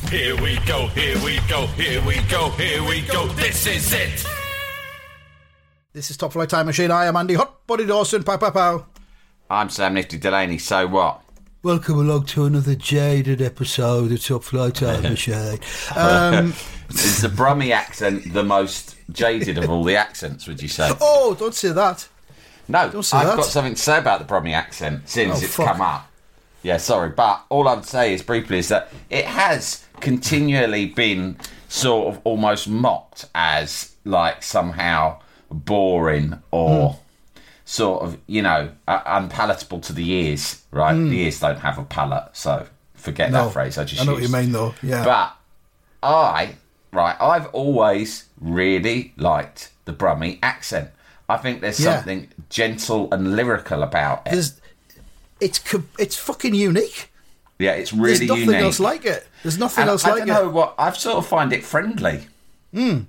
Here 0.08 0.36
we 0.42 0.58
go. 0.66 0.86
Here 0.88 1.22
we 1.24 1.38
go. 1.48 1.66
Here 1.68 2.02
we 2.04 2.16
go. 2.28 2.50
Here 2.50 2.82
we 2.82 3.02
go. 3.02 3.26
This 3.28 3.68
is 3.68 3.92
it. 3.92 4.26
This 5.92 6.10
is 6.10 6.16
Top 6.16 6.32
Flight 6.32 6.48
Time 6.48 6.66
Machine. 6.66 6.90
I 6.90 7.06
am 7.06 7.14
Andy 7.14 7.34
Hot 7.34 7.64
Body 7.68 7.86
Dawson. 7.86 8.24
Pow 8.24 8.36
pow 8.36 8.50
pow. 8.50 8.86
I'm 9.48 9.68
Sam 9.70 9.94
Nifty 9.94 10.18
Delaney. 10.18 10.58
So 10.58 10.88
what? 10.88 11.22
Welcome 11.62 12.00
along 12.00 12.26
to 12.26 12.46
another 12.46 12.74
jaded 12.74 13.40
episode 13.40 14.10
of 14.10 14.24
Top 14.24 14.42
Flight 14.42 14.74
Time 14.74 15.02
Machine. 15.04 15.60
Um, 15.96 16.52
Is 16.90 17.22
the 17.22 17.28
Brummie 17.28 17.70
accent 17.70 18.32
the 18.32 18.42
most 18.42 18.95
jaded 19.10 19.58
of 19.58 19.70
all 19.70 19.84
the 19.84 19.96
accents? 19.96 20.46
Would 20.46 20.60
you 20.62 20.68
say? 20.68 20.90
oh, 21.00 21.34
don't 21.38 21.54
say 21.54 21.72
that. 21.72 22.08
No, 22.68 22.88
don't 22.90 23.02
say 23.02 23.18
I've 23.18 23.28
that. 23.28 23.36
got 23.36 23.44
something 23.46 23.74
to 23.74 23.80
say 23.80 23.98
about 23.98 24.18
the 24.18 24.24
Brummie 24.32 24.52
accent 24.54 25.08
since 25.08 25.40
Oh, 25.40 25.44
it's 25.44 25.54
fuck. 25.56 25.66
come 25.66 25.80
up. 25.80 26.10
Yeah, 26.62 26.78
sorry, 26.78 27.10
but 27.10 27.44
all 27.48 27.68
I 27.68 27.74
would 27.74 27.84
say 27.84 28.12
is 28.12 28.22
briefly 28.22 28.58
is 28.58 28.68
that 28.68 28.90
it 29.08 29.24
has 29.26 29.84
continually 30.00 30.86
been 30.86 31.36
sort 31.68 32.08
of 32.14 32.20
almost 32.24 32.68
mocked 32.68 33.26
as 33.34 33.94
like 34.04 34.42
somehow 34.42 35.20
boring 35.50 36.42
or 36.50 36.90
Hmm. 36.90 36.96
sort 37.64 38.02
of 38.02 38.18
you 38.26 38.42
know 38.42 38.70
uh, 38.88 39.00
unpalatable 39.06 39.78
to 39.80 39.92
the 39.92 40.10
ears. 40.10 40.62
Right, 40.72 40.94
Hmm. 40.94 41.08
the 41.10 41.20
ears 41.20 41.38
don't 41.38 41.60
have 41.60 41.78
a 41.78 41.84
palate, 41.84 42.30
so 42.32 42.66
forget 42.94 43.30
No, 43.30 43.44
that 43.44 43.52
phrase. 43.52 43.78
I 43.78 43.84
just 43.84 44.02
I 44.02 44.04
know 44.04 44.14
what 44.14 44.22
you 44.22 44.28
mean, 44.28 44.50
though. 44.50 44.74
Yeah. 44.82 45.04
But 45.04 45.36
I, 46.02 46.56
right, 46.96 47.16
I've 47.20 47.46
always 47.48 48.24
really 48.40 49.12
liked 49.16 49.70
the 49.84 49.92
Brummie 49.92 50.38
accent. 50.42 50.90
I 51.28 51.36
think 51.36 51.60
there's 51.60 51.78
Yeah. 51.80 51.96
something 51.96 52.28
gentle 52.50 53.08
and 53.12 53.36
lyrical 53.36 53.82
about 53.82 54.22
it. 54.26 54.30
There's, 54.32 54.60
it's 55.40 55.60
it's 55.98 56.16
fucking 56.16 56.54
unique. 56.54 57.10
yeah, 57.58 57.72
it's 57.72 57.92
really 57.92 58.18
There's 58.26 58.28
nothing 58.28 58.44
unique. 58.46 58.60
else 58.62 58.80
like 58.80 59.04
it. 59.04 59.26
There's 59.42 59.58
nothing 59.58 59.82
and 59.82 59.90
else 59.90 60.04
I 60.04 60.10
like 60.10 60.18
don't 60.26 60.28
know 60.28 60.48
what 60.48 60.74
I've 60.78 60.96
sort 60.96 61.16
of 61.18 61.26
find 61.26 61.52
it 61.52 61.64
friendly. 61.64 62.26
Hmm. 62.72 63.00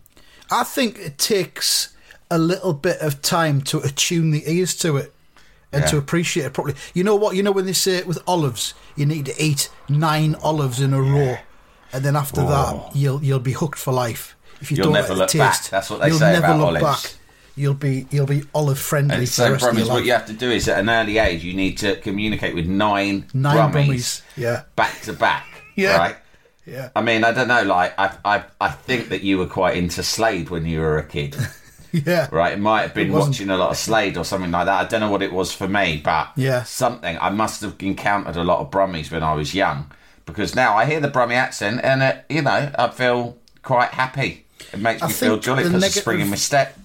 I 0.52 0.64
think 0.64 0.98
it 1.00 1.18
takes 1.18 1.90
a 2.32 2.38
little 2.38 2.74
bit 2.74 3.00
of 3.02 3.22
time 3.22 3.62
to 3.64 3.80
attune 3.80 4.32
the 4.32 4.44
ears 4.52 4.76
to 4.78 4.98
it 4.98 5.14
and 5.74 5.82
Yeah. 5.84 5.88
to 5.90 5.98
appreciate 5.98 6.46
it 6.46 6.54
properly. 6.54 6.76
You 6.94 7.04
know 7.04 7.16
what? 7.16 7.36
You 7.36 7.44
know 7.44 7.52
when 7.52 7.66
they 7.66 7.74
say 7.74 7.96
it 7.98 8.08
with 8.08 8.20
olives, 8.28 8.74
you 8.96 9.06
need 9.06 9.26
to 9.26 9.42
eat 9.42 9.70
nine 9.90 10.36
olives 10.42 10.80
in 10.82 10.94
a 10.94 11.02
row, 11.02 11.38
and 11.98 12.06
then 12.06 12.16
after 12.16 12.42
that, 12.42 12.74
oh. 12.76 12.90
you'll 12.94 13.24
you'll 13.24 13.40
be 13.40 13.52
hooked 13.54 13.80
for 13.80 13.92
life. 13.92 14.36
If 14.62 14.72
you 14.72 14.78
You'll 14.78 14.86
don't 14.86 14.94
never 14.94 15.10
let 15.10 15.30
the 15.30 15.38
look 15.38 15.50
taste, 15.50 15.64
back. 15.64 15.70
That's 15.72 15.90
what 15.90 16.02
they 16.02 16.08
you'll 16.08 16.18
say 16.20 16.34
never 16.34 16.46
about 16.46 16.58
look 16.60 16.82
olives. 16.84 17.04
back. 17.04 17.14
You'll 17.56 17.74
be 17.74 18.08
you'll 18.12 18.28
be 18.28 18.44
olive 18.54 18.80
friendly 18.80 19.16
And 19.16 19.28
for 19.28 19.34
so 19.34 19.46
the 19.46 19.52
rest 19.54 19.66
of 19.68 19.78
your 19.78 19.86
Brummies, 19.86 19.90
what 19.92 20.06
you 20.06 20.12
have 20.12 20.26
to 20.28 20.34
do 20.34 20.50
is 20.50 20.68
at 20.68 20.80
an 20.80 20.90
early 20.90 21.18
age, 21.18 21.44
you 21.44 21.54
need 21.54 21.78
to 21.80 21.96
communicate 21.98 22.56
with 22.56 22.68
nine, 22.68 23.26
Nine 23.34 23.72
Brummies, 23.72 23.88
Brummies, 23.88 24.22
yeah. 24.36 24.64
back 24.76 25.02
to 25.02 25.14
back. 25.14 25.46
Yeah. 25.76 25.96
Right? 25.98 26.16
yeah, 26.66 26.90
I 26.96 27.04
mean, 27.04 27.24
I 27.24 27.32
don't 27.32 27.48
know. 27.48 27.62
Like, 27.62 27.94
I, 28.00 28.18
I, 28.26 28.44
I 28.60 28.70
think 28.72 29.10
that 29.10 29.22
you 29.22 29.38
were 29.38 29.46
quite 29.46 29.78
into 29.78 30.02
Slade 30.02 30.50
when 30.50 30.66
you 30.66 30.80
were 30.80 30.98
a 30.98 31.04
kid. 31.06 31.36
yeah, 31.92 32.28
right? 32.32 32.54
It 32.54 32.60
might 32.60 32.82
have 32.82 32.96
been 32.96 33.12
watching 33.12 33.52
a 33.52 33.58
lot 33.58 33.70
of 33.70 33.78
Slade 33.78 34.18
or 34.18 34.26
something 34.26 34.50
like 34.50 34.66
that. 34.66 34.86
I 34.86 34.90
don't 34.90 35.02
know 35.02 35.12
what 35.12 35.22
it 35.22 35.32
was 35.32 35.54
for 35.54 35.68
me, 35.68 36.02
but 36.04 36.32
Yeah. 36.36 36.64
something. 36.64 37.16
I 37.22 37.30
must 37.30 37.62
have 37.62 37.76
encountered 37.80 38.38
a 38.38 38.44
lot 38.44 38.58
of 38.60 38.72
Brummies 38.72 39.12
when 39.12 39.22
I 39.22 39.36
was 39.36 39.54
young 39.54 39.92
because 40.28 40.54
now 40.54 40.76
I 40.78 40.86
hear 40.86 41.00
the 41.00 41.08
Brummie 41.08 41.34
accent 41.34 41.82
and 41.84 42.04
it, 42.04 42.26
you 42.30 42.44
know 42.44 42.72
I 42.78 42.90
feel 42.90 43.38
quite 43.64 43.90
happy. 43.90 44.46
It 44.72 44.80
makes 44.80 45.02
I 45.02 45.08
me 45.08 45.14
feel 45.14 45.40
jolly 45.40 45.64
because 45.64 45.82
negative- 45.82 46.02
spring 46.04 46.20
in 46.20 46.30
my 46.30 46.36
step. 46.36 46.78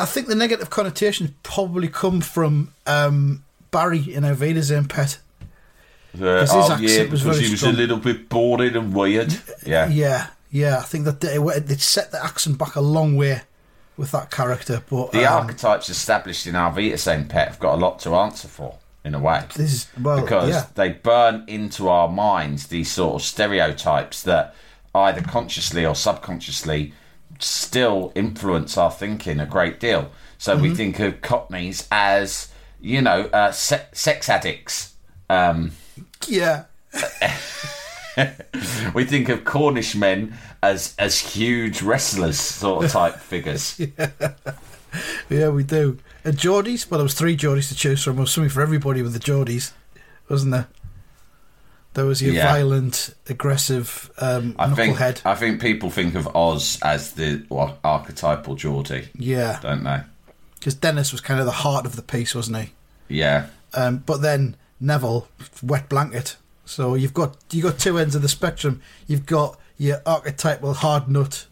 I 0.00 0.06
think 0.06 0.26
the 0.28 0.34
negative 0.34 0.70
connotations 0.70 1.30
probably 1.42 1.86
come 1.86 2.22
from 2.22 2.72
um, 2.86 3.44
Barry 3.70 4.14
in 4.14 4.24
Auf 4.24 4.40
Wiedersehen 4.40 4.88
Pet. 4.88 5.18
Uh, 6.14 6.40
his 6.40 6.50
oh 6.52 6.78
yeah, 6.80 7.04
was 7.10 7.22
because 7.22 7.38
he 7.38 7.50
was 7.50 7.60
strong. 7.60 7.74
a 7.74 7.76
little 7.76 7.98
bit 7.98 8.28
boring 8.28 8.74
and 8.74 8.94
weird. 8.94 9.36
Yeah, 9.64 9.88
Yeah, 9.88 10.28
yeah. 10.50 10.78
I 10.78 10.82
think 10.82 11.04
that 11.04 11.20
they 11.20 11.36
they 11.60 11.76
set 11.76 12.10
the 12.10 12.24
accent 12.24 12.58
back 12.58 12.76
a 12.76 12.80
long 12.80 13.14
way 13.16 13.42
with 13.96 14.10
that 14.12 14.30
character. 14.30 14.82
But 14.88 15.12
the 15.12 15.26
um, 15.26 15.42
archetypes 15.42 15.90
established 15.90 16.46
in 16.46 16.56
Auf 16.56 16.76
Wiedersehen 16.76 17.28
Pet 17.28 17.48
have 17.48 17.58
got 17.60 17.74
a 17.74 17.76
lot 17.76 18.00
to 18.00 18.14
answer 18.16 18.48
for 18.48 18.78
in 19.04 19.14
a 19.14 19.18
way. 19.18 19.44
this 19.54 19.72
is 19.72 19.88
well, 20.00 20.20
because 20.20 20.50
yeah, 20.50 20.66
they 20.74 20.90
burn 20.90 21.44
into 21.46 21.88
our 21.88 22.08
minds 22.08 22.66
these 22.68 22.90
sort 22.90 23.14
of 23.16 23.22
stereotypes 23.22 24.22
that 24.24 24.54
either 24.94 25.22
consciously 25.22 25.86
or 25.86 25.94
subconsciously 25.94 26.92
still 27.38 28.12
influence 28.14 28.76
our 28.76 28.90
thinking 28.90 29.40
a 29.40 29.46
great 29.46 29.80
deal. 29.80 30.10
So 30.38 30.54
Mm-hmm. 30.54 30.62
we 30.62 30.74
think 30.74 30.98
of 31.00 31.20
Cockneys 31.22 31.86
as, 31.92 32.52
you 32.80 33.00
know, 33.00 33.22
uh, 33.32 33.52
se- 33.52 33.86
sex 33.92 34.28
addicts. 34.28 34.94
Um, 35.28 35.72
yeah, 36.26 36.64
we 38.94 39.04
think 39.04 39.28
of 39.28 39.44
Cornish 39.44 39.94
men 39.94 40.36
as 40.62 40.94
as 40.98 41.18
huge 41.18 41.82
wrestlers 41.82 42.38
sort 42.38 42.84
of 42.84 42.90
type 42.90 43.14
figures. 43.16 43.80
yeah. 45.30 45.48
We 45.48 45.64
do. 45.64 45.98
And 46.24 46.36
Geordies. 46.36 46.90
Well, 46.90 46.98
there 46.98 47.04
was 47.04 47.14
three 47.14 47.36
Geordies 47.36 47.68
to 47.68 47.74
choose 47.74 48.02
from. 48.04 48.16
There 48.16 48.22
was 48.22 48.32
something 48.32 48.50
for 48.50 48.60
everybody 48.62 49.02
with 49.02 49.12
the 49.12 49.18
Geordies, 49.18 49.72
wasn't 50.28 50.52
there? 50.52 50.68
There 51.94 52.04
was 52.04 52.22
your 52.22 52.34
Yeah. 52.34 52.52
violent, 52.52 53.14
aggressive 53.28 54.10
um, 54.18 54.54
I 54.58 54.68
think 54.70 54.96
knucklehead. 54.96 55.22
I 55.24 55.34
think 55.34 55.60
people 55.60 55.90
think 55.90 56.14
of 56.14 56.28
Oz 56.36 56.78
as 56.82 57.12
the 57.12 57.44
archetypal 57.82 58.54
Geordie, 58.54 59.08
yeah, 59.18 59.58
don't 59.60 59.82
they? 59.82 60.02
because 60.58 60.74
Dennis 60.74 61.10
was 61.10 61.20
kind 61.22 61.40
of 61.40 61.46
the 61.46 61.52
heart 61.52 61.86
of 61.86 61.96
the 61.96 62.02
piece, 62.02 62.34
wasn't 62.34 62.58
he? 62.58 62.72
Yeah. 63.08 63.46
Um, 63.74 63.98
but 64.06 64.20
then 64.22 64.56
Neville, 64.78 65.26
wet 65.62 65.88
blanket. 65.88 66.36
So 66.64 66.94
you've 66.94 67.14
got 67.14 67.36
you 67.50 67.62
got 67.62 67.78
two 67.80 67.98
ends 67.98 68.14
of 68.14 68.22
the 68.22 68.28
spectrum. 68.28 68.80
You've 69.08 69.26
got 69.26 69.58
your 69.76 70.00
archetypal 70.06 70.74
hard 70.74 71.08
nut, 71.08 71.46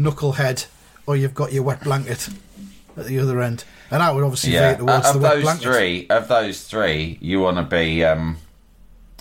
knucklehead, 0.00 0.66
or 1.06 1.16
you've 1.16 1.34
got 1.34 1.52
your 1.52 1.62
wet 1.62 1.84
blanket 1.84 2.28
at 2.96 3.04
the 3.06 3.20
other 3.20 3.40
end. 3.40 3.62
And 3.90 4.02
I 4.02 4.10
would 4.10 4.24
obviously 4.24 4.52
Yeah, 4.52 4.70
veer 4.74 4.78
towards 4.86 5.06
of 5.06 5.14
the 5.14 5.20
wet 5.20 5.34
those 5.34 5.42
blanket. 5.42 5.62
three, 5.62 6.06
of 6.08 6.28
those 6.28 6.62
three, 6.62 7.18
you 7.20 7.40
want 7.40 7.56
to 7.58 7.62
be, 7.62 8.04
um, 8.04 8.38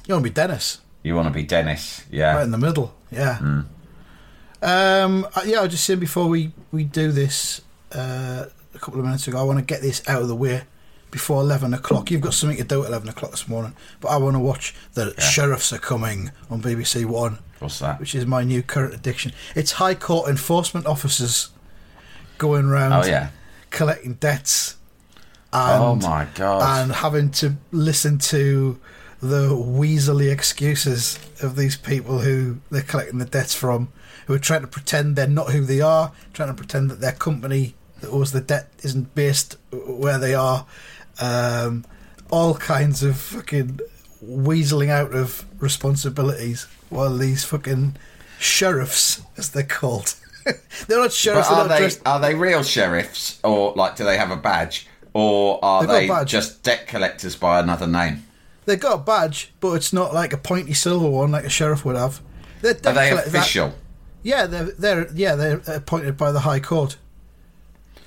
You 0.08 0.14
want 0.16 0.24
to 0.26 0.30
be 0.30 0.34
Dennis, 0.34 0.80
you 1.04 1.16
want 1.16 1.28
to 1.28 1.34
be 1.34 1.44
Dennis, 1.44 2.04
yeah. 2.12 2.36
right 2.36 2.44
in 2.44 2.52
the 2.52 2.58
middle. 2.58 2.94
Yeah. 3.12 3.38
Hmm. 3.38 3.60
Um. 4.62 5.28
uh, 5.36 5.42
Yeah. 5.46 5.62
I 5.62 5.68
just 5.68 5.84
saying 5.86 6.00
before 6.00 6.28
we 6.28 6.52
we 6.72 6.84
do 6.84 7.12
this 7.12 7.62
uh, 7.94 8.46
a 8.74 8.80
couple 8.80 9.00
of 9.00 9.06
minutes 9.06 9.28
ago. 9.28 9.40
I 9.40 9.44
want 9.44 9.60
to 9.60 9.66
get 9.66 9.82
this 9.82 10.02
out 10.08 10.22
of 10.22 10.28
the 10.28 10.36
way 10.36 10.64
before 11.12 11.42
eleven 11.42 11.74
o'clock. 11.74 12.10
You've 12.10 12.22
got 12.22 12.34
something 12.34 12.58
to 12.58 12.64
do 12.64 12.82
at 12.84 12.88
eleven 12.90 13.08
o'clock 13.10 13.32
this 13.32 13.48
morning, 13.48 13.76
but 14.02 14.08
I 14.10 14.18
want 14.18 14.36
to 14.36 14.40
watch 14.40 14.74
the 14.94 15.14
sheriffs 15.22 15.72
are 15.72 15.78
coming 15.78 16.32
on 16.50 16.62
BBC 16.62 17.06
One. 17.06 17.38
What's 17.60 17.80
that? 17.80 18.00
which 18.00 18.16
is 18.16 18.26
my 18.26 18.44
new 18.44 18.62
current 18.64 18.94
addiction. 18.94 19.32
It's 19.56 19.74
High 19.74 19.96
Court 19.96 20.30
enforcement 20.30 20.88
officers 20.88 21.50
going 22.38 22.66
around 22.66 22.94
Oh 22.94 23.06
yeah. 23.08 23.30
Collecting 23.76 24.14
debts 24.14 24.78
and, 25.52 25.84
oh 25.84 25.96
my 25.96 26.28
god. 26.34 26.82
and 26.82 26.92
having 26.92 27.30
to 27.30 27.56
listen 27.72 28.18
to 28.18 28.80
the 29.22 29.50
weaselly 29.50 30.32
excuses 30.32 31.20
of 31.42 31.56
these 31.56 31.76
people 31.76 32.20
who 32.20 32.58
they're 32.72 32.82
collecting 32.82 33.20
the 33.20 33.26
debts 33.26 33.54
from, 33.54 33.90
who 34.28 34.34
are 34.34 34.40
trying 34.40 34.62
to 34.62 34.68
pretend 34.68 35.16
they're 35.16 35.28
not 35.28 35.52
who 35.52 35.62
they 35.62 35.82
are, 35.82 36.12
trying 36.34 36.50
to 36.50 36.54
pretend 36.54 36.90
that 36.90 37.02
their 37.02 37.12
company 37.12 37.76
that 38.02 38.10
owes 38.10 38.32
the 38.32 38.42
debt 38.42 38.70
isn't 38.84 39.14
based 39.14 39.58
where 39.72 40.18
they 40.18 40.34
are. 40.34 40.66
Um, 41.20 41.86
all 42.32 42.56
kinds 42.56 43.04
of 43.04 43.18
fucking 43.18 43.80
weaseling 44.24 44.90
out 44.90 45.14
of 45.14 45.46
responsibilities 45.62 46.68
while 46.90 47.16
these 47.16 47.44
fucking 47.44 47.98
sheriffs, 48.40 49.22
as 49.38 49.50
they're 49.50 49.64
called, 49.64 50.16
they're 50.88 50.98
not 51.00 51.06
but 51.06 51.14
sheriffs. 51.14 51.50
are 51.50 51.56
they're 51.56 51.64
not 51.68 51.70
they 51.70 51.80
dressed- 51.80 52.02
are 52.06 52.20
they 52.20 52.36
real 52.36 52.64
sheriffs 52.64 53.40
or 53.44 53.74
like 53.76 53.96
do 53.96 54.04
they 54.04 54.18
have 54.18 54.32
a 54.32 54.36
badge 54.38 54.88
or 55.14 55.64
are 55.64 55.86
They've 55.86 56.10
they 56.10 56.26
just 56.26 56.62
debt 56.64 56.88
collectors 56.88 57.36
by 57.36 57.60
another 57.60 57.88
name? 57.88 58.24
They've 58.66 58.80
got 58.80 58.94
a 58.96 59.04
badge, 59.04 59.54
but 59.60 59.74
it's 59.74 59.94
not 59.94 60.14
like 60.14 60.34
a 60.34 60.38
pointy 60.38 60.74
silver 60.74 61.10
one 61.10 61.32
like 61.32 61.46
a 61.46 61.50
sheriff 61.50 61.86
would 61.86 61.96
have. 61.96 62.22
They're 62.62 62.72
Are 62.74 62.94
they 62.94 63.10
collect- 63.10 63.32
that- 63.32 63.40
official? 63.40 63.74
Yeah, 64.24 64.46
they're 64.48 64.66
they're 64.72 65.08
yeah 65.14 65.36
they're 65.36 65.62
appointed 65.68 66.18
by 66.18 66.32
the 66.32 66.40
High 66.42 66.60
Court. 66.60 66.98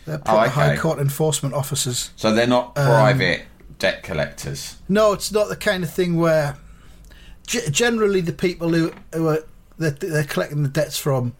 They're 0.04 0.16
Oh, 0.18 0.22
proper 0.24 0.48
High. 0.50 0.76
Court 0.76 0.98
enforcement 0.98 1.54
officers. 1.54 2.10
So 2.16 2.32
they're 2.34 2.46
not 2.46 2.76
Um, 2.76 2.86
private 2.86 3.42
debt 3.78 4.02
collectors. 4.02 4.76
No, 4.88 5.12
it's 5.12 5.30
not 5.30 5.48
the 5.48 5.56
kind 5.56 5.84
of 5.84 5.90
thing 5.92 6.16
where 6.16 6.56
g- 7.46 7.70
generally 7.70 8.20
the 8.20 8.32
people 8.32 8.70
who, 8.70 8.92
who 9.14 9.28
are 9.28 9.44
that 9.78 10.00
they're 10.00 10.24
collecting 10.24 10.64
the 10.64 10.68
debts 10.68 10.98
from 10.98 11.34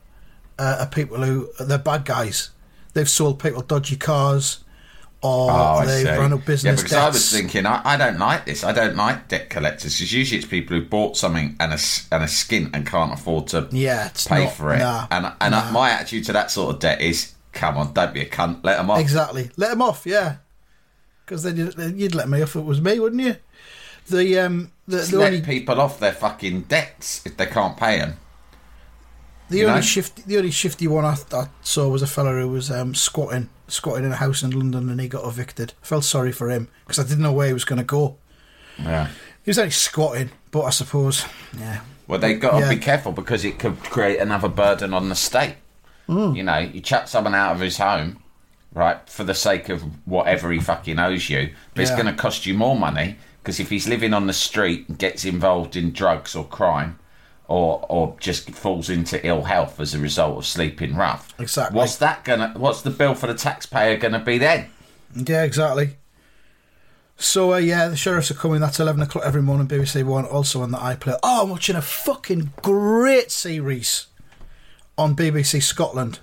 uh, 0.59 0.79
are 0.81 0.87
people 0.87 1.19
who 1.19 1.49
they're 1.61 1.79
bad 1.79 2.05
guys. 2.05 2.51
They've 2.95 3.09
sold 3.09 3.39
people 3.39 3.63
dodgy 3.63 3.97
cars, 3.97 4.65
or 5.23 5.49
Oh, 5.51 5.85
they've 5.87 6.07
see. 6.07 6.13
run 6.13 6.33
up 6.33 6.41
yeah, 6.41 6.47
business 6.47 6.83
because 6.83 6.97
I 6.97 7.09
was 7.09 7.31
thinking, 7.33 7.67
I, 7.67 7.81
I 7.85 7.97
don't 7.97 8.19
like 8.19 8.45
this. 8.47 8.65
I 8.65 8.73
don't 8.73 8.97
like 8.97 9.29
debt 9.29 9.51
collectors 9.51 9.95
because 9.97 10.13
usually 10.13 10.39
it's 10.39 10.47
people 10.49 10.77
who 10.77 10.85
bought 10.85 11.17
something 11.17 11.57
and 11.61 11.73
a, 11.73 11.79
and 12.13 12.25
a 12.25 12.29
skin 12.29 12.71
and 12.75 12.87
can't 12.87 13.13
afford 13.13 13.49
to 13.49 13.69
Yeah, 13.71 14.11
pay 14.27 14.45
not- 14.45 14.53
for 14.55 14.75
it. 14.75 14.79
nah, 14.79 15.07
and 15.11 15.33
and 15.41 15.53
nah. 15.53 15.71
my 15.71 15.91
attitude 15.91 16.25
to 16.27 16.33
that 16.33 16.51
sort 16.51 16.75
of 16.75 16.81
debt 16.81 17.01
is, 17.01 17.35
come 17.53 17.77
on, 17.77 17.93
don't 17.93 18.15
be 18.15 18.21
a 18.23 18.29
cunt, 18.29 18.61
let 18.65 18.79
them 18.79 18.91
off. 18.91 18.99
Exactly. 19.01 19.51
Let 19.57 19.71
them 19.71 19.83
off, 19.83 20.07
yeah. 20.07 20.37
Because 21.25 21.43
then 21.43 21.57
you'd, 21.57 21.77
you'd 22.01 22.15
let 22.15 22.29
me 22.29 22.41
off 22.43 22.51
if 22.51 22.57
it 22.57 22.61
was 22.65 22.81
me, 22.81 22.99
wouldn't 22.99 23.23
you? 23.23 23.37
The 24.09 24.39
um 24.39 24.73
the, 24.87 24.97
the 24.99 25.19
let 25.19 25.27
only 25.35 25.43
people 25.43 25.79
off 25.81 26.01
their 26.01 26.15
fucking 26.15 26.63
debts 26.63 27.25
if 27.27 27.37
they 27.37 27.45
can't 27.47 27.77
pay 27.77 27.99
them. 27.99 28.15
The 29.51 29.59
you 29.59 29.67
only 29.67 29.77
know? 29.77 29.81
shift 29.83 30.27
the 30.27 30.37
only 30.39 30.51
shifty 30.51 30.87
one 30.87 31.05
I, 31.05 31.17
I 31.33 31.49
saw 31.63 31.89
was 31.89 32.03
a 32.03 32.07
fella 32.07 32.33
who 32.41 32.49
was 32.49 32.71
um 32.71 32.95
squatting 32.95 33.49
squatting 33.67 34.05
in 34.05 34.13
a 34.13 34.17
house 34.17 34.43
in 34.43 34.51
London 34.51 34.89
and 34.89 35.01
he 35.01 35.09
got 35.09 35.27
evicted. 35.27 35.75
I 35.83 35.87
felt 35.87 36.05
sorry 36.05 36.33
for 36.33 36.51
him 36.51 36.69
because 36.87 36.99
I 37.05 37.07
didn't 37.09 37.23
know 37.23 37.33
where 37.33 37.49
he 37.49 37.53
was 37.53 37.65
going 37.65 37.79
to 37.79 37.85
go. 37.85 38.17
Yeah. 38.79 39.09
He 39.45 39.51
was 39.51 39.59
only 39.59 39.71
squatting, 39.71 40.31
but 40.51 40.63
I 40.63 40.71
suppose 40.71 41.25
yeah. 41.59 41.81
Well, 42.07 42.19
they've 42.19 42.41
got 42.41 42.53
to 42.53 42.61
Yeah. 42.61 42.71
be 42.71 42.77
careful 42.79 43.13
because 43.13 43.45
it 43.45 43.59
could 43.59 43.79
create 43.81 44.19
another 44.19 44.49
burden 44.49 44.95
on 44.95 45.09
the 45.11 45.15
state. 45.15 45.57
Hmm. 46.07 46.35
You 46.35 46.43
know, 46.43 46.59
you 46.59 46.81
chuck 46.81 47.07
someone 47.09 47.35
out 47.35 47.53
of 47.53 47.61
his 47.61 47.77
home, 47.77 48.23
right, 48.73 48.99
for 49.09 49.25
the 49.25 49.35
sake 49.35 49.69
of 49.69 49.83
whatever 50.07 50.51
he 50.51 50.59
fucking 50.61 50.99
owes 50.99 51.29
you, 51.29 51.51
but 51.75 51.83
it's 51.83 51.91
going 51.91 52.07
to 52.07 52.15
cost 52.15 52.47
you 52.47 52.55
more 52.55 52.77
money 52.77 53.17
because 53.43 53.61
if 53.61 53.69
he's 53.69 53.87
living 53.87 54.15
on 54.15 54.27
the 54.27 54.33
street 54.33 54.89
and 54.89 54.99
gets 54.99 55.27
involved 55.27 55.77
in 55.77 55.93
drugs 55.93 56.35
or 56.35 56.47
crime, 56.47 56.99
or 57.49 57.85
or 57.89 58.15
just 58.21 58.51
falls 58.51 58.89
into 58.89 59.25
ill 59.27 59.43
health 59.43 59.81
as 59.81 59.95
a 59.95 59.99
result 59.99 60.39
of 60.39 60.47
sleeping 60.47 60.95
rough, 60.95 61.35
Exactly. 61.41 61.77
What's 61.77 61.97
that 61.97 62.25
gonna? 62.25 62.53
What's 62.57 62.83
the 62.83 62.91
bill 62.91 63.15
for 63.15 63.27
the 63.27 63.35
taxpayer 63.35 63.97
going 63.97 64.13
to 64.13 64.21
be 64.21 64.39
then? 64.39 64.69
Yeah, 65.17 65.43
exactly. 65.43 65.97
So 67.17 67.55
uh, 67.55 67.57
yeah, 67.57 67.89
the 67.89 67.97
sheriffs 67.97 68.31
are 68.31 68.35
coming. 68.35 68.61
That's 68.61 68.79
eleven 68.79 69.03
o'clock 69.03 69.25
every 69.25 69.43
morning. 69.43 69.67
BBC 69.67 70.05
One, 70.05 70.25
also 70.27 70.63
on 70.63 70.71
the 70.71 70.79
iPlayer. 70.79 71.19
Oh, 71.23 71.43
I'm 71.43 71.51
watching 71.51 71.75
a 71.75 71.83
fucking 71.83 72.53
great 72.63 73.31
series 73.31 74.07
on 74.97 75.17
BBC 75.17 75.63
Scotland, 75.63 76.19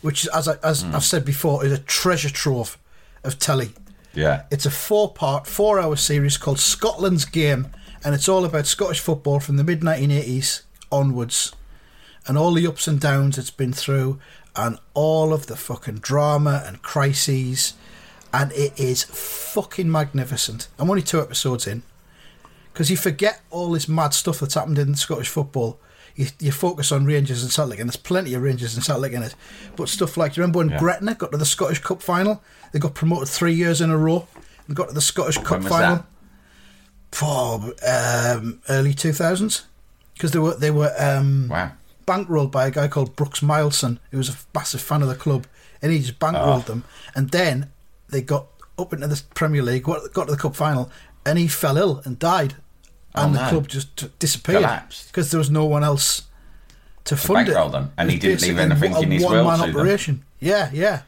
which, 0.00 0.24
is, 0.24 0.28
as 0.28 0.48
I, 0.48 0.56
as 0.62 0.84
I've 0.84 1.04
said 1.04 1.24
before, 1.24 1.64
is 1.64 1.72
a 1.72 1.78
treasure 1.78 2.28
trove 2.30 2.76
of 3.24 3.38
telly. 3.38 3.70
Yeah. 4.14 4.42
It's 4.50 4.66
a 4.66 4.70
four-part, 4.70 5.46
four-hour 5.46 5.96
series 5.96 6.36
called 6.36 6.58
Scotland's 6.58 7.24
Game, 7.24 7.68
and 8.04 8.14
it's 8.14 8.28
all 8.28 8.44
about 8.44 8.66
Scottish 8.66 9.00
football 9.00 9.40
from 9.40 9.56
the 9.56 9.64
mid 9.64 9.80
1980s 9.80 10.62
onwards, 10.90 11.52
and 12.26 12.36
all 12.38 12.52
the 12.52 12.66
ups 12.66 12.86
and 12.88 13.00
downs 13.00 13.38
it's 13.38 13.50
been 13.50 13.72
through, 13.72 14.18
and 14.56 14.78
all 14.94 15.32
of 15.32 15.46
the 15.46 15.56
fucking 15.56 15.96
drama 15.98 16.62
and 16.66 16.82
crises, 16.82 17.74
and 18.32 18.52
it 18.52 18.78
is 18.78 19.04
fucking 19.04 19.90
magnificent. 19.90 20.68
I'm 20.78 20.90
only 20.90 21.02
two 21.02 21.20
episodes 21.20 21.66
in, 21.66 21.82
because 22.72 22.90
you 22.90 22.96
forget 22.96 23.40
all 23.50 23.70
this 23.70 23.88
mad 23.88 24.14
stuff 24.14 24.40
that's 24.40 24.54
happened 24.54 24.78
in 24.78 24.94
Scottish 24.94 25.28
football. 25.28 25.78
You, 26.14 26.26
you 26.40 26.52
focus 26.52 26.92
on 26.92 27.06
Rangers 27.06 27.42
and 27.42 27.50
Celtic, 27.50 27.80
and 27.80 27.88
there's 27.88 27.96
plenty 27.96 28.34
of 28.34 28.42
Rangers 28.42 28.74
and 28.74 28.84
Celtic 28.84 29.12
in 29.14 29.22
it. 29.22 29.34
But 29.76 29.88
stuff 29.88 30.18
like, 30.18 30.36
you 30.36 30.42
remember 30.42 30.58
when 30.58 30.68
Yeah. 30.68 30.78
Gretna 30.78 31.14
got 31.14 31.32
to 31.32 31.38
the 31.38 31.46
Scottish 31.46 31.78
Cup 31.78 32.02
final? 32.02 32.42
They 32.72 32.78
got 32.78 32.92
promoted 32.94 33.28
three 33.28 33.54
years 33.54 33.80
in 33.80 33.88
a 33.90 33.96
row 33.96 34.28
and 34.66 34.76
got 34.76 34.88
to 34.88 34.94
the 34.94 35.00
Scottish 35.00 35.38
Cup 35.38 35.50
When 35.52 35.62
was 35.64 35.72
final 35.72 35.96
that? 35.96 36.04
For 37.12 37.72
um, 37.86 38.60
early 38.68 38.94
2000s 38.94 39.62
because 40.14 40.32
they 40.32 40.38
were 40.38 40.54
they 40.56 40.70
were 40.70 40.92
um, 40.98 41.48
Wow. 41.48 41.72
bankrolled 42.06 42.50
by 42.50 42.66
a 42.66 42.70
guy 42.70 42.88
called 42.88 43.14
Brooks 43.16 43.40
Mileson 43.40 43.98
who 44.10 44.18
was 44.18 44.28
a 44.30 44.36
massive 44.54 44.80
fan 44.80 45.02
of 45.02 45.08
the 45.08 45.14
club 45.14 45.46
and 45.80 45.92
he 45.92 45.98
just 46.00 46.18
bankrolled 46.18 46.64
them 46.66 46.84
and 47.14 47.30
then 47.30 47.70
they 48.08 48.22
got 48.22 48.46
up 48.78 48.92
into 48.92 49.06
the 49.06 49.22
Premier 49.34 49.62
League 49.62 49.84
got 49.84 50.12
got 50.12 50.24
to 50.26 50.32
the 50.32 50.38
cup 50.38 50.56
final 50.56 50.90
and 51.26 51.38
he 51.38 51.46
fell 51.48 51.76
ill 51.76 52.00
and 52.04 52.18
died 52.18 52.54
and 53.14 53.34
Oh, 53.34 53.38
the 53.38 53.44
no. 53.44 53.48
club 53.50 53.68
just 53.68 53.94
t- 53.96 54.10
disappeared 54.18 54.64
because 55.08 55.30
there 55.30 55.38
was 55.38 55.50
no 55.50 55.66
one 55.66 55.84
else 55.84 56.22
to 57.04 57.16
fund 57.16 57.46
it. 57.48 57.52
them, 57.52 57.92
and 57.98 58.08
It 58.08 58.12
he 58.14 58.18
didn't 58.18 58.42
leave 58.42 58.58
anything 58.58 58.94
in 59.02 59.10
his 59.10 59.22
will 59.22 59.44
one-man 59.44 59.66
to 59.66 59.72
them. 59.72 59.76
operation. 59.80 60.24
Yeah, 60.40 60.70
yeah. 60.72 61.02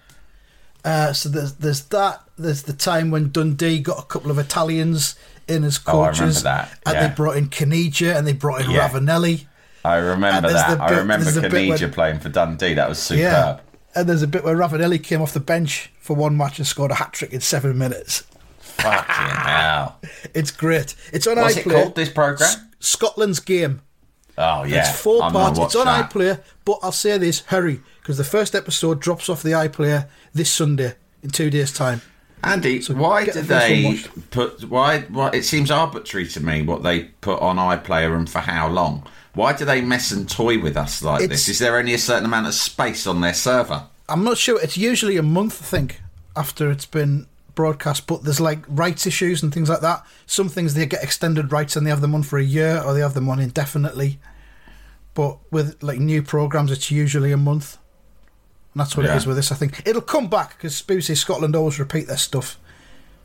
Uh, 0.85 1.13
so 1.15 1.29
there's 1.31 1.55
there's 1.55 1.81
that. 1.87 2.21
There's 2.37 2.63
the 2.65 2.73
time 2.75 3.11
when 3.11 3.31
Dundee 3.31 3.79
got 3.79 3.99
a 3.99 4.03
couple 4.03 4.31
of 4.31 4.39
Italians 4.39 5.15
in 5.49 5.65
as 5.65 5.81
Oh, 5.87 6.01
I 6.01 6.09
remember 6.09 6.19
coaches, 6.27 6.43
that, 6.45 6.79
and 6.87 6.97
they 7.11 7.15
brought 7.15 7.37
in 7.37 7.49
Caniggia 7.49 8.17
and 8.17 8.27
they 8.27 8.33
brought 8.33 8.63
in 8.63 8.71
Yeah. 8.71 8.89
Ravanelli. 8.89 9.47
I 9.85 9.97
remember 9.97 10.51
that. 10.53 10.79
the 10.79 10.83
I 10.83 10.91
remember 10.99 11.25
there's 11.25 11.35
the 11.37 11.43
bit 11.43 11.53
Caniggia 11.53 11.81
when- 11.83 11.93
playing 11.93 12.21
for 12.21 12.29
Dundee. 12.31 12.75
That 12.75 12.89
was 12.89 12.99
superb. 12.99 13.21
Yeah, 13.21 13.59
and 13.95 14.09
there's 14.09 14.23
a 14.23 14.27
bit 14.27 14.43
where 14.45 14.57
Ravanelli 14.57 15.03
came 15.03 15.21
off 15.21 15.33
the 15.35 15.41
bench 15.41 15.91
for 16.01 16.17
one 16.17 16.37
match 16.37 16.59
and 16.59 16.67
scored 16.67 16.91
a 16.91 16.95
hat 16.95 17.13
trick 17.13 17.33
in 17.33 17.41
seven 17.41 17.77
minutes. 17.77 18.25
Fucking 18.61 19.05
hell. 19.09 19.99
It's 20.35 20.51
great. 20.51 20.95
It's 21.13 21.27
on 21.27 21.37
What's 21.37 21.57
it 21.57 21.65
iPlayer. 21.67 21.73
called, 21.83 21.95
this 21.97 22.09
programme? 22.09 22.49
S- 22.49 22.59
Scotland's 22.81 23.41
Game. 23.41 23.83
Oh, 24.37 24.65
yeah. 24.65 24.81
It's 24.91 25.01
4 25.01 25.23
I'm 25.23 25.33
parts. 25.33 25.59
It's 25.61 25.77
on 25.77 25.85
that. 25.87 26.11
iPlayer, 26.11 26.41
but 26.65 26.79
I'll 26.83 26.91
say 26.91 27.17
this: 27.19 27.41
hurry, 27.47 27.81
because 28.01 28.17
the 28.19 28.25
first 28.25 28.55
episode 28.55 29.01
drops 29.01 29.29
off 29.29 29.43
the 29.43 29.53
iPlayer 29.53 30.09
this 30.33 30.51
Sunday 30.51 30.95
in 31.23 31.31
two 31.31 31.51
days' 31.51 31.73
time. 31.73 32.01
Andy, 32.45 32.83
why 32.85 33.25
the 33.25 33.33
first 33.33 33.49
one 33.51 33.59
they 33.59 34.01
put 34.31 34.65
why, 34.65 35.01
why? 35.03 35.31
It 35.31 35.45
seems 35.45 35.71
arbitrary 35.71 36.27
to 36.29 36.41
me 36.41 36.63
what 36.63 36.83
they 36.83 37.05
put 37.21 37.41
on 37.41 37.57
iPlayer 37.57 38.17
and 38.17 38.29
for 38.29 38.41
how 38.41 38.69
long. 38.69 39.07
Why 39.35 39.53
do 39.53 39.65
they 39.65 39.81
mess 39.81 40.13
and 40.13 40.29
toy 40.29 40.59
with 40.61 40.77
us 40.77 41.03
like 41.03 41.23
It's- 41.23 41.41
this? 41.47 41.49
Is 41.49 41.59
there 41.59 41.77
only 41.79 41.95
a 41.95 41.99
certain 41.99 42.25
amount 42.27 42.47
of 42.47 42.55
space 42.55 43.07
on 43.07 43.21
their 43.21 43.35
server? 43.35 43.85
I'm 44.09 44.23
not 44.23 44.37
sure. 44.39 44.61
It's 44.61 44.77
usually 44.77 45.17
a 45.17 45.23
month, 45.23 45.61
I 45.63 45.65
think, 45.67 46.01
after 46.37 46.71
it's 46.71 46.87
been 46.87 47.27
broadcast. 47.55 48.07
But 48.07 48.25
there's 48.25 48.41
like 48.41 48.65
rights 48.69 49.07
issues 49.07 49.43
and 49.43 49.53
things 49.53 49.69
like 49.69 49.81
that. 49.81 50.05
Some 50.27 50.49
things 50.49 50.75
they 50.75 50.87
get 50.87 51.03
extended 51.03 51.51
rights 51.51 51.75
and 51.75 51.87
they 51.87 51.91
have 51.91 52.01
them 52.03 52.15
on 52.15 52.23
for 52.23 52.39
a 52.39 52.45
year, 52.45 52.83
or 52.85 52.93
they 52.95 53.01
have 53.01 53.15
them 53.15 53.29
on 53.29 53.41
indefinitely. 53.41 54.19
But 55.15 55.39
with 55.51 55.83
like 55.83 55.99
new 55.99 56.23
programs, 56.23 56.71
it's 56.71 56.91
usually 56.91 57.33
a 57.33 57.37
month. 57.37 57.79
And 58.75 58.81
that's 58.81 58.97
what 58.97 59.07
Yeah. 59.07 59.15
it 59.15 59.19
is 59.19 59.27
with 59.27 59.37
this. 59.37 59.53
I 59.53 59.55
think 59.55 59.83
it'll 59.87 60.03
come 60.03 60.29
back 60.29 60.57
because 60.57 60.83
BBC 60.83 61.17
Scotland 61.17 61.55
always 61.55 61.79
repeat 61.79 62.07
their 62.09 62.17
stuff 62.17 62.59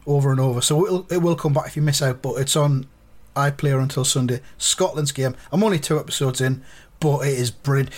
over 0.05 0.31
and 0.31 0.39
over. 0.39 0.61
So 0.61 0.85
it'll, 0.85 1.07
it 1.11 1.17
will 1.23 1.35
come 1.35 1.53
back 1.53 1.67
if 1.67 1.75
you 1.75 1.81
miss 1.81 2.01
out. 2.01 2.21
But 2.21 2.35
it's 2.35 2.55
on 2.55 2.87
iPlayer 3.35 3.81
until 3.81 4.05
Sunday. 4.05 4.41
Scotland's 4.57 5.11
game. 5.11 5.35
I'm 5.51 5.63
only 5.63 5.79
two 5.79 5.99
episodes 5.99 6.39
in, 6.39 6.63
but 6.99 7.19
it 7.27 7.37
is 7.39 7.49
brilliant. 7.51 7.89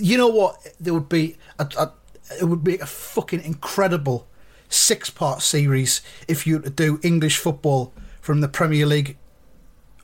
You 0.00 0.18
know 0.18 0.28
what? 0.28 0.56
There 0.78 0.94
would 0.94 1.08
be 1.08 1.36
a, 1.58 1.68
a 1.76 1.92
it 2.40 2.44
would 2.44 2.62
be 2.62 2.78
a 2.78 2.86
fucking 2.86 3.42
incredible 3.42 4.28
six 4.68 5.10
part 5.10 5.42
series 5.42 6.00
if 6.28 6.46
you 6.46 6.60
to 6.60 6.70
do 6.70 7.00
English 7.02 7.38
football 7.38 7.92
from 8.20 8.40
the 8.40 8.46
Premier 8.48 8.86
League 8.86 9.16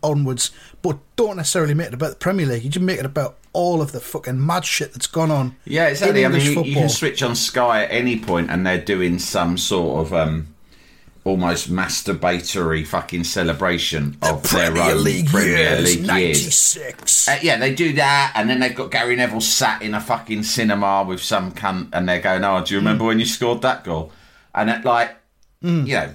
onwards, 0.02 0.50
but 0.83 0.99
don't 1.16 1.37
necessarily 1.37 1.75
make 1.75 1.88
it 1.88 1.95
about 1.95 2.11
the 2.11 2.16
Premier 2.16 2.47
League. 2.47 2.64
You 2.64 2.71
just 2.71 2.85
make 2.85 2.99
it 2.99 3.07
about 3.07 3.37
all 3.56 3.80
of 3.80 3.92
the 3.92 4.00
fucking 4.00 4.44
mad 4.44 4.64
shit 4.64 4.92
that's 4.92 5.06
gone 5.06 5.30
on. 5.30 5.56
Yeah, 5.64 5.86
exactly. 5.88 6.25
I 6.25 6.28
mean, 6.28 6.40
you, 6.42 6.62
you 6.62 6.75
can 6.75 6.88
switch 6.90 7.22
on 7.22 7.34
Sky 7.34 7.84
at 7.84 7.90
any 7.90 8.18
point, 8.18 8.50
and 8.50 8.66
they're 8.66 8.80
doing 8.94 9.18
some 9.18 9.56
sort 9.56 10.06
of 10.06 10.12
um, 10.12 10.48
almost 11.25 11.70
masturbatory 11.70 12.86
fucking 12.86 13.25
celebration 13.25 14.16
of 14.22 14.42
their 14.50 14.68
own 14.68 14.75
Premier 15.26 15.80
League 15.80 16.06
years. 16.10 16.78
Uh, 17.28 17.38
yeah, 17.42 17.56
they 17.56 17.75
do 17.75 17.92
that, 17.94 18.32
and 18.34 18.48
then 18.50 18.60
they've 18.60 18.75
got 18.75 18.90
Gary 18.90 19.16
Neville 19.16 19.40
sat 19.40 19.82
in 19.82 19.94
a 19.94 20.00
fucking 20.00 20.42
cinema 20.42 21.02
with 21.04 21.22
some 21.22 21.52
cunt, 21.52 21.88
and 21.92 22.08
they're 22.08 22.20
going, 22.20 22.44
"Oh, 22.44 22.62
do 22.64 22.75
you 22.75 22.78
remember 22.78 23.04
Mm. 23.04 23.08
when 23.08 23.18
you 23.18 23.26
scored 23.26 23.62
that 23.62 23.84
goal?" 23.84 24.12
And 24.54 24.70
it, 24.70 24.84
like, 24.84 25.16
you 25.62 25.70
know, 25.94 26.14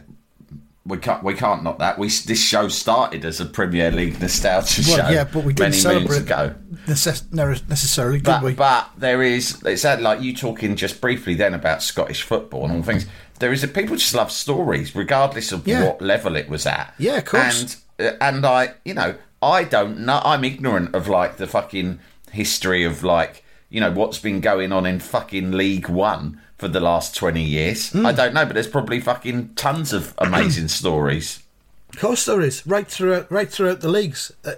we 0.85 0.97
can't 0.97 1.23
we 1.23 1.33
can't 1.35 1.63
knock 1.63 1.77
that. 1.79 1.99
We 1.99 2.07
this 2.07 2.41
show 2.41 2.67
started 2.67 3.23
as 3.25 3.39
a 3.39 3.45
Premier 3.45 3.91
League 3.91 4.19
nostalgia 4.19 4.81
Well, 4.87 4.97
show, 4.97 5.09
yeah, 5.11 5.25
but 5.25 5.43
we 5.43 5.53
didn't 5.53 5.73
celebrate 5.73 6.21
ago. 6.21 6.55
necess- 6.87 7.31
necessarily, 7.69 8.17
did 8.17 8.25
But, 8.25 8.43
we? 8.43 8.53
but 8.55 8.89
there 8.97 9.21
is 9.21 9.61
it's 9.63 9.83
that 9.83 10.01
like 10.01 10.21
you 10.21 10.35
talking 10.35 10.75
just 10.75 10.99
briefly 10.99 11.35
then 11.35 11.53
about 11.53 11.83
Scottish 11.83 12.23
football 12.23 12.65
and 12.65 12.73
all 12.77 12.83
things. 12.83 13.05
There 13.39 13.51
is 13.53 13.63
a 13.63 13.67
people 13.67 13.95
just 13.95 14.13
love 14.15 14.31
stories 14.31 14.95
regardless 14.95 15.51
of 15.51 15.67
Yeah. 15.67 15.85
what 15.85 16.01
level 16.01 16.35
it 16.35 16.49
was 16.49 16.65
at. 16.65 16.93
Yeah, 16.97 17.17
of 17.17 17.25
course. 17.25 17.77
And 17.99 18.07
uh, 18.13 18.17
and 18.21 18.45
I 18.45 18.73
you 18.85 18.93
know 18.95 19.15
I 19.41 19.63
don't 19.63 19.99
know. 19.99 20.21
I'm 20.23 20.43
ignorant 20.43 20.95
of 20.95 21.07
like 21.07 21.37
the 21.37 21.47
fucking 21.47 21.99
history 22.31 22.83
of 22.83 23.03
like 23.03 23.43
you 23.69 23.79
know 23.79 23.91
what's 23.91 24.17
been 24.19 24.41
going 24.41 24.71
on 24.71 24.85
in 24.85 24.99
fucking 24.99 25.51
League 25.51 25.89
One 25.89 26.41
for 26.61 26.67
the 26.67 26.79
last 26.79 27.15
twenty 27.15 27.41
years. 27.43 27.91
Hmm. 27.91 28.05
I 28.05 28.11
don't 28.13 28.35
know, 28.35 28.45
but 28.45 28.53
there's 28.53 28.67
probably 28.67 28.99
fucking 29.01 29.55
tons 29.55 29.91
of 29.93 30.13
amazing 30.19 30.67
stories. 30.67 31.41
Of 31.89 31.99
course, 31.99 32.23
there 32.25 32.39
is 32.39 32.65
right 32.67 32.87
throughout, 32.87 33.29
right 33.31 33.51
throughout 33.51 33.81
the 33.81 33.89
leagues, 33.89 34.31
uh, 34.45 34.53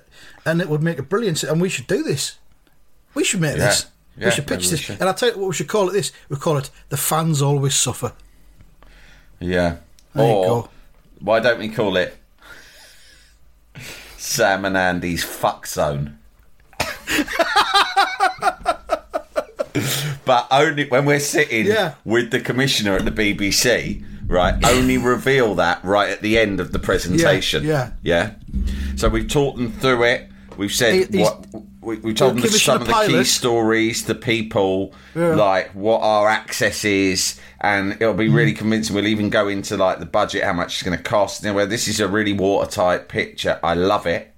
and 0.46 0.60
it 0.62 0.68
would 0.70 0.84
make 0.84 1.00
a 1.00 1.04
brilliant. 1.04 1.42
And 1.44 1.60
we 1.62 1.70
should 1.70 1.88
do 1.88 2.04
this. 2.04 2.38
We 3.16 3.24
should 3.24 3.40
make 3.42 3.58
Yeah. 3.58 3.68
this. 3.70 3.86
Yeah, 4.18 4.26
we 4.26 4.32
should 4.32 4.46
pitch 4.48 4.70
this, 4.70 4.82
should. 4.82 5.00
and 5.00 5.08
I'll 5.10 5.16
tell 5.16 5.30
you 5.32 5.38
what 5.40 5.48
we 5.48 5.54
should 5.56 5.68
call 5.70 5.90
it. 5.90 5.94
This 5.94 6.12
we 6.30 6.36
call 6.36 6.58
it 6.58 6.70
the 6.90 6.98
fans 6.98 7.42
always 7.42 7.74
suffer. 7.74 8.12
Yeah. 9.40 9.78
There 10.14 10.28
you 10.28 10.34
or 10.34 10.46
go. 10.64 10.70
why 11.22 11.40
don't 11.40 11.58
we 11.58 11.70
call 11.70 11.96
it 11.98 12.16
Sam 14.18 14.66
and 14.66 14.78
Andy's 14.78 15.24
fuck 15.24 15.66
zone? 15.66 16.20
but 20.26 20.48
only 20.52 20.88
when 20.88 21.06
we're 21.06 21.20
sitting 21.20 21.66
Yeah. 21.66 21.96
with 22.06 22.32
the 22.32 22.40
commissioner 22.40 22.96
at 22.96 23.06
the 23.06 23.12
BBC, 23.12 24.04
right? 24.28 24.56
Only 24.66 24.98
reveal 24.98 25.56
that 25.56 25.84
right 25.84 26.10
at 26.10 26.22
the 26.22 26.38
end 26.38 26.60
of 26.60 26.72
the 26.72 26.80
presentation. 26.80 27.64
yeah. 27.64 27.92
Yeah. 28.04 28.32
So 28.96 29.10
we've 29.10 29.28
talked 29.28 29.58
them 29.58 29.72
through 29.72 30.04
it. 30.04 30.30
We've 30.58 30.72
said 30.72 31.14
He- 31.14 31.22
what 31.22 31.46
we, 31.82 31.98
we 31.98 32.14
told 32.14 32.38
them 32.38 32.50
some 32.50 32.82
of 32.82 32.88
the 32.88 32.94
key 33.08 33.24
stories, 33.26 34.06
the 34.06 34.16
people, 34.16 34.94
Yeah. 35.16 35.36
like 35.36 35.72
what 35.74 36.00
our 36.02 36.30
access 36.30 36.86
is, 36.86 37.40
and 37.60 37.94
it'll 37.94 38.14
be 38.14 38.30
Mm. 38.30 38.36
really 38.36 38.54
convincing. 38.54 38.96
We'll 38.96 39.08
even 39.08 39.30
go 39.30 39.48
into 39.50 39.76
like 39.76 40.00
the 40.00 40.06
budget, 40.06 40.44
how 40.44 40.54
much 40.54 40.76
it's 40.76 40.84
going 40.84 40.96
to 40.98 41.04
cost. 41.04 41.44
Where 41.44 41.66
this 41.66 41.88
is 41.90 42.00
a 42.00 42.08
really 42.08 42.32
watertight 42.34 43.10
picture. 43.10 43.60
I 43.64 43.74
love 43.74 44.06
it. 44.08 44.33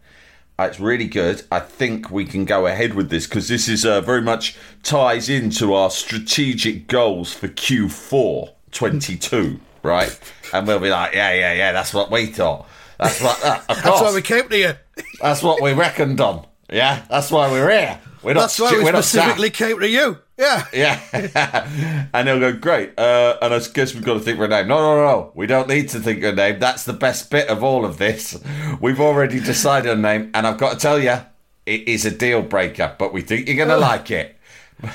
Uh, 0.57 0.63
It's 0.63 0.79
really 0.79 1.07
good. 1.07 1.43
I 1.51 1.59
think 1.59 2.09
we 2.09 2.25
can 2.25 2.45
go 2.45 2.65
ahead 2.65 2.93
with 2.93 3.09
this 3.09 3.27
because 3.27 3.47
this 3.47 3.67
is 3.67 3.85
uh, 3.85 4.01
very 4.01 4.21
much 4.21 4.55
ties 4.83 5.29
into 5.29 5.73
our 5.73 5.89
strategic 5.89 6.87
goals 6.87 7.33
for 7.33 7.47
Q4 7.47 8.51
22, 8.71 9.59
right? 9.83 10.17
And 10.53 10.67
we'll 10.67 10.79
be 10.79 10.89
like, 10.89 11.13
yeah, 11.13 11.33
yeah, 11.33 11.53
yeah. 11.53 11.71
That's 11.71 11.93
what 11.93 12.09
we 12.11 12.27
thought. 12.27 12.67
That's 12.99 13.21
what. 13.21 13.43
Uh, 13.43 13.59
That's 13.67 14.01
why 14.01 14.13
we 14.13 14.21
came 14.21 14.47
to 14.49 14.57
you. 14.57 14.73
That's 15.21 15.43
what 15.43 15.61
we 15.61 15.73
reckoned 15.73 16.21
on. 16.21 16.45
Yeah, 16.71 17.03
that's 17.09 17.29
why 17.29 17.51
we're 17.51 17.69
here. 17.69 17.99
We're 18.23 18.33
not. 18.33 18.41
That's 18.41 18.59
why 18.59 18.71
we 18.71 18.83
we're 18.83 18.91
not 18.93 19.03
specifically 19.03 19.49
came 19.51 19.79
to 19.79 19.87
you. 19.87 20.17
Yeah. 20.37 20.65
Yeah, 20.73 22.07
and 22.13 22.27
they'll 22.27 22.39
go 22.39 22.51
great. 22.53 22.97
Uh, 22.99 23.37
and 23.41 23.53
I 23.53 23.59
guess 23.73 23.93
we've 23.93 24.03
got 24.03 24.15
to 24.15 24.19
think 24.19 24.37
of 24.37 24.43
a 24.43 24.47
name. 24.49 24.67
No, 24.67 24.77
no, 24.79 24.95
no, 25.05 25.31
we 25.33 25.47
don't 25.47 25.67
need 25.69 25.89
to 25.89 25.99
think 25.99 26.23
of 26.23 26.33
a 26.33 26.35
name. 26.35 26.59
That's 26.59 26.83
the 26.83 26.93
best 26.93 27.31
bit 27.31 27.47
of 27.47 27.63
all 27.63 27.85
of 27.85 27.97
this. 27.97 28.37
We've 28.81 28.99
already 28.99 29.39
decided 29.39 29.91
a 29.91 29.95
name, 29.95 30.31
and 30.33 30.45
I've 30.45 30.57
got 30.57 30.73
to 30.73 30.79
tell 30.79 30.99
you, 30.99 31.17
it 31.65 31.87
is 31.87 32.05
a 32.05 32.11
deal 32.11 32.41
breaker. 32.41 32.93
But 32.99 33.13
we 33.13 33.21
think 33.21 33.47
you're 33.47 33.55
going 33.55 33.69
to 33.69 33.77
like 33.77 34.11
it. 34.11 34.35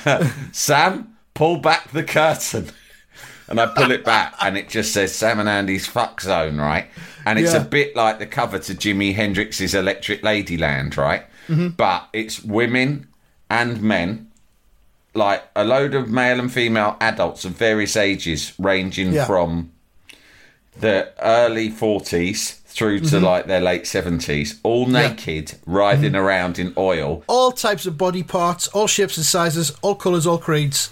Sam, 0.51 1.17
pull 1.33 1.57
back 1.57 1.91
the 1.91 2.03
curtain. 2.03 2.69
And 3.47 3.59
I 3.59 3.65
pull 3.65 3.91
it 3.91 4.05
back, 4.05 4.35
and 4.41 4.57
it 4.57 4.69
just 4.69 4.93
says 4.93 5.13
Sam 5.13 5.39
and 5.39 5.49
Andy's 5.49 5.85
fuck 5.85 6.21
zone, 6.21 6.57
right? 6.57 6.87
And 7.25 7.37
it's 7.37 7.53
Yeah. 7.53 7.61
a 7.61 7.65
bit 7.65 7.95
like 7.97 8.17
the 8.19 8.25
cover 8.25 8.59
to 8.59 8.73
Jimi 8.73 9.13
Hendrix's 9.13 9.75
Electric 9.75 10.21
Ladyland, 10.21 10.95
right? 10.95 11.25
Mm-hmm. 11.49 11.69
But 11.69 12.07
it's 12.13 12.41
women 12.41 13.07
and 13.49 13.81
men, 13.81 14.30
like 15.13 15.43
a 15.55 15.63
load 15.65 15.93
of 15.95 16.09
male 16.09 16.39
and 16.39 16.51
female 16.51 16.95
adults 17.01 17.43
of 17.45 17.51
various 17.53 17.95
ages, 17.97 18.53
ranging 18.57 19.11
Yeah. 19.13 19.25
from 19.25 19.71
the 20.79 21.11
early 21.21 21.69
40s 21.69 22.57
through 22.65 22.99
to 22.99 23.05
Mm-hmm. 23.17 23.25
like 23.25 23.47
their 23.47 23.59
late 23.59 23.83
70s, 23.83 24.57
all 24.63 24.85
naked, 24.87 25.55
writhing 25.65 26.13
Mm-hmm. 26.13 26.15
around 26.15 26.59
in 26.59 26.73
oil. 26.77 27.23
All 27.27 27.51
types 27.51 27.85
of 27.85 27.97
body 27.97 28.23
parts, 28.23 28.67
all 28.69 28.87
shapes 28.87 29.17
and 29.17 29.25
sizes, 29.25 29.71
all 29.81 29.95
colours, 29.95 30.25
all 30.25 30.37
creeds, 30.37 30.89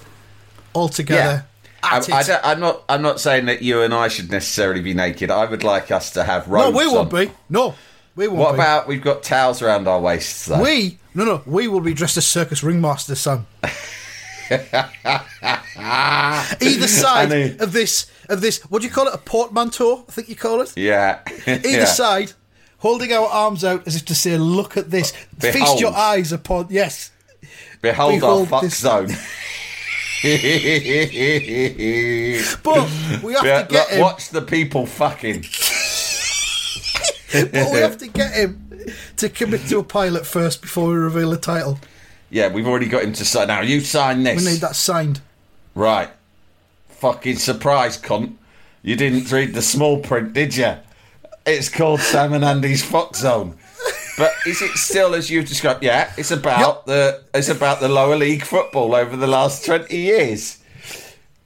all 0.73 0.89
together. 0.89 1.45
I, 1.81 2.03
I 2.11 2.23
don't, 2.23 2.41
I'm 2.45 2.59
not. 2.59 2.83
I'm 2.89 3.01
not 3.01 3.21
saying 3.21 3.45
that 3.45 3.61
you 3.61 3.81
and 3.83 3.93
I 3.93 4.09
should 4.09 4.29
necessarily 4.29 4.81
be 4.81 4.93
naked. 4.93 5.31
I 5.31 5.45
would 5.45 5.63
like 5.63 5.91
us 5.91 6.11
to 6.11 6.25
have 6.25 6.49
no, 6.49 6.71
we 6.71 6.85
won't 6.85 7.13
on. 7.13 7.25
be. 7.27 7.31
No, 7.49 7.73
we 8.17 8.27
won't 8.27 8.37
What 8.39 8.51
be. 8.51 8.55
about 8.55 8.85
we've 8.89 9.01
got 9.01 9.23
towels 9.23 9.61
around 9.61 9.87
our 9.87 10.01
waists? 10.01 10.45
Though? 10.47 10.61
we? 10.61 10.97
No, 11.15 11.23
no, 11.23 11.41
we 11.45 11.69
will 11.69 11.79
be 11.79 11.93
dressed 11.93 12.17
as 12.17 12.27
circus 12.27 12.59
ringmasters, 12.63 13.15
Sam. 13.15 13.47
Either 16.61 16.87
side 16.87 17.31
I 17.31 17.35
of 17.63 17.71
this, 17.71 18.11
of 18.29 18.41
this, 18.41 18.61
what 18.63 18.81
do 18.81 18.87
you 18.87 18.93
call 18.93 19.07
it? 19.07 19.13
A 19.13 19.17
portmanteau, 19.17 20.05
I 20.07 20.11
think 20.11 20.29
you 20.29 20.35
call 20.35 20.61
it. 20.61 20.73
yeah. 20.75 21.19
Either 21.47 21.69
yeah. 21.69 21.85
side, 21.85 22.33
holding 22.79 23.11
our 23.13 23.27
arms 23.27 23.63
out 23.63 23.87
as 23.87 23.95
if 23.95 24.05
to 24.05 24.15
say, 24.15 24.37
"Look 24.37 24.77
at 24.77 24.91
this." 24.91 25.11
Feast 25.39 25.79
your 25.79 25.95
eyes 25.95 26.31
upon. 26.31 26.67
Yes. 26.69 27.11
Behold, 27.81 28.15
Behold 28.15 28.41
our 28.41 28.45
fuck 28.47 28.61
this- 28.63 28.77
zone. 28.79 29.09
But 30.21 30.33
we 33.23 33.33
have 33.33 33.45
Yeah, 33.45 33.63
to 33.63 33.67
get 33.69 33.71
look, 33.71 33.89
him. 33.89 33.99
watch 34.01 34.29
the 34.29 34.41
people 34.41 34.85
fucking. 34.85 35.45
But 37.31 37.53
we 37.53 37.77
have 37.79 37.97
to 37.99 38.07
get 38.07 38.33
him 38.33 38.67
to 39.17 39.29
commit 39.29 39.61
to 39.67 39.77
a 39.77 39.83
pilot 39.83 40.25
first 40.25 40.63
before 40.63 40.87
we 40.89 40.95
reveal 40.95 41.29
the 41.29 41.37
title. 41.37 41.77
Yeah, 42.29 42.49
we've 42.49 42.67
already 42.67 42.87
got 42.87 43.03
him 43.03 43.13
to 43.13 43.25
sign. 43.25 43.47
Now 43.47 43.61
you 43.61 43.81
sign 43.81 44.23
this. 44.23 44.43
We 44.43 44.51
need 44.51 44.61
that 44.61 44.75
signed. 44.75 45.21
Right. 45.75 46.09
Fucking 46.89 47.37
surprise, 47.37 47.97
cunt. 47.97 48.35
You 48.81 48.95
didn't 48.95 49.31
read 49.31 49.53
the 49.53 49.61
small 49.61 49.99
print, 49.99 50.33
did 50.33 50.55
you? 50.55 50.75
It's 51.45 51.69
called 51.69 52.01
Sam 52.01 52.33
and 52.33 52.45
Andy's 52.45 52.83
Fox 52.83 53.19
Zone. 53.19 53.57
But 54.17 54.33
is 54.45 54.61
it 54.61 54.71
still 54.71 55.15
as 55.15 55.29
you've 55.29 55.47
described? 55.47 55.81
Yeah, 55.83 56.11
it's 56.17 56.31
about 56.31 56.85
the 56.85 57.23
it's 57.33 57.47
about 57.47 57.79
the 57.79 57.87
lower 57.87 58.17
league 58.17 58.43
football 58.43 58.93
over 58.93 59.15
the 59.15 59.27
last 59.27 59.65
twenty 59.65 59.97
years. 59.97 60.61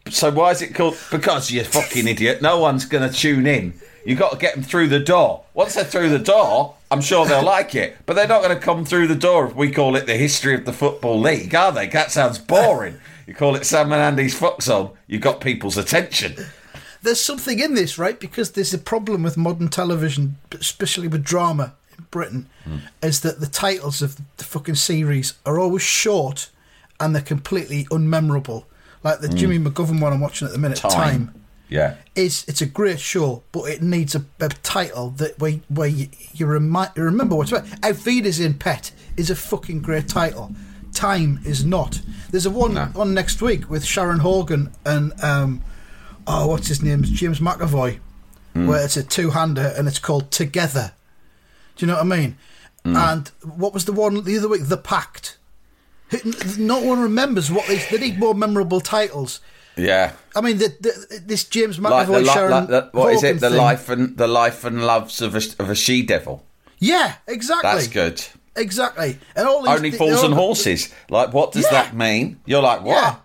So 0.10 0.32
why 0.32 0.52
is 0.52 0.62
it 0.62 0.74
called? 0.74 0.98
Because 1.12 1.52
you 1.52 1.64
fucking 1.64 2.08
idiot. 2.08 2.42
No 2.42 2.60
one's 2.60 2.86
going 2.86 3.08
to 3.08 3.16
tune 3.16 3.46
in. 3.46 3.74
You 4.06 4.16
got 4.16 4.32
to 4.34 4.38
get 4.38 4.54
them 4.56 4.64
through 4.64 4.88
the 4.90 5.00
door. 5.00 5.44
Once 5.54 5.76
they're 5.76 5.84
through 5.84 6.10
the 6.10 6.20
door, 6.20 6.76
I'm 6.92 7.02
sure 7.02 7.26
they'll 7.26 7.44
like 7.44 7.74
it. 7.76 7.98
But 8.06 8.16
they're 8.16 8.28
not 8.28 8.44
going 8.44 8.56
to 8.58 8.62
come 8.62 8.84
through 8.86 9.08
the 9.08 9.16
door 9.16 9.48
if 9.48 9.56
we 9.56 9.72
call 9.72 9.96
it 9.96 10.06
the 10.08 10.18
history 10.18 10.56
of 10.56 10.66
the 10.66 10.74
football 10.74 11.20
league, 11.20 11.56
are 11.56 11.72
they? 11.72 11.88
That 11.88 12.12
sounds 12.12 12.38
boring. 12.38 13.00
You 13.28 13.34
call 13.34 13.56
it 13.56 13.66
Sam 13.66 13.92
and 13.94 14.02
Andy's 14.02 14.38
Fox 14.38 14.66
Zone. 14.66 14.92
You've 15.08 15.22
got 15.22 15.40
people's 15.40 15.78
attention. 15.78 16.36
There's 17.02 17.22
something 17.22 17.60
in 17.60 17.74
this, 17.74 17.98
right? 17.98 18.20
Because 18.20 18.52
there's 18.52 18.74
a 18.74 18.78
problem 18.78 19.24
with 19.24 19.38
modern 19.38 19.70
television, 19.70 20.38
especially 20.52 21.08
with 21.08 21.24
drama 21.24 21.74
in 21.98 22.06
Britain, 22.12 22.48
Hmm. 22.66 22.78
is 23.02 23.22
that 23.22 23.40
the 23.40 23.48
titles 23.48 24.02
of 24.02 24.18
the 24.38 24.44
fucking 24.44 24.76
series 24.76 25.34
are 25.46 25.60
always 25.60 25.82
short 25.84 26.50
and 27.00 27.14
they're 27.16 27.22
completely 27.22 27.86
unmemorable. 27.86 28.66
Like 29.04 29.20
the 29.20 29.28
Jimmy 29.28 29.60
McGovern 29.60 30.00
one 30.00 30.14
I'm 30.14 30.22
watching 30.22 30.48
at 30.48 30.54
the 30.54 30.60
minute. 30.60 30.78
Time. 30.78 30.92
Time. 30.92 31.34
Yeah. 31.74 31.96
is 32.16 32.46
it's 32.48 32.62
a 32.62 32.66
great 32.68 33.00
show, 33.00 33.42
but 33.52 33.64
it 33.64 33.82
needs 33.82 34.14
a, 34.16 34.24
a 34.40 34.50
title 34.50 35.10
that 35.18 35.40
where 35.40 35.54
where 35.70 35.88
you, 35.88 36.08
you, 36.34 36.46
remi- 36.46 36.92
you 36.96 37.04
remember 37.04 37.36
what's 37.36 37.52
about. 37.52 37.66
Auf 37.84 38.06
Wiedersehen 38.06 38.54
Pet 38.60 38.92
is 39.18 39.30
a 39.32 39.36
fucking 39.36 39.82
great 39.82 40.08
title. 40.08 40.52
Time 40.94 41.40
is 41.44 41.66
not. 41.66 42.00
There's 42.30 42.46
a 42.46 42.52
one 42.52 42.76
No. 42.76 42.90
on 42.96 43.16
next 43.16 43.42
week 43.42 43.70
with 43.70 43.84
Sharon 43.84 44.20
Horgan 44.20 44.72
and 44.86 45.12
um, 45.24 45.62
oh, 46.28 46.46
what's 46.48 46.68
his 46.68 46.84
name? 46.84 47.00
It's 47.02 47.10
James 47.10 47.40
McAvoy, 47.40 47.98
where 48.54 48.86
it's 48.86 48.96
a 48.98 49.04
two-hander 49.04 49.74
and 49.76 49.88
it's 49.88 49.98
called 50.00 50.30
Together. 50.30 50.92
Do 51.76 51.86
you 51.86 51.92
know 51.92 51.98
what 51.98 52.14
I 52.14 52.18
mean? 52.18 52.38
And 52.86 53.30
what 53.42 53.74
was 53.74 53.86
the 53.86 53.94
one 53.94 54.24
the 54.24 54.38
other 54.38 54.48
week? 54.50 54.66
The 54.68 54.78
Pact. 54.78 55.38
No 56.60 56.80
one 56.80 57.00
remembers 57.00 57.50
what 57.52 57.66
they, 57.68 57.78
they 57.90 57.98
need 57.98 58.20
more 58.20 58.36
memorable 58.36 58.80
titles. 58.82 59.40
Yeah. 59.76 60.12
I 60.36 60.42
mean, 60.42 60.58
the, 60.60 60.68
the, 60.80 61.22
this 61.26 61.44
James 61.46 61.80
Like 61.80 62.08
McAvoy, 62.08 62.24
li- 62.24 62.26
Sharon 62.34 62.52
like 62.52 62.68
the 62.68 62.90
what 62.92 63.14
is 63.14 63.24
it? 63.24 63.40
The 63.40 63.50
thing. 63.50 63.58
life 63.58 63.90
and 63.90 64.18
the 64.18 64.28
life 64.28 64.64
and 64.64 64.86
loves 64.86 65.22
of 65.22 65.36
a, 65.36 65.42
of 65.60 65.70
a 65.70 65.76
she 65.76 66.04
devil. 66.04 66.46
Yeah, 66.80 67.16
exactly. 67.28 67.70
That's 67.72 67.88
good. 67.88 68.24
Exactly. 68.56 69.18
And 69.36 69.48
all 69.48 69.62
these, 69.64 69.72
Only 69.76 69.90
they- 69.90 69.98
fools 69.98 70.22
and 70.24 70.34
horses. 70.34 70.94
Like, 71.10 71.34
what 71.34 71.52
does 71.54 71.64
Yeah. 71.66 71.72
that 71.84 71.96
mean? 71.96 72.40
You're 72.46 72.62
like, 72.62 72.84
what? 72.84 72.96
Yeah. 72.96 73.16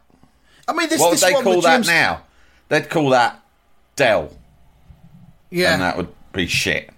I 0.67 0.73
mean, 0.73 0.89
this, 0.89 1.01
What 1.01 1.11
would 1.11 1.15
this 1.19 1.23
they 1.25 1.33
call 1.33 1.61
that 1.61 1.75
James, 1.77 1.87
now? 1.89 2.23
They'd 2.69 2.89
call 2.89 3.11
that 3.11 3.41
Dell, 3.97 4.31
Yeah, 5.51 5.73
and 5.75 5.83
that 5.83 5.97
would 5.97 6.09
be 6.33 6.47
shit. 6.47 6.91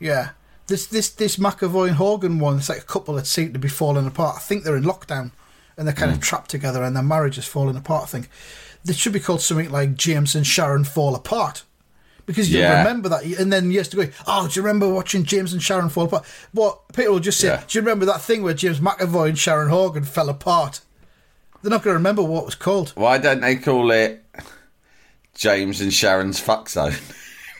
yeah. 0.00 0.30
This 0.68 0.86
this 0.86 1.10
this 1.10 1.36
McAvoy 1.36 1.88
and 1.88 1.96
Horgan 1.96 2.38
one. 2.38 2.56
It's 2.58 2.68
like 2.68 2.78
a 2.78 2.82
couple 2.84 3.14
that 3.14 3.26
seem 3.26 3.52
to 3.52 3.58
be 3.58 3.68
falling 3.68 4.06
apart. 4.06 4.36
I 4.36 4.38
think 4.40 4.64
they're 4.64 4.76
in 4.76 4.84
lockdown, 4.84 5.32
and 5.76 5.86
they're 5.86 5.94
kind 5.94 6.10
Hmm. 6.12 6.16
of 6.18 6.22
trapped 6.22 6.50
together, 6.50 6.82
and 6.82 6.94
their 6.96 7.02
marriage 7.02 7.36
is 7.36 7.44
falling 7.44 7.76
apart. 7.76 8.04
I 8.04 8.06
think 8.06 8.30
they 8.84 8.92
should 8.92 9.12
be 9.12 9.20
called 9.20 9.40
something 9.42 9.70
like 9.70 9.94
James 9.94 10.34
and 10.34 10.46
Sharon 10.46 10.84
fall 10.84 11.14
apart. 11.14 11.62
Because 12.24 12.52
you 12.52 12.60
Yeah. 12.60 12.78
remember 12.78 13.08
that, 13.08 13.24
and 13.24 13.52
then 13.52 13.72
years 13.72 13.88
to 13.88 13.96
go. 13.96 14.08
Oh, 14.28 14.46
do 14.46 14.54
you 14.54 14.62
remember 14.64 14.88
watching 14.88 15.24
James 15.24 15.52
and 15.52 15.60
Sharon 15.62 15.88
fall 15.88 16.04
apart? 16.04 16.24
What 16.52 16.92
people 16.92 17.14
will 17.14 17.20
just 17.20 17.40
say, 17.40 17.48
Yeah. 17.48 17.62
"Do 17.66 17.78
you 17.78 17.82
remember 17.82 18.06
that 18.06 18.22
thing 18.22 18.42
where 18.44 18.54
James 18.54 18.78
McAvoy 18.78 19.30
and 19.30 19.38
Sharon 19.38 19.68
Horgan 19.70 20.04
fell 20.04 20.28
apart?" 20.28 20.80
They're 21.62 21.70
not 21.70 21.82
going 21.82 21.94
to 21.94 21.98
remember 21.98 22.22
what 22.22 22.42
it 22.42 22.46
was 22.46 22.54
called. 22.54 22.92
Why 22.94 23.18
don't 23.18 23.40
they 23.40 23.56
call 23.56 23.90
it 23.90 24.24
James 25.34 25.80
and 25.80 25.92
Sharon's 25.92 26.38
fuck 26.40 26.68
zone? 26.68 26.94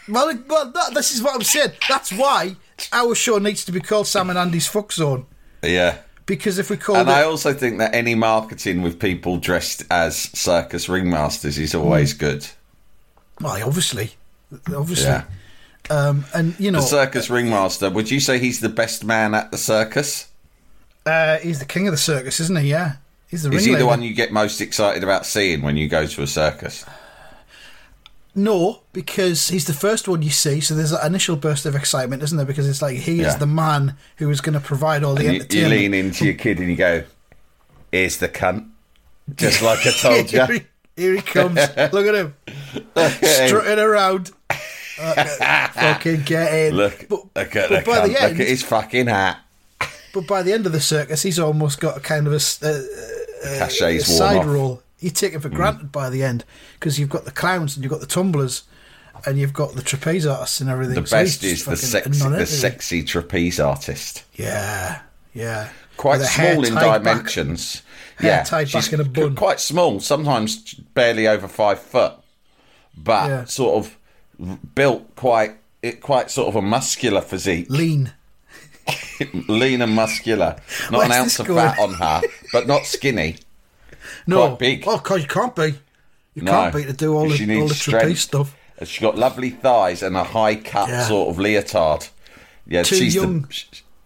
Well, 0.09 0.33
well 0.49 0.71
that, 0.73 0.95
this 0.95 1.15
is 1.15 1.23
what 1.23 1.35
I'm 1.35 1.43
saying. 1.43 1.73
That's 1.89 2.13
why 2.13 2.57
our 2.93 3.15
show 3.15 3.39
needs 3.39 3.65
to 3.65 3.73
be 3.73 3.81
called 3.81 4.07
Sam 4.09 4.31
and 4.31 4.39
Andy's 4.39 4.67
Fuck 4.67 4.93
Zone. 4.93 5.27
yeah. 5.63 5.99
Because 6.33 6.59
if 6.59 6.71
we 6.71 6.79
call 6.79 6.97
And 6.97 7.11
it, 7.11 7.13
I 7.13 7.25
also 7.25 7.53
think 7.53 7.77
that 7.77 7.95
any 7.95 8.15
marketing 8.15 8.81
with 8.81 8.99
people 8.99 9.37
dressed 9.37 9.85
as 9.91 10.17
circus 10.17 10.87
ringmasters 10.87 11.59
is 11.59 11.75
always 11.75 12.15
good. 12.15 12.47
well, 13.39 13.63
obviously, 13.63 14.13
obviously, 14.75 15.09
Yeah. 15.11 15.25
um, 15.91 16.25
and 16.33 16.59
you 16.59 16.71
know, 16.71 16.81
The 16.81 16.87
circus 16.87 17.29
ringmaster, 17.29 17.91
would 17.91 18.11
you 18.11 18.19
say 18.19 18.39
he's 18.39 18.61
the 18.61 18.71
best 18.71 19.05
man 19.05 19.35
at 19.35 19.51
the 19.51 19.59
circus? 19.59 20.29
uh, 21.05 21.37
he's 21.37 21.59
the 21.59 21.67
king 21.67 21.87
of 21.87 21.93
the 21.93 21.99
circus, 21.99 22.41
isn't 22.41 22.59
he? 22.61 22.71
Yeah, 22.71 22.95
He's 23.29 23.43
the 23.43 23.51
Is 23.53 23.67
he 23.67 23.75
the 23.75 23.85
one 23.85 24.01
you 24.01 24.15
get 24.15 24.33
most 24.33 24.63
excited 24.63 25.03
about 25.05 25.27
seeing 25.27 25.61
when 25.61 25.77
you 25.77 25.87
go 25.87 26.07
to 26.07 26.23
a 26.23 26.27
circus? 26.27 26.87
No, 28.35 28.81
because 28.95 29.49
he's 29.49 29.67
the 29.67 29.75
first 29.75 30.09
one 30.09 30.23
you 30.23 30.31
see, 30.31 30.61
so 30.61 30.75
there's 30.75 30.93
an 30.93 31.05
initial 31.07 31.37
burst 31.37 31.67
of 31.67 31.75
excitement, 31.75 32.23
isn't 32.23 32.37
there? 32.37 32.47
Because 32.47 32.67
it's 32.67 32.81
like 32.81 32.97
he 32.97 33.17
Yeah. 33.17 33.29
is 33.29 33.37
the 33.37 33.47
man 33.47 33.97
who 34.17 34.31
is 34.31 34.41
going 34.41 34.55
to 34.55 34.61
provide 34.61 35.05
all 35.05 35.15
the 35.15 35.27
And 35.27 35.27
you, 35.27 35.33
you 35.35 35.41
entertainment. 35.67 35.81
lean 35.81 35.95
into 35.95 36.25
your 36.25 36.35
kid 36.35 36.59
and 36.59 36.71
you 36.71 36.77
go, 36.77 37.05
"Here's 37.91 38.17
the 38.17 38.29
cunt," 38.31 38.69
just 39.37 39.61
like 39.61 39.87
I 39.87 39.91
told 39.91 40.31
here, 40.31 40.47
you. 40.49 40.55
he, 40.97 41.03
here 41.03 41.15
he 41.17 41.21
comes. 41.23 41.57
Look 41.93 42.07
at 42.07 42.15
him. 42.15 42.35
Strutting 43.23 43.79
around. 43.79 44.31
Uh, 44.99 45.69
fucking 45.69 46.23
get 46.23 46.55
in. 46.55 46.75
Look, 46.77 47.07
But, 47.11 47.21
look 47.35 47.57
at 47.57 47.69
but 47.69 47.85
the 47.85 47.91
by 47.91 47.99
cunt. 47.99 48.07
the 48.13 48.23
end, 48.23 48.33
Look 48.33 48.41
at 48.41 48.49
his 48.49 48.63
fucking 48.63 49.07
hat. 49.09 49.39
but 50.15 50.27
by 50.27 50.43
the 50.43 50.53
end 50.55 50.65
of 50.65 50.73
the 50.73 50.81
circus, 50.81 51.21
he's 51.23 51.39
almost 51.39 51.81
got 51.81 51.97
a 51.99 52.01
kind 52.01 52.27
of 52.27 52.33
a 52.33 52.37
Cachet's 52.37 54.09
worn 54.09 54.19
side 54.19 54.37
off. 54.39 54.47
Role. 54.47 54.83
You 55.03 55.11
take 55.11 55.35
it 55.35 55.41
for 55.41 55.51
mm. 55.51 55.55
granted 55.55 55.93
by 55.93 56.11
the 56.11 56.23
end 56.23 56.45
because 56.75 56.99
you've 56.99 57.11
got 57.11 57.25
the 57.25 57.31
clowns 57.31 57.77
and 57.77 57.85
you've 57.85 57.91
got 57.91 58.01
the 58.01 58.07
tumblers 58.07 58.65
and 59.27 59.39
you've 59.39 59.53
got 59.53 59.75
the 59.75 59.83
trapeze 59.83 60.27
artists 60.27 60.61
and 60.61 60.71
everything. 60.71 60.95
The 60.95 61.07
So 61.07 61.17
best 61.17 61.45
is 61.45 61.65
the 61.65 61.77
sexy, 61.77 62.29
the 62.29 62.47
sexy 62.47 63.03
trapeze 63.03 63.61
artist. 63.61 64.25
Yeah, 64.35 65.03
yeah. 65.35 65.69
Quite 65.97 66.19
With 66.19 66.23
the 66.23 66.29
hair 66.29 66.55
small 66.55 66.67
in 66.67 66.75
back. 66.75 67.03
dimensions. 67.03 67.83
Hair 68.19 68.31
yeah, 68.31 68.43
tied 68.45 68.69
she's 68.69 68.87
back 68.87 68.93
in 68.95 69.01
a 69.01 69.05
bun. 69.05 69.35
quite 69.37 69.61
small. 69.61 70.01
Sometimes 70.01 70.75
barely 70.95 71.29
over 71.29 71.49
five 71.49 71.81
foot, 71.81 72.15
but 72.97 73.29
Yeah. 73.29 73.45
sort 73.45 73.85
of 73.85 73.99
built 74.75 75.15
quite, 75.17 75.57
it 75.83 76.01
quite 76.01 76.31
sort 76.31 76.49
of 76.49 76.57
a 76.57 76.63
muscular 76.63 77.21
physique. 77.21 77.67
Lean. 77.69 78.13
lean 79.49 79.83
and 79.83 79.95
muscular. 79.95 80.57
Not 80.91 80.99
Where's 80.99 81.05
an 81.07 81.13
ounce 81.13 81.39
of 81.39 81.47
fat 81.47 81.79
on 81.79 81.95
her, 81.95 82.23
but 82.53 82.67
not 82.67 82.87
skinny. 82.87 83.37
No, 84.27 84.49
Quite 84.49 84.59
big. 84.59 84.85
Oh, 84.87 84.99
cause 84.99 85.23
you 85.23 85.29
can't 85.29 85.55
be. 85.55 85.75
You 86.35 86.43
No. 86.43 86.53
can't 86.53 86.75
be 86.75 86.85
to 86.85 86.93
do 86.93 87.15
all 87.15 87.31
She 87.31 87.45
the 87.45 87.61
all 87.61 87.69
the 87.69 87.75
trapeze 87.75 88.21
stuff. 88.21 88.55
And 88.79 88.89
She's 88.89 89.03
got 89.03 89.17
lovely 89.19 89.51
thighs 89.51 90.03
and 90.03 90.17
a 90.17 90.25
high 90.25 90.57
cut 90.57 90.89
Yeah. 90.89 91.07
sort 91.07 91.29
of 91.29 91.37
leotard. 91.39 92.09
Yeah, 92.67 92.83
Too 92.83 92.97
she's 92.97 93.15
young. 93.15 93.43
the. 93.43 93.65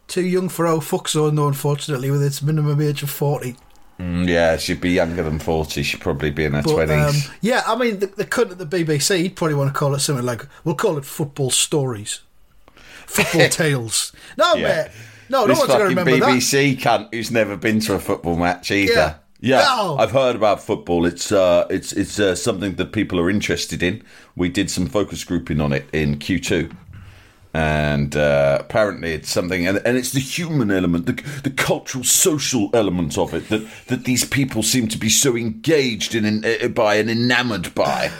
Too 0.09 0.23
young 0.25 0.49
for 0.49 0.67
our 0.67 0.81
fuck 0.81 1.09
zone, 1.09 1.35
though. 1.35 1.49
Unfortunately, 1.49 2.11
with 2.11 2.23
its 2.23 2.41
minimum 2.43 2.81
age 2.81 3.03
of 3.03 3.11
forty. 3.11 3.57
Mm, 4.01 4.29
Yeah, 4.29 4.57
she'd 4.57 4.81
be 4.81 4.91
younger 4.91 5.23
than 5.23 5.39
forty. 5.39 5.83
She'd 5.83 6.01
probably 6.01 6.31
be 6.31 6.45
in 6.45 6.53
her 6.53 6.63
But 6.63 6.71
um, 6.73 6.87
twenties. 6.89 7.31
yeah, 7.41 7.63
I 7.67 7.75
mean, 7.77 7.99
the, 8.01 8.07
the 8.09 8.25
cunt 8.25 8.51
at 8.53 8.59
the 8.59 8.67
BBC, 8.67 9.19
he'd 9.23 9.37
probably 9.37 9.55
want 9.55 9.73
to 9.73 9.79
call 9.79 9.95
it 9.95 10.01
something 10.01 10.25
like, 10.25 10.47
we'll 10.65 10.75
call 10.75 10.99
it 10.99 11.05
football 11.05 11.51
stories, 11.51 12.21
football 13.07 13.49
tales. 13.51 14.13
No, 14.37 14.55
Yeah. 14.55 14.83
mate, 14.83 14.91
no, 15.29 15.47
no 15.47 15.55
one's 15.55 15.67
going 15.67 15.81
to 15.81 15.87
remember 15.87 16.11
that. 16.19 16.23
BBC 16.29 16.79
cunt 16.79 17.09
who's 17.13 17.31
never 17.31 17.57
been 17.57 17.81
to 17.81 17.95
a 17.95 17.99
football 17.99 18.37
match 18.37 18.71
either. 18.71 18.93
Yeah. 18.93 19.15
Yeah, 19.47 19.59
No. 19.61 19.97
I've 19.99 20.11
heard 20.13 20.37
about 20.37 20.63
football. 20.63 21.07
It's 21.07 21.31
uh, 21.31 21.67
it's 21.71 21.93
it's 21.93 22.19
uh, 22.19 22.35
something 22.35 22.75
that 22.77 22.93
people 22.93 23.19
are 23.21 23.31
interested 23.31 23.83
in. 23.83 24.03
We 24.35 24.49
did 24.49 24.71
some 24.71 24.87
focus 24.87 25.25
grouping 25.25 25.61
on 25.61 25.73
it 25.73 25.89
in 25.93 26.19
Q 26.19 26.39
two, 26.41 26.71
and 27.55 28.17
uh, 28.17 28.59
apparently 28.61 29.13
it's 29.13 29.31
something, 29.31 29.67
and, 29.67 29.81
and 29.87 29.97
it's 29.97 30.13
the 30.13 30.21
human 30.21 30.71
element, 30.71 31.07
the 31.07 31.13
the 31.43 31.51
cultural, 31.51 32.05
social 32.05 32.71
element 32.75 33.17
of 33.17 33.33
it 33.35 33.49
that 33.49 33.67
that 33.87 34.05
these 34.05 34.25
people 34.25 34.63
seem 34.63 34.89
to 34.89 34.99
be 34.99 35.09
so 35.09 35.37
engaged 35.37 36.15
in, 36.15 36.25
in 36.25 36.45
uh, 36.45 36.69
by 36.69 36.97
and 36.97 37.09
enamoured 37.09 37.75
by. 37.75 38.11